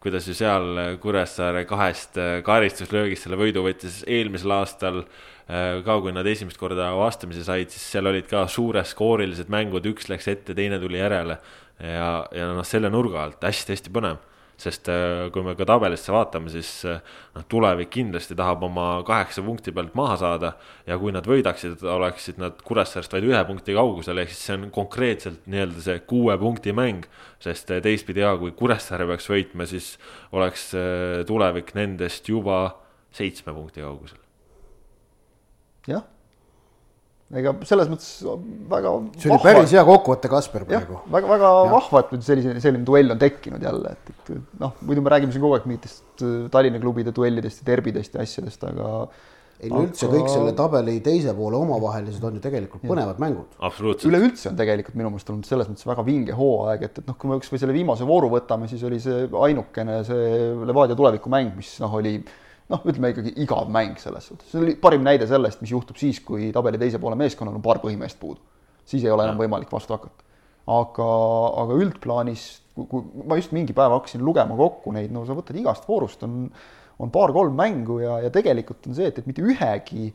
kuidas 0.00 0.28
ju 0.28 0.34
seal 0.36 0.96
Kuressaare 1.00 1.66
kahest 1.68 2.16
äh, 2.20 2.38
karistuslöögist 2.46 3.26
selle 3.26 3.38
võidu 3.40 3.64
võttis 3.66 4.00
eelmisel 4.08 4.54
aastal 4.56 5.02
äh, 5.02 5.80
ka 5.84 5.98
kui 6.00 6.14
nad 6.16 6.26
esimest 6.26 6.60
korda 6.60 6.90
vastamisi 6.96 7.44
said, 7.44 7.72
siis 7.72 7.84
seal 7.96 8.08
olid 8.08 8.28
ka 8.30 8.46
suureskoorilised 8.48 9.52
mängud, 9.52 9.86
üks 9.92 10.08
läks 10.12 10.30
ette, 10.32 10.56
teine 10.56 10.80
tuli 10.80 11.02
järele. 11.02 11.38
ja, 11.80 12.10
ja 12.36 12.50
noh, 12.52 12.66
selle 12.66 12.90
nurga 12.92 13.24
alt 13.24 13.44
hästi-hästi 13.44 13.92
põnev 13.92 14.18
sest 14.60 14.90
äh, 14.92 15.28
kui 15.32 15.44
me 15.44 15.54
ka 15.58 15.66
tabelisse 15.68 16.12
vaatame, 16.12 16.50
siis 16.52 16.70
äh, 16.88 17.00
noh, 17.36 17.46
tulevik 17.50 17.90
kindlasti 17.94 18.36
tahab 18.38 18.66
oma 18.68 18.86
kaheksa 19.06 19.44
punkti 19.46 19.72
pealt 19.76 19.96
maha 19.98 20.18
saada 20.20 20.52
ja 20.88 20.98
kui 21.00 21.14
nad 21.14 21.26
võidaksid, 21.28 21.80
oleksid 21.96 22.40
nad 22.42 22.60
Kuressaarest 22.66 23.16
vaid 23.16 23.28
ühe 23.30 23.40
punkti 23.48 23.76
kaugusel, 23.76 24.20
ehk 24.22 24.34
siis 24.34 24.44
see 24.50 24.58
on 24.58 24.68
konkreetselt 24.74 25.48
nii-öelda 25.50 25.84
see 25.86 25.98
kuue 26.10 26.36
punkti 26.40 26.76
mäng. 26.76 27.08
sest 27.40 27.70
äh, 27.72 27.80
teistpidi 27.80 28.20
ja 28.20 28.34
kui 28.36 28.52
Kuressaare 28.56 29.08
peaks 29.08 29.30
võitma, 29.32 29.66
siis 29.66 29.94
oleks 30.36 30.70
tulevik 31.26 31.72
nendest 31.74 32.28
juba 32.28 32.62
seitsme 33.16 33.54
punkti 33.56 33.80
kaugusel. 33.80 34.20
jah 35.88 36.04
ega 37.38 37.52
selles 37.68 37.90
mõttes 37.90 38.08
väga. 38.70 38.92
see 39.14 39.28
oli 39.30 39.36
vahva. 39.36 39.46
päris 39.46 39.74
hea 39.76 39.82
kokkuvõte, 39.86 40.30
Kasper 40.32 40.64
praegu. 40.66 41.00
väga, 41.14 41.28
väga 41.30 41.50
ja. 41.50 41.66
vahva, 41.70 42.02
et 42.02 42.14
nüüd 42.14 42.24
selline, 42.26 42.54
selline 42.62 42.86
duell 42.86 43.14
on 43.14 43.20
tekkinud 43.20 43.66
jälle, 43.66 43.92
et, 43.94 44.14
et 44.16 44.32
noh, 44.62 44.72
muidu 44.86 45.04
me 45.06 45.12
räägime 45.14 45.34
siin 45.34 45.44
kogu 45.44 45.58
aeg 45.58 45.68
mingitest 45.70 46.24
äh, 46.26 46.48
Tallinna 46.50 46.80
klubide 46.82 47.14
duellidest 47.14 47.62
ja 47.62 47.68
derbidest 47.70 48.18
ja 48.18 48.26
asjadest, 48.26 48.66
aga. 48.66 48.90
ei 49.60 49.70
no 49.70 49.84
üldse 49.84 50.08
aga... 50.08 50.16
kõik 50.16 50.32
selle 50.32 50.56
tabeli 50.58 50.96
teise 51.06 51.36
poole 51.38 51.58
omavahelised 51.60 52.26
on 52.26 52.40
ju 52.40 52.44
tegelikult 52.48 52.82
põnevad 52.82 53.14
ja. 53.14 53.22
mängud. 53.22 53.56
absoluutselt. 53.70 54.10
üleüldse 54.10 54.50
on 54.50 54.58
tegelikult 54.58 54.98
minu 54.98 55.14
meelest 55.14 55.30
olnud 55.30 55.46
selles 55.46 55.70
mõttes 55.70 55.86
väga 55.86 56.06
vinge 56.10 56.34
hooaeg, 56.34 56.86
et, 56.88 57.02
et 57.02 57.10
noh, 57.12 57.20
kui 57.20 57.30
me 57.30 57.38
ükskõik 57.38 57.62
selle 57.62 57.78
viimase 57.78 58.08
vooru 58.10 58.32
võtame, 58.34 58.66
siis 58.72 58.82
oli 58.90 58.98
see 59.06 59.26
ainukene 59.46 60.02
see 60.08 60.30
Levadia 60.66 60.98
tulevikumäng, 60.98 61.54
mis 61.60 61.76
noh, 61.84 61.94
oli 62.02 62.18
noh, 62.70 62.86
ütleme 62.86 63.12
ikkagi 63.12 63.34
igav 63.42 63.70
mäng 63.72 63.98
selles 64.00 64.30
suhtes, 64.30 64.48
see 64.52 64.62
oli 64.62 64.76
parim 64.80 65.04
näide 65.06 65.28
sellest, 65.30 65.62
mis 65.64 65.72
juhtub 65.74 65.98
siis, 66.00 66.20
kui 66.24 66.50
tabeli 66.54 66.80
teise 66.80 67.00
poole 67.02 67.18
meeskonnal 67.18 67.58
on 67.58 67.64
paar 67.64 67.82
põhimeest 67.82 68.20
puudu. 68.20 68.40
siis 68.90 69.04
ei 69.04 69.12
ole 69.12 69.26
enam 69.26 69.38
võimalik 69.38 69.70
vastu 69.72 69.94
hakata. 69.96 70.24
aga, 70.70 71.10
aga 71.64 71.78
üldplaanis, 71.82 72.46
kui 72.76 73.04
ma 73.26 73.38
just 73.40 73.54
mingi 73.56 73.74
päev 73.76 73.96
hakkasin 73.98 74.24
lugema 74.24 74.56
kokku 74.56 74.94
neid, 74.94 75.12
no 75.12 75.24
sa 75.26 75.36
võtad 75.36 75.58
igast 75.58 75.88
voorust 75.88 76.22
on, 76.26 76.44
on 77.00 77.10
paar-kolm 77.10 77.56
mängu 77.56 78.00
ja, 78.04 78.20
ja 78.26 78.30
tegelikult 78.30 78.86
on 78.86 78.98
see, 78.98 79.10
et, 79.10 79.18
et 79.18 79.30
mitte 79.30 79.42
ühegi 79.42 80.10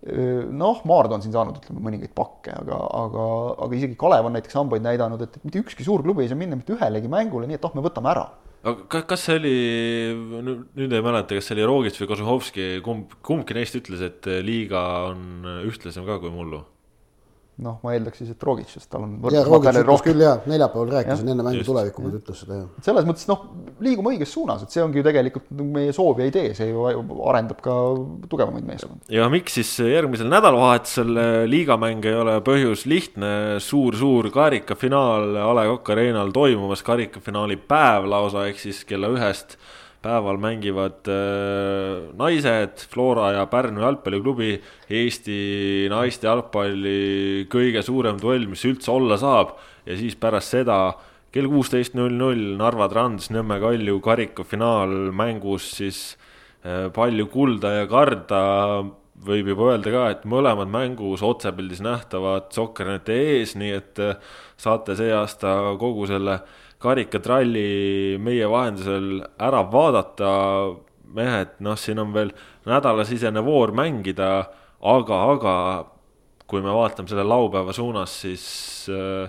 noh, 0.00 0.78
Maardu 0.88 1.12
on 1.12 1.20
siin 1.20 1.34
saanud, 1.34 1.58
ütleme, 1.60 1.82
mõningaid 1.84 2.12
pakke, 2.16 2.54
aga, 2.56 2.76
aga, 3.02 3.24
aga 3.66 3.76
isegi 3.76 3.98
Kalev 4.00 4.30
on 4.30 4.32
näiteks 4.32 4.56
hambaid 4.56 4.84
näidanud, 4.86 5.20
et, 5.26 5.36
mitte 5.44 5.60
ükski 5.60 5.84
suur 5.84 6.00
klubi 6.06 6.24
ei 6.24 6.30
saa 6.30 6.40
minna 6.40 6.56
mitte 6.56 6.72
ühelegi 6.72 7.10
mängule 7.12 7.50
nii, 7.50 7.58
et 7.60 7.66
oh, 7.68 7.74
me 7.76 7.84
võtame 7.84 8.08
ära 8.14 8.24
aga 8.64 9.02
kas 9.08 9.24
see 9.26 9.38
oli, 9.40 9.54
nüüd 10.76 10.92
ei 10.92 11.04
mäleta, 11.04 11.38
kas 11.38 11.48
see 11.48 11.56
oli 11.56 11.68
Rogic 11.68 12.00
või 12.02 12.10
Kožuhovski, 12.10 12.66
kumb, 12.84 13.14
kumbki 13.24 13.56
neist 13.56 13.78
ütles, 13.80 14.02
et 14.04 14.28
liiga 14.44 14.82
on 15.12 15.48
ühtlasem 15.68 16.06
ka 16.08 16.20
kui 16.22 16.32
mullu? 16.34 16.64
Noh, 17.60 17.78
ma 17.84 17.94
eeldaks 17.96 18.22
siis, 18.22 18.32
et 18.34 18.46
Rogic, 18.48 18.70
sest 18.70 18.90
tal 18.92 19.06
on 19.06 19.18
ja 19.34 19.44
Rogic 19.46 19.80
ütles 19.82 20.04
küll 20.06 20.24
jaa, 20.24 20.38
neljapäeval 20.50 20.94
rääkisin 20.96 21.34
enne 21.34 21.46
mängu 21.46 21.66
tulevikuga, 21.66 22.14
ta 22.14 22.22
ütles 22.22 22.42
seda 22.44 22.60
jah. 22.62 22.68
selles 22.86 23.08
mõttes 23.08 23.28
noh, 23.30 23.44
liigume 23.84 24.14
õiges 24.14 24.32
suunas, 24.34 24.64
et 24.64 24.74
see 24.74 24.84
ongi 24.84 25.02
ju 25.02 25.06
tegelikult 25.06 25.50
meie 25.60 25.92
soov 25.96 26.22
ja 26.22 26.30
idee, 26.30 26.54
see 26.56 26.70
ju 26.70 26.86
arendab 27.28 27.60
ka 27.64 27.76
tugevamaid 28.30 28.66
meeskondi. 28.66 29.04
ja 29.12 29.28
miks 29.32 29.58
siis 29.60 29.74
järgmisel 29.84 30.30
nädalavahetusel 30.32 31.12
liigamäng 31.50 32.08
ei 32.08 32.16
ole 32.16 32.38
põhjus 32.46 32.86
lihtne? 32.90 33.30
Suur,, 33.60 33.90
suur-suur 33.90 34.30
karikafinaal 34.30 35.36
A 35.36 35.52
Le 35.54 35.66
Coq 35.68 35.90
Arena'l 35.94 36.32
toimumas, 36.32 36.82
karikafinaali 36.82 37.56
päev 37.68 38.06
lausa, 38.10 38.46
ehk 38.48 38.60
siis 38.60 38.84
kella 38.88 39.10
ühest 39.12 39.56
päeval 40.00 40.38
mängivad 40.40 41.08
äh, 41.08 42.08
naised, 42.16 42.86
Flora 42.92 43.32
ja 43.36 43.44
Pärnu 43.50 43.82
jalgpalliklubi, 43.84 44.54
Eesti 44.88 45.88
naiste 45.92 46.28
jalgpalli 46.28 47.46
kõige 47.52 47.82
suurem 47.84 48.20
duell, 48.20 48.48
mis 48.48 48.64
üldse 48.68 48.92
olla 48.94 49.20
saab. 49.20 49.58
ja 49.86 49.96
siis 49.96 50.16
pärast 50.16 50.52
seda 50.52 50.78
kell 51.32 51.48
kuusteist 51.48 51.94
null 51.94 52.16
null 52.16 52.56
Narva 52.58 52.88
Trans, 52.88 53.30
Nõmme 53.32 53.60
Kalju 53.60 54.00
karikafinaal 54.04 55.12
mängus 55.12 55.70
siis 55.76 56.00
äh, 56.64 56.88
palju 56.92 57.28
kulda 57.32 57.74
ja 57.80 57.86
karda 57.90 58.40
võib 59.20 59.52
juba 59.52 59.74
öelda 59.74 59.92
ka, 59.92 60.06
et 60.14 60.24
mõlemad 60.24 60.70
mängus 60.72 61.20
otsepildis 61.20 61.82
nähtavad 61.84 62.48
Sokkernete 62.56 63.18
ees, 63.34 63.52
nii 63.52 63.76
et 63.76 64.00
äh, 64.00 64.16
saate 64.56 64.96
see 64.96 65.12
aasta 65.12 65.76
kogu 65.80 66.08
selle 66.08 66.40
äh, 66.40 66.58
karikatralli 66.80 68.16
meie 68.22 68.46
vahendusel 68.48 69.20
ära 69.38 69.64
vaadata. 69.72 70.30
mehed, 71.10 71.56
noh, 71.58 71.74
siin 71.74 71.98
on 71.98 72.12
veel 72.14 72.28
nädalasisene 72.70 73.40
voor 73.42 73.72
mängida, 73.74 74.44
aga, 74.78 75.16
aga 75.32 75.54
kui 76.46 76.62
me 76.62 76.70
vaatame 76.70 77.10
selle 77.10 77.24
laupäeva 77.26 77.74
suunas, 77.74 78.12
siis 78.22 78.44
äh, 78.94 79.26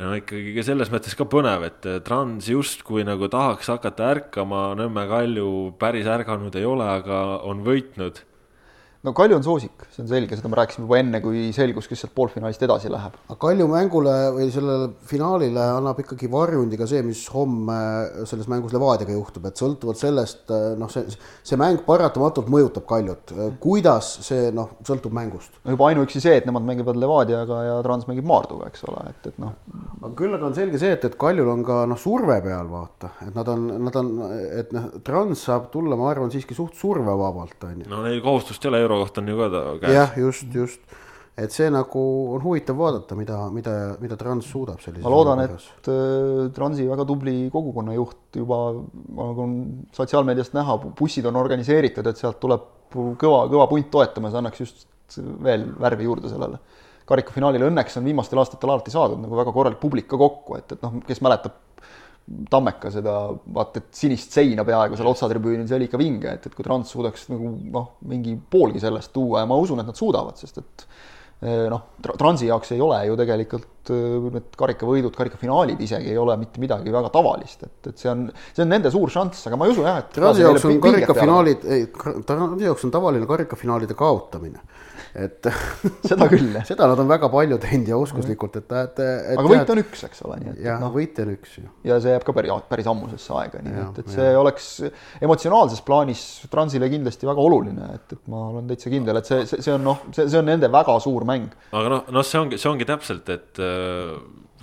no 0.00 0.14
ikkagi 0.16 0.54
ka 0.56 0.64
selles 0.64 0.88
mõttes 0.88 1.12
ka 1.18 1.26
põnev, 1.28 1.66
et 1.68 1.88
Trans 2.06 2.48
justkui 2.48 3.04
nagu 3.04 3.28
tahaks 3.28 3.68
hakata 3.74 4.08
ärkama, 4.14 4.70
Nõmme 4.80 5.04
Kalju 5.10 5.74
päris 5.76 6.08
ärganud 6.08 6.56
ei 6.56 6.64
ole, 6.64 6.88
aga 7.02 7.20
on 7.44 7.60
võitnud 7.68 8.24
no 9.04 9.12
Kalju 9.12 9.36
on 9.36 9.44
soosik, 9.44 9.84
see 9.92 10.02
on 10.04 10.08
selge, 10.08 10.36
seda 10.38 10.48
me 10.48 10.56
rääkisime 10.56 10.86
juba 10.86 10.98
enne, 11.00 11.20
kui 11.24 11.48
selgus, 11.56 11.88
kes 11.90 12.04
sealt 12.04 12.14
poolfinaalist 12.16 12.62
edasi 12.64 12.90
läheb. 12.92 13.16
aga 13.28 13.36
Kalju 13.40 13.66
mängule 13.68 14.14
või 14.36 14.46
sellele 14.54 14.88
finaalile 15.10 15.60
annab 15.76 16.00
ikkagi 16.00 16.30
varjundi 16.32 16.78
ka 16.80 16.88
see, 16.88 17.02
mis 17.04 17.20
homme 17.34 17.76
selles 18.24 18.48
mängus 18.50 18.72
Levadiaga 18.72 19.12
juhtub, 19.12 19.44
et 19.50 19.60
sõltuvalt 19.60 20.00
sellest 20.00 20.52
noh, 20.80 20.92
see, 20.92 21.04
see 21.44 21.60
mäng 21.60 21.82
paratamatult 21.84 22.48
mõjutab 22.52 22.86
Kaljut. 22.88 23.34
kuidas, 23.60 24.08
see 24.24 24.48
noh, 24.56 24.72
sõltub 24.88 25.12
mängust. 25.16 25.60
no 25.64 25.76
juba 25.76 25.90
ainuüksi 25.90 26.24
see, 26.24 26.38
et 26.40 26.48
nemad 26.48 26.64
mängivad 26.64 26.96
Levadiaga 27.00 27.60
ja 27.68 27.76
Trans 27.84 28.08
mängib 28.08 28.28
Maarduga, 28.28 28.70
eks 28.72 28.86
ole, 28.88 29.04
et, 29.12 29.30
et 29.32 29.42
noh. 29.42 29.52
aga 30.00 30.14
küll 30.16 30.32
aga 30.38 30.48
on 30.48 30.56
selge 30.56 30.80
see, 30.80 30.94
et, 30.96 31.04
et 31.04 31.18
Kaljul 31.20 31.52
on 31.52 31.66
ka 31.66 31.82
noh, 31.90 32.00
surve 32.00 32.40
peal 32.46 32.72
vaata, 32.72 33.12
et 33.28 33.36
nad 33.36 33.52
on, 33.52 33.68
nad 33.84 34.00
on, 34.00 34.10
et 34.48 34.72
noh, 34.72 34.88
Trans 35.04 35.44
saab 35.50 35.68
tulla, 35.74 36.00
ma 36.00 36.08
arvan, 36.14 36.32
siiski 36.32 36.56
suht 36.56 36.80
survevabalt 36.80 37.68
on 37.68 37.84
ju. 37.84 37.92
no 37.92 38.00
neil 38.08 38.24
kohustust 38.24 38.64
ei 38.64 38.72
ole 38.72 38.84
euro 38.86 38.93
euro 38.94 39.04
kohta 39.04 39.22
on 39.22 39.32
ju 39.32 39.40
ka 39.40 39.48
ta 39.52 39.64
käes. 39.82 39.96
jah, 39.96 40.14
just, 40.18 40.54
just. 40.54 40.94
et 41.36 41.52
see 41.52 41.66
nagu 41.74 42.04
on 42.36 42.42
huvitav 42.44 42.78
vaadata, 42.78 43.18
mida, 43.18 43.40
mida, 43.50 43.74
mida 44.00 44.16
Trans 44.20 44.46
suudab 44.46 44.80
sellises 44.84 45.04
ma 45.04 45.12
loodan, 45.12 45.42
et 45.42 45.90
äh, 45.90 46.46
Transi 46.54 46.86
väga 46.88 47.06
tubli 47.08 47.50
kogukonnajuht 47.52 48.38
juba, 48.38 48.60
nagu 49.18 49.46
on 49.48 49.58
sotsiaalmeediast 49.96 50.54
näha, 50.54 50.78
bussid 50.98 51.26
on 51.26 51.42
organiseeritud, 51.42 52.06
et 52.06 52.22
sealt 52.22 52.38
tuleb 52.42 52.70
kõva, 52.94 53.44
kõva 53.50 53.68
punt 53.70 53.90
toetama, 53.90 54.30
see 54.30 54.42
annaks 54.42 54.62
just 54.62 54.86
veel 55.18 55.66
värvi 55.80 56.06
juurde 56.06 56.30
sellele 56.30 56.60
karikafinaalile. 57.08 57.68
Õnneks 57.68 57.98
on 58.00 58.06
viimastel 58.08 58.40
aastatel 58.40 58.72
alati 58.72 58.94
saadud 58.94 59.20
nagu 59.20 59.36
väga 59.36 59.52
korralik 59.52 59.80
publik 59.82 60.06
ka 60.08 60.18
kokku, 60.20 60.56
et, 60.60 60.72
et 60.72 60.84
noh, 60.84 61.00
kes 61.04 61.20
mäletab 61.24 61.58
Tammeka 62.24 62.88
seda, 62.88 63.18
vaata, 63.52 63.82
et 63.82 63.98
sinist 63.98 64.32
seina 64.32 64.64
peaaegu 64.64 64.96
seal 64.96 65.10
otsatribüünil, 65.10 65.66
see 65.68 65.76
oli 65.76 65.88
ikka 65.90 65.98
vinge, 66.00 66.30
et, 66.38 66.46
et 66.48 66.54
kui 66.56 66.64
Trans 66.64 66.88
suudaks 66.88 67.26
nagu 67.28 67.50
noh, 67.74 67.90
mingi 68.08 68.32
poolgi 68.38 68.80
sellest 68.80 69.12
tuua 69.12 69.42
ja 69.42 69.48
ma 69.50 69.58
usun, 69.60 69.82
et 69.82 69.90
nad 69.90 69.98
suudavad, 69.98 70.40
sest 70.40 70.62
et 70.62 70.86
eh, 71.44 71.66
noh, 71.68 71.82
Transi 72.06 72.48
jaoks 72.48 72.72
ei 72.72 72.80
ole 72.80 73.02
ju 73.10 73.18
tegelikult 73.20 73.92
eh, 73.92 74.30
need 74.38 74.56
karikavõidud, 74.62 75.12
karikafinaalid 75.18 75.84
isegi 75.84 76.14
ei 76.14 76.22
ole 76.22 76.38
mitte 76.40 76.64
midagi 76.64 76.96
väga 76.96 77.12
tavalist, 77.12 77.68
et, 77.68 77.92
et 77.92 78.00
see 78.00 78.08
on, 78.14 78.24
see 78.56 78.64
on 78.64 78.72
nende 78.72 78.94
suur 78.94 79.12
šanss, 79.12 79.44
aga 79.50 79.60
ma 79.60 79.68
ei 79.68 79.76
usu 79.76 79.84
jah, 79.84 80.00
et 80.00 80.16
Transi 80.16 80.46
jaoks 80.46 80.64
on 80.70 80.80
karikafinaalid, 80.88 81.68
ei, 81.76 81.86
Transi 82.24 82.70
jaoks 82.70 82.88
on 82.88 82.96
tavaline 82.96 83.28
karikafinaalide 83.28 84.00
kaotamine 84.00 84.64
et 85.14 85.46
seda 86.08 86.26
küll, 86.30 86.48
jah. 86.56 86.64
seda 86.66 86.88
nad 86.90 86.98
on 86.98 87.08
väga 87.10 87.28
palju 87.30 87.58
teinud 87.62 87.90
ja 87.92 87.98
oskuslikult, 88.02 88.58
et, 88.58 88.72
et, 88.80 89.00
et. 89.04 89.38
aga 89.38 89.46
võit 89.46 89.72
on 89.74 89.80
üks, 89.84 90.04
eks 90.08 90.22
ole, 90.26 90.38
nii 90.42 90.52
et. 90.52 90.60
jah 90.66 90.80
no,, 90.82 90.90
võit 90.94 91.18
on 91.22 91.32
üks 91.36 91.56
ju. 91.60 91.66
ja 91.86 91.98
see 92.02 92.14
jääb 92.14 92.26
ka 92.26 92.34
päris, 92.36 92.54
päris 92.70 92.90
ammusesse 92.90 93.34
aega, 93.38 93.62
nii 93.64 93.76
ja, 93.76 93.86
et, 93.86 94.00
et 94.02 94.12
see 94.16 94.26
ja. 94.26 94.38
oleks 94.40 94.68
emotsionaalses 95.22 95.84
plaanis 95.86 96.24
Transile 96.50 96.88
kindlasti 96.90 97.28
väga 97.30 97.44
oluline, 97.46 97.90
et, 97.94 98.16
et 98.16 98.30
ma 98.32 98.48
olen 98.50 98.70
täitsa 98.70 98.90
kindel, 98.92 99.20
et 99.20 99.30
see, 99.30 99.44
see, 99.50 99.62
see 99.64 99.74
on 99.76 99.86
noh, 99.86 100.06
see, 100.10 100.26
see 100.26 100.40
on 100.40 100.50
nende 100.50 100.70
väga 100.74 100.96
suur 101.04 101.26
mäng. 101.28 101.52
aga 101.70 101.92
noh, 101.92 102.08
noh, 102.18 102.26
see 102.26 102.40
ongi, 102.42 102.58
see 102.58 102.72
ongi 102.72 102.88
täpselt, 102.88 103.30
et 103.34 103.62
äh, 103.62 104.16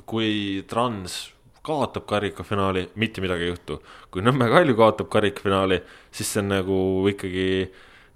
kui 0.10 0.34
Trans 0.68 1.22
kaotab 1.64 2.08
karikafinaali, 2.10 2.89
mitte 2.99 3.22
midagi 3.24 3.45
ei 3.45 3.54
juhtu. 3.54 3.80
kui 4.12 4.24
Nõmme 4.26 4.49
Kalju 4.52 4.76
kaotab 4.76 5.12
karikafinaali, 5.14 5.80
siis 6.12 6.34
see 6.34 6.41
on 6.43 6.52
nagu 6.56 6.82
ikkagi 7.12 7.47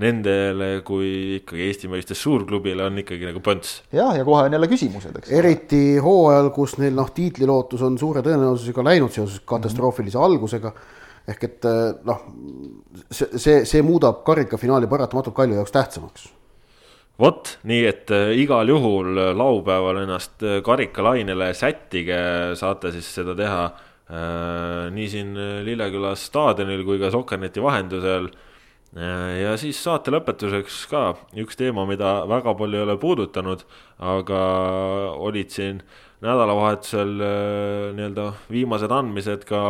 nendele 0.04 0.82
kui 0.86 1.40
ikkagi 1.40 1.70
Eesti 1.70 1.90
mõistes 1.92 2.20
suurklubile 2.20 2.84
on 2.84 3.00
ikkagi 3.00 3.30
nagu 3.30 3.40
pönts. 3.44 3.78
jah, 3.96 4.12
ja 4.18 4.26
kohe 4.28 4.44
on 4.48 4.56
jälle 4.58 4.68
küsimused, 4.72 5.16
eks. 5.22 5.32
eriti 5.32 5.98
hooajal, 6.04 6.52
kus 6.56 6.76
neil 6.82 6.96
noh, 6.98 7.12
tiitlilootus 7.16 7.86
on 7.88 7.98
suure 8.00 8.24
tõenäosusega 8.26 8.84
läinud 8.84 9.14
seoses 9.16 9.40
katastroofilise 9.48 10.18
mm 10.18 10.22
-hmm. 10.22 10.34
algusega. 10.34 10.74
ehk 11.28 11.44
et 11.44 11.66
eh, 11.66 11.94
noh, 12.06 12.26
see, 13.10 13.40
see, 13.40 13.66
see 13.66 13.82
muudab 13.82 14.24
karikafinaali 14.24 14.88
paratamatult 14.88 15.36
Kalju 15.36 15.56
jaoks 15.56 15.72
tähtsamaks 15.72 16.28
vot, 17.20 17.58
nii 17.64 17.86
et 17.88 18.12
äh, 18.12 18.36
igal 18.38 18.68
juhul 18.68 19.16
laupäeval 19.38 20.04
ennast 20.04 20.44
karikalainele 20.64 21.54
sättige, 21.54 22.20
saate 22.56 22.92
siis 22.92 23.16
seda 23.16 23.36
teha 23.36 23.64
äh, 23.66 24.92
nii 24.92 25.08
siin 25.10 25.34
Lilleküla 25.64 26.16
staadionil 26.16 26.84
kui 26.84 27.00
ka 27.00 27.12
Sokkerneti 27.12 27.64
vahendusel 27.64 28.28
Äh, 28.28 28.55
ja 28.96 29.56
siis 29.60 29.80
saate 29.84 30.14
lõpetuseks 30.14 30.86
ka 30.92 31.04
üks 31.42 31.60
teema, 31.60 31.84
mida 31.90 32.22
väga 32.32 32.54
palju 32.56 32.80
ei 32.80 32.86
ole 32.86 32.96
puudutanud, 33.02 33.66
aga 34.00 34.42
olid 35.20 35.52
siin 35.52 35.82
nädalavahetusel 36.24 37.14
äh, 37.20 37.94
nii-öelda 37.98 38.30
viimased 38.52 38.94
andmised 38.96 39.44
ka 39.50 39.62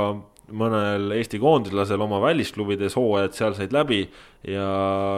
mõnel 0.55 1.09
Eesti 1.15 1.39
koondislasel 1.41 2.01
oma 2.05 2.19
välisklubides 2.21 2.97
hooajad 2.99 3.34
seal 3.34 3.55
said 3.57 3.73
läbi 3.73 4.03
ja 4.45 4.67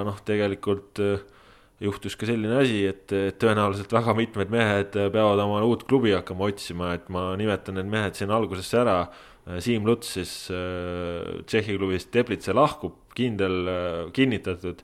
noh, 0.08 0.22
tegelikult 0.28 1.04
äh, 1.04 1.20
juhtus 1.84 2.16
ka 2.18 2.26
selline 2.30 2.60
asi, 2.62 2.84
et 2.90 3.12
tõenäoliselt 3.42 3.92
väga 3.94 4.16
mitmed 4.18 4.54
mehed 4.54 4.96
peavad 4.96 5.42
omale 5.44 5.68
uut 5.70 5.84
klubi 5.90 6.16
hakkama 6.16 6.48
otsima, 6.50 6.94
et 6.98 7.10
ma 7.14 7.32
nimetan 7.38 7.78
need 7.78 7.92
mehed 7.92 8.18
siin 8.18 8.34
algusesse 8.34 8.80
ära. 8.82 9.02
Siim 9.64 9.86
Luts 9.88 10.10
siis 10.18 10.32
Tšehhi 10.50 11.78
klubist 11.78 12.10
Teplitsa 12.12 12.56
lahkub 12.58 12.98
kindel, 13.18 13.68
äh, 13.68 14.12
kinnitatud. 14.14 14.84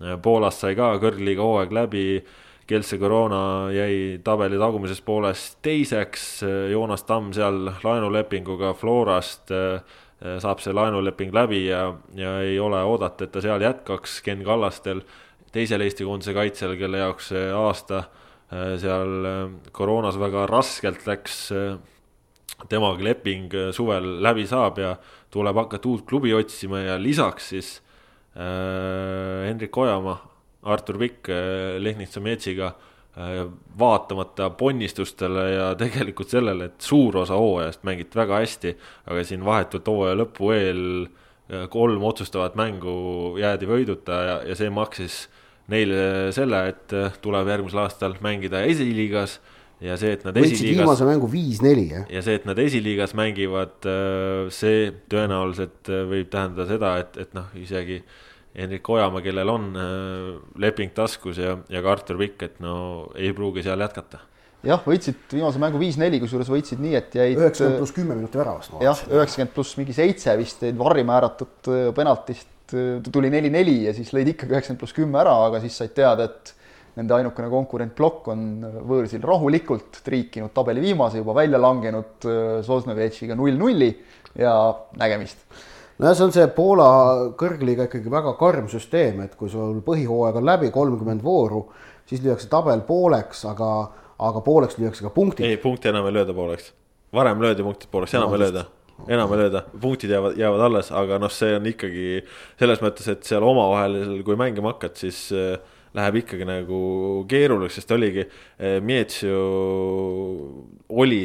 Äh, 0.00 0.18
Poolast 0.22 0.64
sai 0.64 0.76
ka 0.78 0.94
kõrgliiga 1.02 1.44
hooaeg 1.44 1.74
läbi. 1.74 2.04
Kielse 2.68 2.98
Corona 3.00 3.70
jäi 3.72 4.18
tabeli 4.24 4.58
tagumises 4.60 5.00
pooles 5.00 5.54
teiseks, 5.64 6.26
äh, 6.44 6.68
Joonas 6.74 7.06
Tamm 7.08 7.32
seal 7.36 7.72
laenulepinguga 7.84 8.74
Florast 8.76 9.54
saab 10.18 10.58
see 10.58 10.72
laenuleping 10.74 11.30
läbi 11.30 11.60
ja, 11.68 11.92
ja 12.18 12.32
ei 12.42 12.56
ole 12.58 12.80
oodata, 12.82 13.28
et 13.28 13.30
ta 13.30 13.40
seal 13.40 13.62
jätkaks. 13.62 14.16
Ken 14.26 14.42
Kallastel, 14.42 15.04
teisel 15.52 15.84
Eesti 15.84 16.04
koondise 16.04 16.34
kaitsjal, 16.36 16.76
kelle 16.80 17.04
jaoks 17.04 17.30
see 17.32 17.46
aasta 17.52 18.04
seal 18.48 19.26
koroonas 19.76 20.16
väga 20.16 20.46
raskelt 20.48 21.02
läks 21.04 21.50
temaga 22.72 23.04
leping 23.04 23.52
suvel 23.76 24.06
läbi 24.24 24.46
saab 24.48 24.80
ja 24.80 24.94
tuleb 25.30 25.60
hakata 25.60 25.88
uut 25.88 26.06
klubi 26.08 26.32
otsima 26.34 26.80
ja 26.80 26.96
lisaks 27.02 27.48
siis 27.52 27.70
äh, 28.36 29.46
Hendrik 29.46 29.76
Ojamaa, 29.76 30.18
Artur 30.62 30.98
Pikk 30.98 31.28
äh, 31.28 31.78
Lehnitsa 31.78 32.20
Metsiga 32.20 32.72
äh, 32.72 33.46
vaatamata 33.78 34.50
ponnistustele 34.50 35.50
ja 35.50 35.74
tegelikult 35.82 36.32
sellele, 36.32 36.72
et 36.72 36.80
suur 36.80 37.22
osa 37.24 37.38
hooajast 37.38 37.84
mängiti 37.86 38.18
väga 38.18 38.42
hästi, 38.42 38.76
aga 39.06 39.24
siin 39.24 39.44
vahetult 39.44 39.88
hooaja 39.88 40.18
lõpu 40.22 40.52
eel 40.56 40.84
äh, 41.06 41.68
kolm 41.70 42.04
otsustavat 42.08 42.56
mängu 42.58 43.36
jäädi 43.40 43.68
võiduta 43.68 44.22
ja, 44.30 44.38
ja 44.48 44.58
see 44.58 44.70
maksis 44.72 45.26
neile 45.72 46.32
selle, 46.36 46.62
et 46.72 46.96
äh, 46.96 47.16
tuleb 47.22 47.48
järgmisel 47.52 47.82
aastal 47.84 48.16
mängida 48.24 48.62
esiliigas 48.68 49.38
ja 49.84 49.98
see, 50.00 50.14
et 50.16 50.24
nad 50.26 50.36
esiliigas. 50.40 50.80
viimase 50.80 51.08
mängu 51.08 51.28
viis-neli, 51.30 51.88
jah. 51.92 52.06
ja 52.12 52.22
see, 52.24 52.38
et 52.40 52.48
nad 52.48 52.58
esiliigas 52.62 53.14
mängivad, 53.18 53.76
äh, 53.88 54.48
see 54.54 54.88
tõenäoliselt 55.12 55.92
äh, 55.92 56.06
võib 56.08 56.32
tähendada 56.32 56.66
seda, 56.70 56.96
et, 57.04 57.20
et 57.26 57.36
noh, 57.36 57.52
isegi 57.58 58.00
Hendrik 58.58 58.88
Ojamaa, 58.90 59.20
kellel 59.22 59.50
on 59.52 59.66
leping 60.58 60.90
taskus 60.96 61.36
ja, 61.38 61.52
ja 61.70 61.82
ka 61.84 61.92
Artur 61.92 62.16
Pikk, 62.18 62.42
et 62.42 62.56
no 62.64 62.72
ei 63.14 63.30
pruugi 63.36 63.62
seal 63.62 63.84
jätkata 63.84 64.24
jah, 64.66 64.80
võitsid 64.82 65.20
viimase 65.30 65.60
mängu 65.62 65.78
viis-neli, 65.78 66.18
kusjuures 66.22 66.48
võitsid 66.50 66.80
nii, 66.82 66.94
et 66.98 67.14
jäid. 67.14 67.38
üheksakümmend 67.38 67.78
pluss 67.84 67.94
kümme 67.94 68.16
minutit 68.18 68.40
väravast. 68.40 68.72
jah, 68.82 69.02
üheksakümmend 69.12 69.54
pluss 69.54 69.78
mingi 69.78 69.94
seitse 69.94 70.34
vist 70.40 70.64
jäid 70.64 70.80
varri 70.80 71.04
määratud 71.06 71.70
penaltist, 71.94 72.48
tuli 73.12 73.30
neli-neli 73.32 73.80
ja 73.86 73.94
siis 73.96 74.12
lõid 74.16 74.34
ikkagi 74.34 74.54
üheksakümmend 74.54 74.82
pluss 74.82 74.96
kümme 74.96 75.20
ära, 75.22 75.34
aga 75.48 75.60
siis 75.62 75.76
said 75.80 75.94
teada, 75.96 76.28
et 76.28 76.54
nende 76.98 77.14
ainukene 77.14 77.48
konkurent 77.52 77.94
Plokk 77.96 78.28
on 78.32 78.44
võõrsil 78.88 79.22
rahulikult 79.24 80.00
triikinud 80.04 80.52
tabeli 80.54 80.82
viimase, 80.82 81.22
juba 81.22 81.36
välja 81.38 81.60
langenud 81.62 82.26
Sosnovetšiga 82.66 83.36
null-nulli 83.38 83.90
ja 84.38 84.54
nägemist 84.98 85.44
nojah, 85.98 86.16
see 86.16 86.26
on 86.26 86.34
see 86.34 86.48
Poola 86.54 86.88
kõrgliiga 87.38 87.88
ikkagi 87.88 88.10
väga 88.12 88.34
karm 88.38 88.70
süsteem, 88.70 89.22
et 89.26 89.36
kui 89.38 89.50
sul 89.52 89.80
põhihooaeg 89.86 90.40
on 90.40 90.48
läbi, 90.48 90.72
kolmkümmend 90.74 91.24
vooru, 91.24 91.64
siis 92.08 92.22
lüüakse 92.24 92.50
tabel 92.50 92.84
pooleks, 92.86 93.44
aga, 93.50 93.70
aga 94.28 94.42
pooleks 94.46 94.78
lüüakse 94.80 95.06
ka 95.06 95.14
punktid. 95.14 95.46
ei, 95.46 95.60
punkti 95.62 95.90
enam 95.92 96.08
ei 96.08 96.18
lööda 96.20 96.34
pooleks. 96.36 96.72
varem 97.14 97.42
löödi 97.42 97.66
punktid 97.66 97.90
pooleks, 97.90 98.14
enam 98.14 98.30
no, 98.30 98.38
ei 98.38 98.46
lööda 98.46 98.66
enam 99.06 99.32
ei 99.34 99.42
lööda, 99.44 99.62
punktid 99.80 100.10
jäävad, 100.12 100.36
jäävad 100.40 100.64
alles, 100.66 100.90
aga 100.96 101.18
noh, 101.22 101.32
see 101.32 101.54
on 101.56 101.66
ikkagi 101.70 102.06
selles 102.58 102.82
mõttes, 102.82 103.08
et 103.12 103.26
seal 103.28 103.44
omavahel, 103.46 104.22
kui 104.26 104.38
mängima 104.40 104.72
hakkad, 104.74 104.96
siis 104.98 105.20
äh, 105.36 105.56
läheb 105.96 106.22
ikkagi 106.22 106.48
nagu 106.48 106.80
keeruliseks, 107.30 107.82
sest 107.82 107.94
oligi, 107.94 108.26
äh, 108.58 108.78
Miets 108.84 109.22
ju 109.22 109.42
oli, 110.88 111.24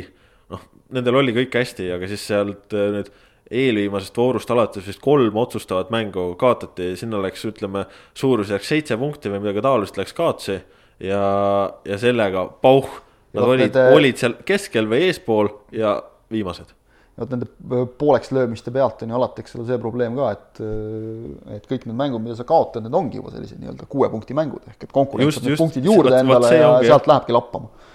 noh, 0.53 0.67
nendel 0.93 1.21
oli 1.23 1.35
kõik 1.35 1.57
hästi, 1.63 1.89
aga 1.95 2.09
siis 2.11 2.27
sealt 2.29 2.75
äh, 2.77 2.91
nüüd 2.97 3.09
eelviimasest 3.53 4.15
voorust 4.17 4.51
alates 4.53 4.85
vist 4.87 5.01
kolm 5.03 5.35
otsustavat 5.37 5.91
mängu 5.93 6.31
kaotati, 6.39 6.93
sinna 6.99 7.19
läks, 7.21 7.43
ütleme, 7.49 7.87
suurusjärk 8.17 8.65
seitse 8.65 8.97
punkti 9.01 9.33
või 9.33 9.43
midagi 9.43 9.65
taolist 9.65 9.99
läks 9.99 10.15
kaotsi 10.17 10.55
ja, 11.03 11.25
ja 11.85 11.99
sellega 12.01 12.47
pauh, 12.63 12.87
nad 13.33 13.49
olid, 13.49 13.67
nende... 13.67 13.89
olid 13.97 14.21
seal 14.21 14.37
keskel 14.47 14.87
või 14.89 15.09
eespool 15.09 15.51
ja 15.75 15.97
viimased 16.33 16.71
vot 17.19 17.33
nende 17.33 17.47
pooleks 17.99 18.31
löömiste 18.33 18.73
pealt 18.73 19.03
on 19.05 19.13
ju 19.13 19.17
alati, 19.19 19.43
eks 19.43 19.57
ole, 19.57 19.65
see 19.69 19.79
probleem 19.81 20.15
ka, 20.17 20.29
et 20.33 20.61
et 21.59 21.67
kõik 21.69 21.87
need 21.89 21.97
mängud, 21.99 22.23
mida 22.23 22.37
sa 22.39 22.45
kaotad, 22.49 22.85
need 22.85 22.95
ongi 22.97 23.19
juba 23.21 23.33
sellised 23.33 23.59
nii-öelda 23.61 23.89
kuue 23.89 24.09
punkti 24.13 24.37
mängud 24.37 24.65
ehk 24.71 24.87
et 24.87 24.93
konkurent 24.93 25.35
saab 25.35 25.49
need 25.49 25.61
punktid 25.61 25.89
juurde 25.89 26.09
võt, 26.09 26.21
endale 26.23 26.49
võt, 26.49 26.57
ja 26.57 26.69
ongi, 26.71 26.89
sealt 26.89 27.03
jah. 27.03 27.11
lähebki 27.13 27.35
lappama. 27.37 27.89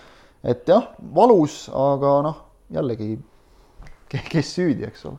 et 0.54 0.70
jah, 0.70 0.92
valus, 1.18 1.64
aga 1.74 2.12
noh, 2.28 2.44
jällegi 2.78 3.16
kes 4.08 4.54
süüdi, 4.54 4.86
eks 4.86 5.08
ole 5.10 5.18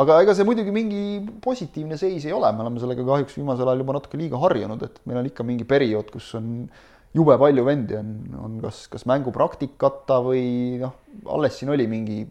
aga 0.00 0.20
ega 0.22 0.34
see 0.36 0.46
muidugi 0.46 0.72
mingi 0.74 1.02
positiivne 1.42 1.98
seis 2.00 2.24
ei 2.28 2.34
ole, 2.34 2.50
me 2.54 2.64
oleme 2.64 2.80
sellega 2.82 3.04
kahjuks 3.06 3.36
viimasel 3.40 3.68
ajal 3.68 3.82
juba 3.82 3.98
natuke 3.98 4.20
liiga 4.20 4.38
harjunud, 4.40 4.82
et 4.86 5.02
meil 5.08 5.20
on 5.20 5.28
ikka 5.28 5.46
mingi 5.46 5.66
periood, 5.68 6.12
kus 6.14 6.30
on 6.38 6.68
jube 7.16 7.34
palju 7.42 7.64
vendi 7.66 7.96
on, 7.98 8.12
on 8.38 8.58
kas, 8.62 8.84
kas 8.92 9.06
mängupraktikata 9.10 10.20
või 10.22 10.44
noh, 10.82 10.94
alles 11.34 11.58
siin 11.58 11.72
oli 11.74 11.88
mingi 11.90 12.22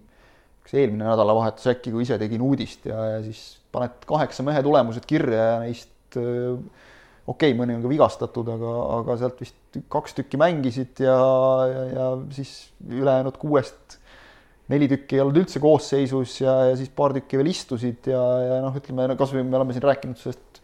üks 0.70 0.78
eelmine 0.78 1.08
nädalavahetus 1.08 1.72
äkki, 1.72 1.94
kui 1.94 2.06
ise 2.06 2.20
tegin 2.22 2.44
uudist 2.46 2.86
ja, 2.86 3.00
ja 3.16 3.22
siis 3.26 3.58
paned 3.74 4.06
kaheksa 4.10 4.46
mehe 4.46 4.62
tulemused 4.66 5.06
kirja 5.10 5.46
ja 5.54 5.56
neist 5.64 5.90
okei 6.14 7.52
okay,, 7.52 7.56
mõni 7.58 7.76
on 7.78 7.82
ka 7.82 7.90
vigastatud, 7.90 8.50
aga, 8.54 8.74
aga 9.00 9.18
sealt 9.22 9.42
vist 9.42 9.80
kaks 9.90 10.18
tükki 10.18 10.38
mängisid 10.42 11.02
ja, 11.06 11.18
ja, 11.70 11.84
ja 11.94 12.12
siis 12.34 12.54
ülejäänud 12.86 13.38
kuuest 13.42 13.98
neli 14.70 14.86
tükki 14.90 15.18
ei 15.18 15.24
olnud 15.24 15.42
üldse 15.42 15.62
koosseisus 15.62 16.40
ja, 16.44 16.54
ja 16.70 16.78
siis 16.78 16.92
paar 16.94 17.16
tükki 17.18 17.40
veel 17.42 17.50
istusid 17.50 18.12
ja, 18.12 18.22
ja 18.46 18.62
noh, 18.62 18.76
ütleme 18.78 19.10
kasvõi 19.18 19.42
me 19.46 19.58
oleme 19.58 19.74
siin 19.74 19.86
rääkinud 19.86 20.22
sellest 20.22 20.62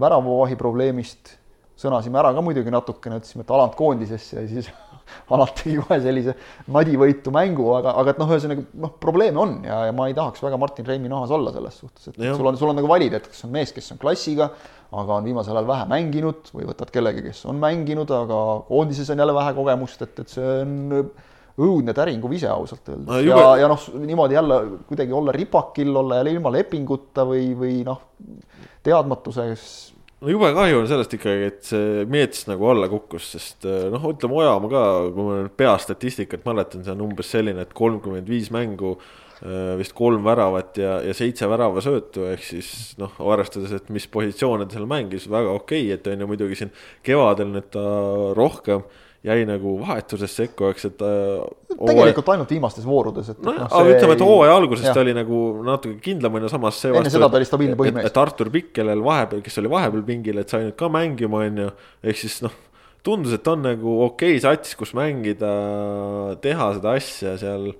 väravavahi 0.00 0.58
probleemist, 0.60 1.32
sõnasime 1.80 2.20
ära 2.20 2.34
ka 2.36 2.44
muidugi 2.44 2.72
natukene, 2.72 3.22
ütlesime, 3.22 3.46
et 3.46 3.52
Alant 3.56 3.76
koondisesse 3.78 4.42
ja 4.42 4.48
siis 4.50 4.68
Alant 5.34 5.54
tegi 5.60 5.76
kohe 5.80 5.98
sellise 6.04 6.36
madivõitu 6.74 7.34
mängu, 7.34 7.68
aga, 7.78 7.94
aga 8.02 8.14
et 8.14 8.22
noh, 8.22 8.32
ühesõnaga 8.34 8.66
noh, 8.86 8.94
probleeme 9.02 9.42
on 9.42 9.54
ja, 9.66 9.82
ja 9.88 9.94
ma 9.96 10.08
ei 10.10 10.16
tahaks 10.16 10.42
väga 10.44 10.58
Martin 10.60 10.88
Reimi 10.88 11.12
nahas 11.12 11.34
olla 11.34 11.54
selles 11.54 11.78
suhtes, 11.82 12.10
et 12.12 12.18
ja. 12.22 12.34
sul 12.38 12.50
on, 12.50 12.58
sul 12.60 12.72
on 12.72 12.80
nagu 12.80 12.90
valida, 12.90 13.20
et 13.20 13.30
kas 13.30 13.46
on 13.46 13.54
mees, 13.54 13.74
kes 13.76 13.94
on 13.94 14.02
klassiga, 14.02 14.50
aga 14.96 15.20
on 15.20 15.26
viimasel 15.26 15.56
ajal 15.56 15.70
vähe 15.70 15.86
mänginud 15.90 16.52
või 16.54 16.68
võtad 16.68 16.92
kellegi, 16.94 17.24
kes 17.28 17.44
on 17.50 17.58
mänginud, 17.62 18.10
aga 18.14 18.42
koondises 18.68 19.10
on 19.14 19.24
jälle 19.24 19.34
vähe 19.36 19.56
kogemust, 19.56 20.04
et, 20.06 20.20
et 20.22 20.36
see 20.36 20.52
on 20.62 21.10
õudne 21.56 21.94
täringuv 21.96 22.34
ise 22.36 22.48
ausalt 22.52 22.88
öeldes 22.92 23.08
no, 23.08 23.18
juba... 23.24 23.40
ja, 23.40 23.64
ja 23.64 23.70
noh, 23.72 23.84
niimoodi 24.02 24.36
jälle 24.36 24.58
kuidagi 24.88 25.14
olla 25.16 25.34
ripakil, 25.34 25.92
olla 26.02 26.20
jälle 26.20 26.34
ilma 26.36 26.52
lepinguta 26.52 27.24
või, 27.28 27.48
või 27.56 27.78
noh, 27.86 28.02
teadmatuses. 28.86 29.68
No 30.22 30.32
jube 30.32 30.48
kahju 30.56 30.80
on 30.80 30.88
sellest 30.90 31.14
ikkagi, 31.18 31.50
et 31.50 31.62
see 31.66 32.06
Meets 32.10 32.46
nagu 32.48 32.70
alla 32.70 32.88
kukkus, 32.92 33.28
sest 33.36 33.68
eh, 33.68 33.86
noh, 33.92 34.08
ütleme 34.12 34.40
Ojamaa 34.40 34.72
ka, 34.72 34.82
kui 35.12 35.28
ma 35.28 35.38
nüüd 35.42 35.54
peastatistikat 35.60 36.46
mäletan, 36.48 36.84
see 36.86 36.94
on 36.96 37.06
umbes 37.08 37.30
selline, 37.34 37.66
et 37.66 37.76
kolmkümmend 37.76 38.28
viis 38.30 38.50
mängu 38.54 38.96
eh, 38.96 39.74
vist 39.80 39.96
kolm 39.98 40.24
väravat 40.26 40.80
ja, 40.80 40.98
ja 41.04 41.16
seitse 41.16 41.48
väravasöötu, 41.50 42.28
ehk 42.32 42.46
siis 42.46 42.70
noh, 43.00 43.12
arvestades, 43.32 43.74
et 43.76 43.90
mis 43.94 44.08
positsioone 44.12 44.68
ta 44.68 44.78
seal 44.78 44.88
mängis, 44.90 45.28
väga 45.32 45.52
okei 45.56 45.88
okay,, 45.90 45.98
et 45.98 46.12
on 46.12 46.24
ju 46.24 46.30
muidugi 46.32 46.62
siin 46.62 46.72
kevadel 47.06 47.52
nüüd 47.52 47.68
ta 47.76 47.84
rohkem 48.38 48.86
jäi 49.26 49.46
nagu 49.48 49.74
vahetuses 49.80 50.36
sekku, 50.38 50.70
eks, 50.70 50.86
et 50.90 51.02
äh,. 51.02 51.46
tegelikult 51.80 52.28
ainult 52.34 52.52
viimastes 52.54 52.86
voorudes, 52.86 53.32
et. 53.32 53.40
nojah 53.42 53.66
no,, 53.66 53.70
aga 53.80 53.94
ütleme, 53.96 54.14
et 54.16 54.24
hooaja 54.26 54.54
alguses 54.60 54.86
ta 54.86 55.02
oli 55.02 55.16
nagu 55.16 55.40
natuke 55.66 55.98
kindlamõne, 56.04 56.50
samas 56.52 56.78
see. 56.82 56.94
enne 56.94 57.12
seda 57.12 57.30
ta 57.32 57.40
oli 57.40 57.48
stabiilne 57.48 57.78
põhimees. 57.80 58.06
et 58.10 58.20
Artur 58.22 58.52
Pikk, 58.54 58.70
kellel 58.78 59.02
vahepeal, 59.04 59.42
kes 59.46 59.58
oli 59.62 59.72
vahepeal 59.72 60.06
pingil, 60.06 60.38
et 60.42 60.54
sai 60.54 60.68
nüüd 60.68 60.78
ka 60.78 60.90
mängima, 60.92 61.42
on 61.48 61.60
ju, 61.64 61.74
ehk 62.06 62.22
siis 62.22 62.38
noh 62.46 62.54
tundus, 63.06 63.34
et 63.36 63.50
on 63.50 63.62
nagu 63.62 63.98
okei 64.06 64.36
okay 64.36 64.42
sats, 64.42 64.74
kus 64.78 64.94
mängida, 64.98 65.50
teha 66.42 66.70
seda 66.78 66.96
asja 66.98 67.36
seal 67.40 67.70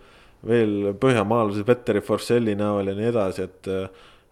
veel 0.46 0.92
põhjamaalased 1.00 1.66
Petteri 1.66 2.02
Forsselli 2.04 2.54
näol 2.58 2.92
ja 2.92 2.94
nii 2.94 3.08
edasi, 3.10 3.46
et 3.48 3.70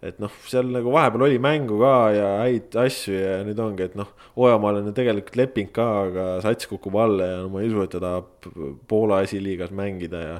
et 0.05 0.19
noh, 0.21 0.33
seal 0.49 0.69
nagu 0.73 0.91
vahepeal 0.93 1.25
oli 1.27 1.39
mängu 1.41 1.79
ka 1.81 1.95
ja 2.15 2.27
häid 2.43 2.75
asju 2.85 3.15
ja 3.15 3.39
nüüd 3.47 3.61
ongi, 3.61 3.89
et 3.89 3.95
noh, 3.99 4.11
Ojamaal 4.35 4.81
on 4.81 4.89
ju 4.89 4.95
tegelikult 4.97 5.39
leping 5.39 5.71
ka, 5.75 5.87
aga 6.09 6.27
sats 6.43 6.67
kukub 6.69 6.97
alla 6.99 7.29
ja 7.29 7.39
no 7.43 7.53
ma 7.53 7.63
ei 7.63 7.71
usu, 7.71 7.85
et 7.85 7.95
ta 7.95 8.03
tahab 8.03 8.49
Poola 8.89 9.21
esiliigas 9.25 9.73
mängida 9.75 10.21
ja 10.23 10.37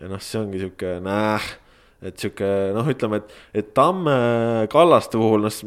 ja 0.00 0.08
noh, 0.10 0.22
see 0.22 0.40
ongi 0.40 0.62
sihuke 0.62 0.96
näh 1.04 1.50
et 2.02 2.18
sihuke 2.18 2.46
noh, 2.74 2.86
ütleme, 2.90 3.20
et, 3.20 3.34
et 3.60 3.68
Tamme 3.74 4.14
Kallaste 4.72 5.18
puhul 5.20 5.46
noh, 5.46 5.58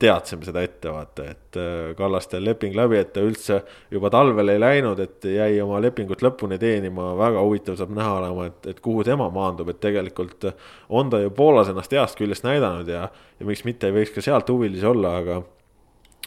teadsime 0.00 0.46
seda 0.46 0.62
ette 0.64 0.92
vaata, 0.92 1.26
et 1.34 1.58
äh, 1.60 1.92
Kallastel 1.98 2.44
leping 2.46 2.76
läbi, 2.76 2.98
et 3.00 3.12
ta 3.12 3.24
üldse 3.24 3.60
juba 3.92 4.10
talvel 4.12 4.54
ei 4.54 4.62
läinud, 4.62 5.02
et 5.04 5.28
jäi 5.28 5.60
oma 5.64 5.80
lepingut 5.84 6.24
lõpuni 6.24 6.58
teenima, 6.62 7.12
väga 7.18 7.44
huvitav 7.44 7.76
saab 7.80 7.92
näha 7.96 8.16
olema, 8.22 8.48
et, 8.48 8.70
et 8.72 8.82
kuhu 8.84 9.04
tema 9.06 9.28
maandub, 9.34 9.68
et 9.72 9.80
tegelikult 9.84 10.48
on 10.88 11.12
ta 11.12 11.20
ju 11.22 11.32
Poolas 11.36 11.72
ennast 11.72 11.92
heast 11.92 12.20
küljest 12.20 12.46
näidanud 12.48 12.88
ja, 12.88 13.06
ja 13.38 13.48
miks 13.48 13.66
mitte 13.68 13.90
ei 13.90 13.98
võiks 14.00 14.14
ka 14.16 14.24
sealt 14.24 14.48
huvilisi 14.52 14.88
olla, 14.88 15.18
aga, 15.20 15.42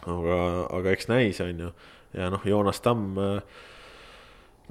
aga, 0.06 0.42
aga 0.78 0.94
eks 0.94 1.10
näis, 1.10 1.42
on 1.46 1.66
ju, 1.68 1.78
ja 2.16 2.30
noh, 2.34 2.46
Joonas 2.46 2.86
Tamm 2.86 3.18
äh, 3.18 3.64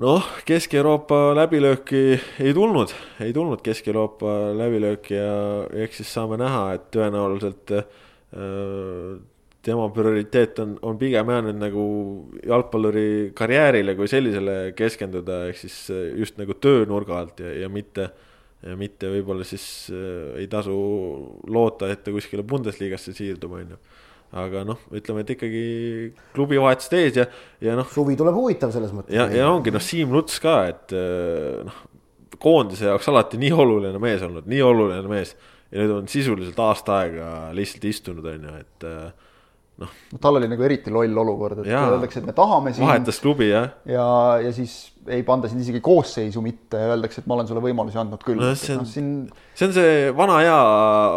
noh, 0.03 0.25
Kesk-Euroopa 0.47 1.35
läbilööki 1.39 2.03
ei 2.43 2.55
tulnud, 2.57 2.93
ei 3.23 3.35
tulnud 3.35 3.63
Kesk-Euroopa 3.65 4.55
läbilööki 4.59 5.17
ja 5.17 5.37
eks 5.85 6.03
siis 6.03 6.11
saame 6.17 6.39
näha, 6.41 6.67
et 6.79 6.89
tõenäoliselt 6.95 7.75
äh, 7.79 7.87
tema 9.65 9.89
prioriteet 9.95 10.59
on, 10.65 10.77
on 10.83 11.01
pigem 11.01 11.31
jäänud 11.31 11.61
nagu 11.61 11.87
jalgpalluri 12.43 13.33
karjäärile 13.39 13.95
kui 13.99 14.11
sellisele 14.11 14.59
keskenduda, 14.77 15.45
ehk 15.51 15.63
siis 15.63 15.79
äh, 15.95 16.07
just 16.19 16.41
nagu 16.43 16.59
töönurga 16.59 17.21
alt 17.21 17.45
ja, 17.45 17.55
ja 17.65 17.71
mitte, 17.73 18.11
mitte 18.81 19.13
võib-olla 19.13 19.47
siis 19.47 19.93
äh, 19.95 20.41
ei 20.43 20.51
tasu 20.51 20.75
loota, 21.47 21.93
et 21.93 22.03
ta 22.05 22.15
kuskile 22.15 22.47
Bundesligasse 22.47 23.15
siirdub, 23.15 23.55
on 23.61 23.77
ju 23.77 23.85
aga 24.35 24.65
noh, 24.67 24.81
ütleme, 24.95 25.23
et 25.23 25.33
ikkagi 25.37 25.65
klubivahetused 26.35 26.97
ees 26.99 27.19
ja, 27.21 27.27
ja 27.63 27.77
noh. 27.79 27.89
suvi 27.91 28.17
tuleb 28.19 28.35
huvitav 28.35 28.73
selles 28.75 28.95
mõttes. 28.95 29.15
ja, 29.15 29.29
ja 29.31 29.49
ongi 29.53 29.73
noh, 29.75 29.83
Siim 29.85 30.15
Luts 30.15 30.41
ka, 30.43 30.57
et 30.73 30.95
eh, 30.97 31.61
noh, 31.67 31.83
koondise 32.43 32.89
jaoks 32.91 33.09
alati 33.13 33.39
nii 33.41 33.53
oluline 33.55 34.01
mees 34.03 34.25
olnud, 34.27 34.49
nii 34.51 34.65
oluline 34.65 35.11
mees. 35.11 35.37
ja 35.71 35.83
nüüd 35.83 35.95
on 36.01 36.11
sisuliselt 36.11 36.59
aasta 36.61 36.99
aega 37.05 37.29
lihtsalt 37.57 37.87
istunud, 37.91 38.27
on 38.31 38.49
ju, 38.49 38.57
et 38.65 38.89
noh. 39.83 39.93
tal 40.23 40.39
oli 40.39 40.49
nagu 40.51 40.65
eriti 40.67 40.93
loll 40.95 41.23
olukord, 41.25 41.63
et 41.63 41.71
öeldakse, 41.75 42.21
et 42.21 42.29
me 42.29 42.35
tahame 42.37 42.73
sind. 42.75 42.87
vahetas 42.87 43.19
klubi, 43.23 43.49
jah. 43.51 43.73
ja, 43.89 44.07
ja 44.45 44.53
siis 44.55 44.77
ei 45.11 45.25
panda 45.27 45.51
sind 45.51 45.61
isegi 45.61 45.83
koosseisu 45.85 46.41
mitte 46.45 46.79
öeldakse, 46.81 47.21
et 47.21 47.29
ma 47.29 47.37
olen 47.37 47.49
sulle 47.49 47.63
võimalusi 47.65 47.99
andnud 48.01 48.23
küll 48.25 48.41
no,. 48.41 48.53
See, 48.59 48.77
no, 48.79 48.87
siin... 48.89 49.11
see 49.53 49.69
on 49.69 49.75
see 49.77 49.99
vana 50.17 50.39
hea, 50.41 50.57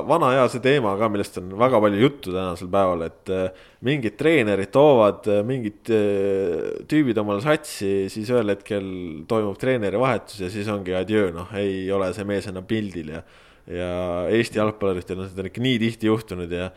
vana 0.09 0.33
hea 0.35 0.49
see 0.51 0.63
teema 0.65 0.95
ka, 0.99 1.09
millest 1.13 1.39
on 1.41 1.53
väga 1.61 1.81
palju 1.85 2.03
juttu 2.03 2.33
tänasel 2.35 2.71
päeval, 2.73 3.05
et 3.07 3.33
äh, 3.33 3.65
mingid 3.87 4.17
treenerid 4.19 4.73
toovad 4.75 5.29
äh, 5.31 5.41
mingid 5.47 5.93
äh, 5.93 6.83
tüübid 6.89 7.21
omale 7.21 7.45
satsi, 7.45 8.09
siis 8.11 8.33
ühel 8.33 8.55
hetkel 8.55 8.87
toimub 9.29 9.59
treeneri 9.61 10.01
vahetus 10.01 10.41
ja 10.43 10.51
siis 10.53 10.69
ongi 10.73 10.97
adjöö, 10.97 11.31
noh, 11.35 11.53
ei 11.61 11.85
ole 11.93 12.09
see 12.17 12.27
mees 12.27 12.49
enam 12.51 12.67
pildil 12.67 13.19
ja 13.19 13.25
ja 13.67 14.27
Eesti 14.31 14.61
jalgpalluritel 14.61 15.19
on 15.19 15.27
seda 15.27 15.43
ikka 15.49 15.59
nii 15.59 15.79
tihti 15.81 16.07
juhtunud 16.07 16.51
ja 16.55 16.69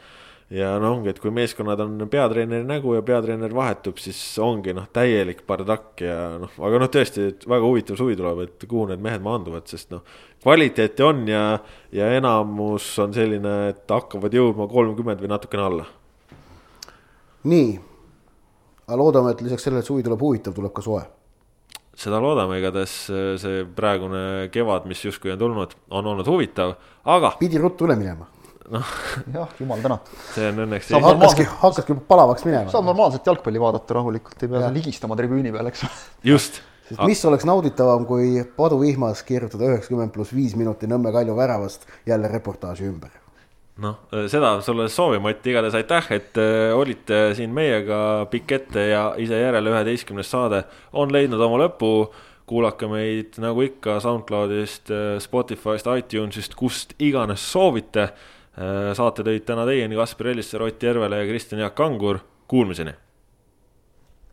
ja 0.51 0.71
no 0.83 0.95
ongi, 0.97 1.13
et 1.13 1.21
kui 1.23 1.31
meeskonnad 1.35 1.81
on 1.85 2.09
peatreeneri 2.11 2.67
nägu 2.67 2.97
ja 2.97 3.03
peatreener 3.07 3.53
vahetub, 3.55 4.01
siis 4.03 4.19
ongi 4.43 4.75
noh, 4.75 4.89
täielik 4.93 5.45
bardakk 5.47 6.03
ja 6.03 6.17
noh, 6.43 6.57
aga 6.67 6.81
noh, 6.83 6.91
tõesti 6.91 7.29
väga 7.47 7.69
huvitav 7.69 8.01
suvi 8.01 8.17
tuleb, 8.19 8.43
et 8.47 8.67
kuhu 8.67 8.89
need 8.91 9.05
mehed 9.05 9.23
maanduvad, 9.25 9.69
sest 9.71 9.95
noh, 9.95 10.03
kvaliteeti 10.43 11.07
on 11.07 11.23
ja, 11.31 11.45
ja 11.95 12.11
enamus 12.17 12.89
on 13.03 13.15
selline, 13.15 13.55
et 13.75 13.95
hakkavad 13.95 14.35
jõudma 14.35 14.67
kolmkümmend 14.71 15.23
või 15.23 15.31
natukene 15.31 15.67
alla. 15.69 15.87
nii, 17.51 17.71
aga 18.89 18.99
loodame, 18.99 19.37
et 19.37 19.47
lisaks 19.47 19.69
sellele, 19.69 19.85
et 19.85 19.93
suvi 19.93 20.03
tuleb 20.07 20.27
huvitav, 20.27 20.57
tuleb 20.57 20.75
ka 20.75 20.85
soe 20.85 21.07
seda 22.01 22.17
loodame, 22.23 22.57
igatahes 22.57 22.93
see 23.43 23.65
praegune 23.77 24.49
kevad, 24.55 24.87
mis 24.89 25.03
justkui 25.05 25.35
on 25.35 25.41
tulnud, 25.41 25.75
on 25.93 26.07
olnud 26.15 26.29
huvitav, 26.33 26.75
aga. 27.05 27.35
pidi 27.39 27.61
ruttu 27.61 27.85
üle 27.85 27.99
minema. 28.01 28.27
Noh. 28.71 28.95
jah, 29.35 29.55
jumal 29.61 29.85
tänatud. 29.85 30.25
see 30.35 30.49
on 30.51 30.65
õnneks. 30.67 30.91
hakkaski, 30.97 31.47
hakkaski 31.63 31.99
palavaks 32.09 32.47
minema. 32.49 32.73
saab 32.73 32.89
normaalselt 32.89 33.31
jalgpalli 33.33 33.63
vaadata 33.63 34.01
rahulikult, 34.01 34.37
ei 34.43 34.51
pea 34.51 34.67
seal 34.67 34.77
ligistama 34.81 35.19
tribüüni 35.21 35.55
peal, 35.55 35.71
eks. 35.73 35.87
just. 36.27 36.61
sest 36.89 37.03
mis 37.07 37.25
oleks 37.31 37.49
nauditavam, 37.49 38.07
kui 38.09 38.45
paduvihmas 38.57 39.25
kirjutada 39.27 39.73
üheksakümmend 39.73 40.15
pluss 40.15 40.37
viis 40.37 40.59
minuti 40.59 40.91
Nõmme 40.91 41.15
Kalju 41.15 41.37
väravast 41.39 41.89
jälle 42.09 42.31
reportaaži 42.33 42.89
ümber 42.91 43.21
noh, 43.81 44.01
seda 44.31 44.57
sulle 44.65 44.89
soovime, 44.93 45.31
Ott, 45.31 45.47
igatahes 45.47 45.77
aitäh, 45.79 46.11
et 46.17 46.41
äh, 46.41 46.71
olite 46.77 47.31
siin 47.39 47.53
meiega 47.55 48.27
pikk 48.31 48.57
ette 48.59 48.87
ja 48.91 49.05
ise 49.21 49.39
järele 49.41 49.73
üheteistkümnes 49.73 50.31
saade 50.31 50.65
on 50.93 51.13
leidnud 51.13 51.41
oma 51.41 51.61
lõpu. 51.67 52.11
kuulake 52.51 52.89
meid 52.91 53.37
nagu 53.39 53.63
ikka 53.63 54.01
SoundCloudist, 54.03 54.91
äh, 54.91 55.19
Spotify'st, 55.23 55.87
iTunes'ist, 55.87 56.57
kust 56.59 56.97
iganes 56.99 57.45
soovite. 57.53 58.11
Äh, 58.61 58.91
saate 58.97 59.25
tõid 59.25 59.47
täna 59.49 59.65
teieni 59.69 59.97
Kaspar 59.97 60.35
Ellissaar, 60.35 60.67
Ott 60.69 60.83
Järvele 60.85 61.23
ja 61.23 61.29
Kristjan 61.31 61.63
Jaak 61.63 61.79
Kangur, 61.79 62.21
kuulmiseni 62.51 62.93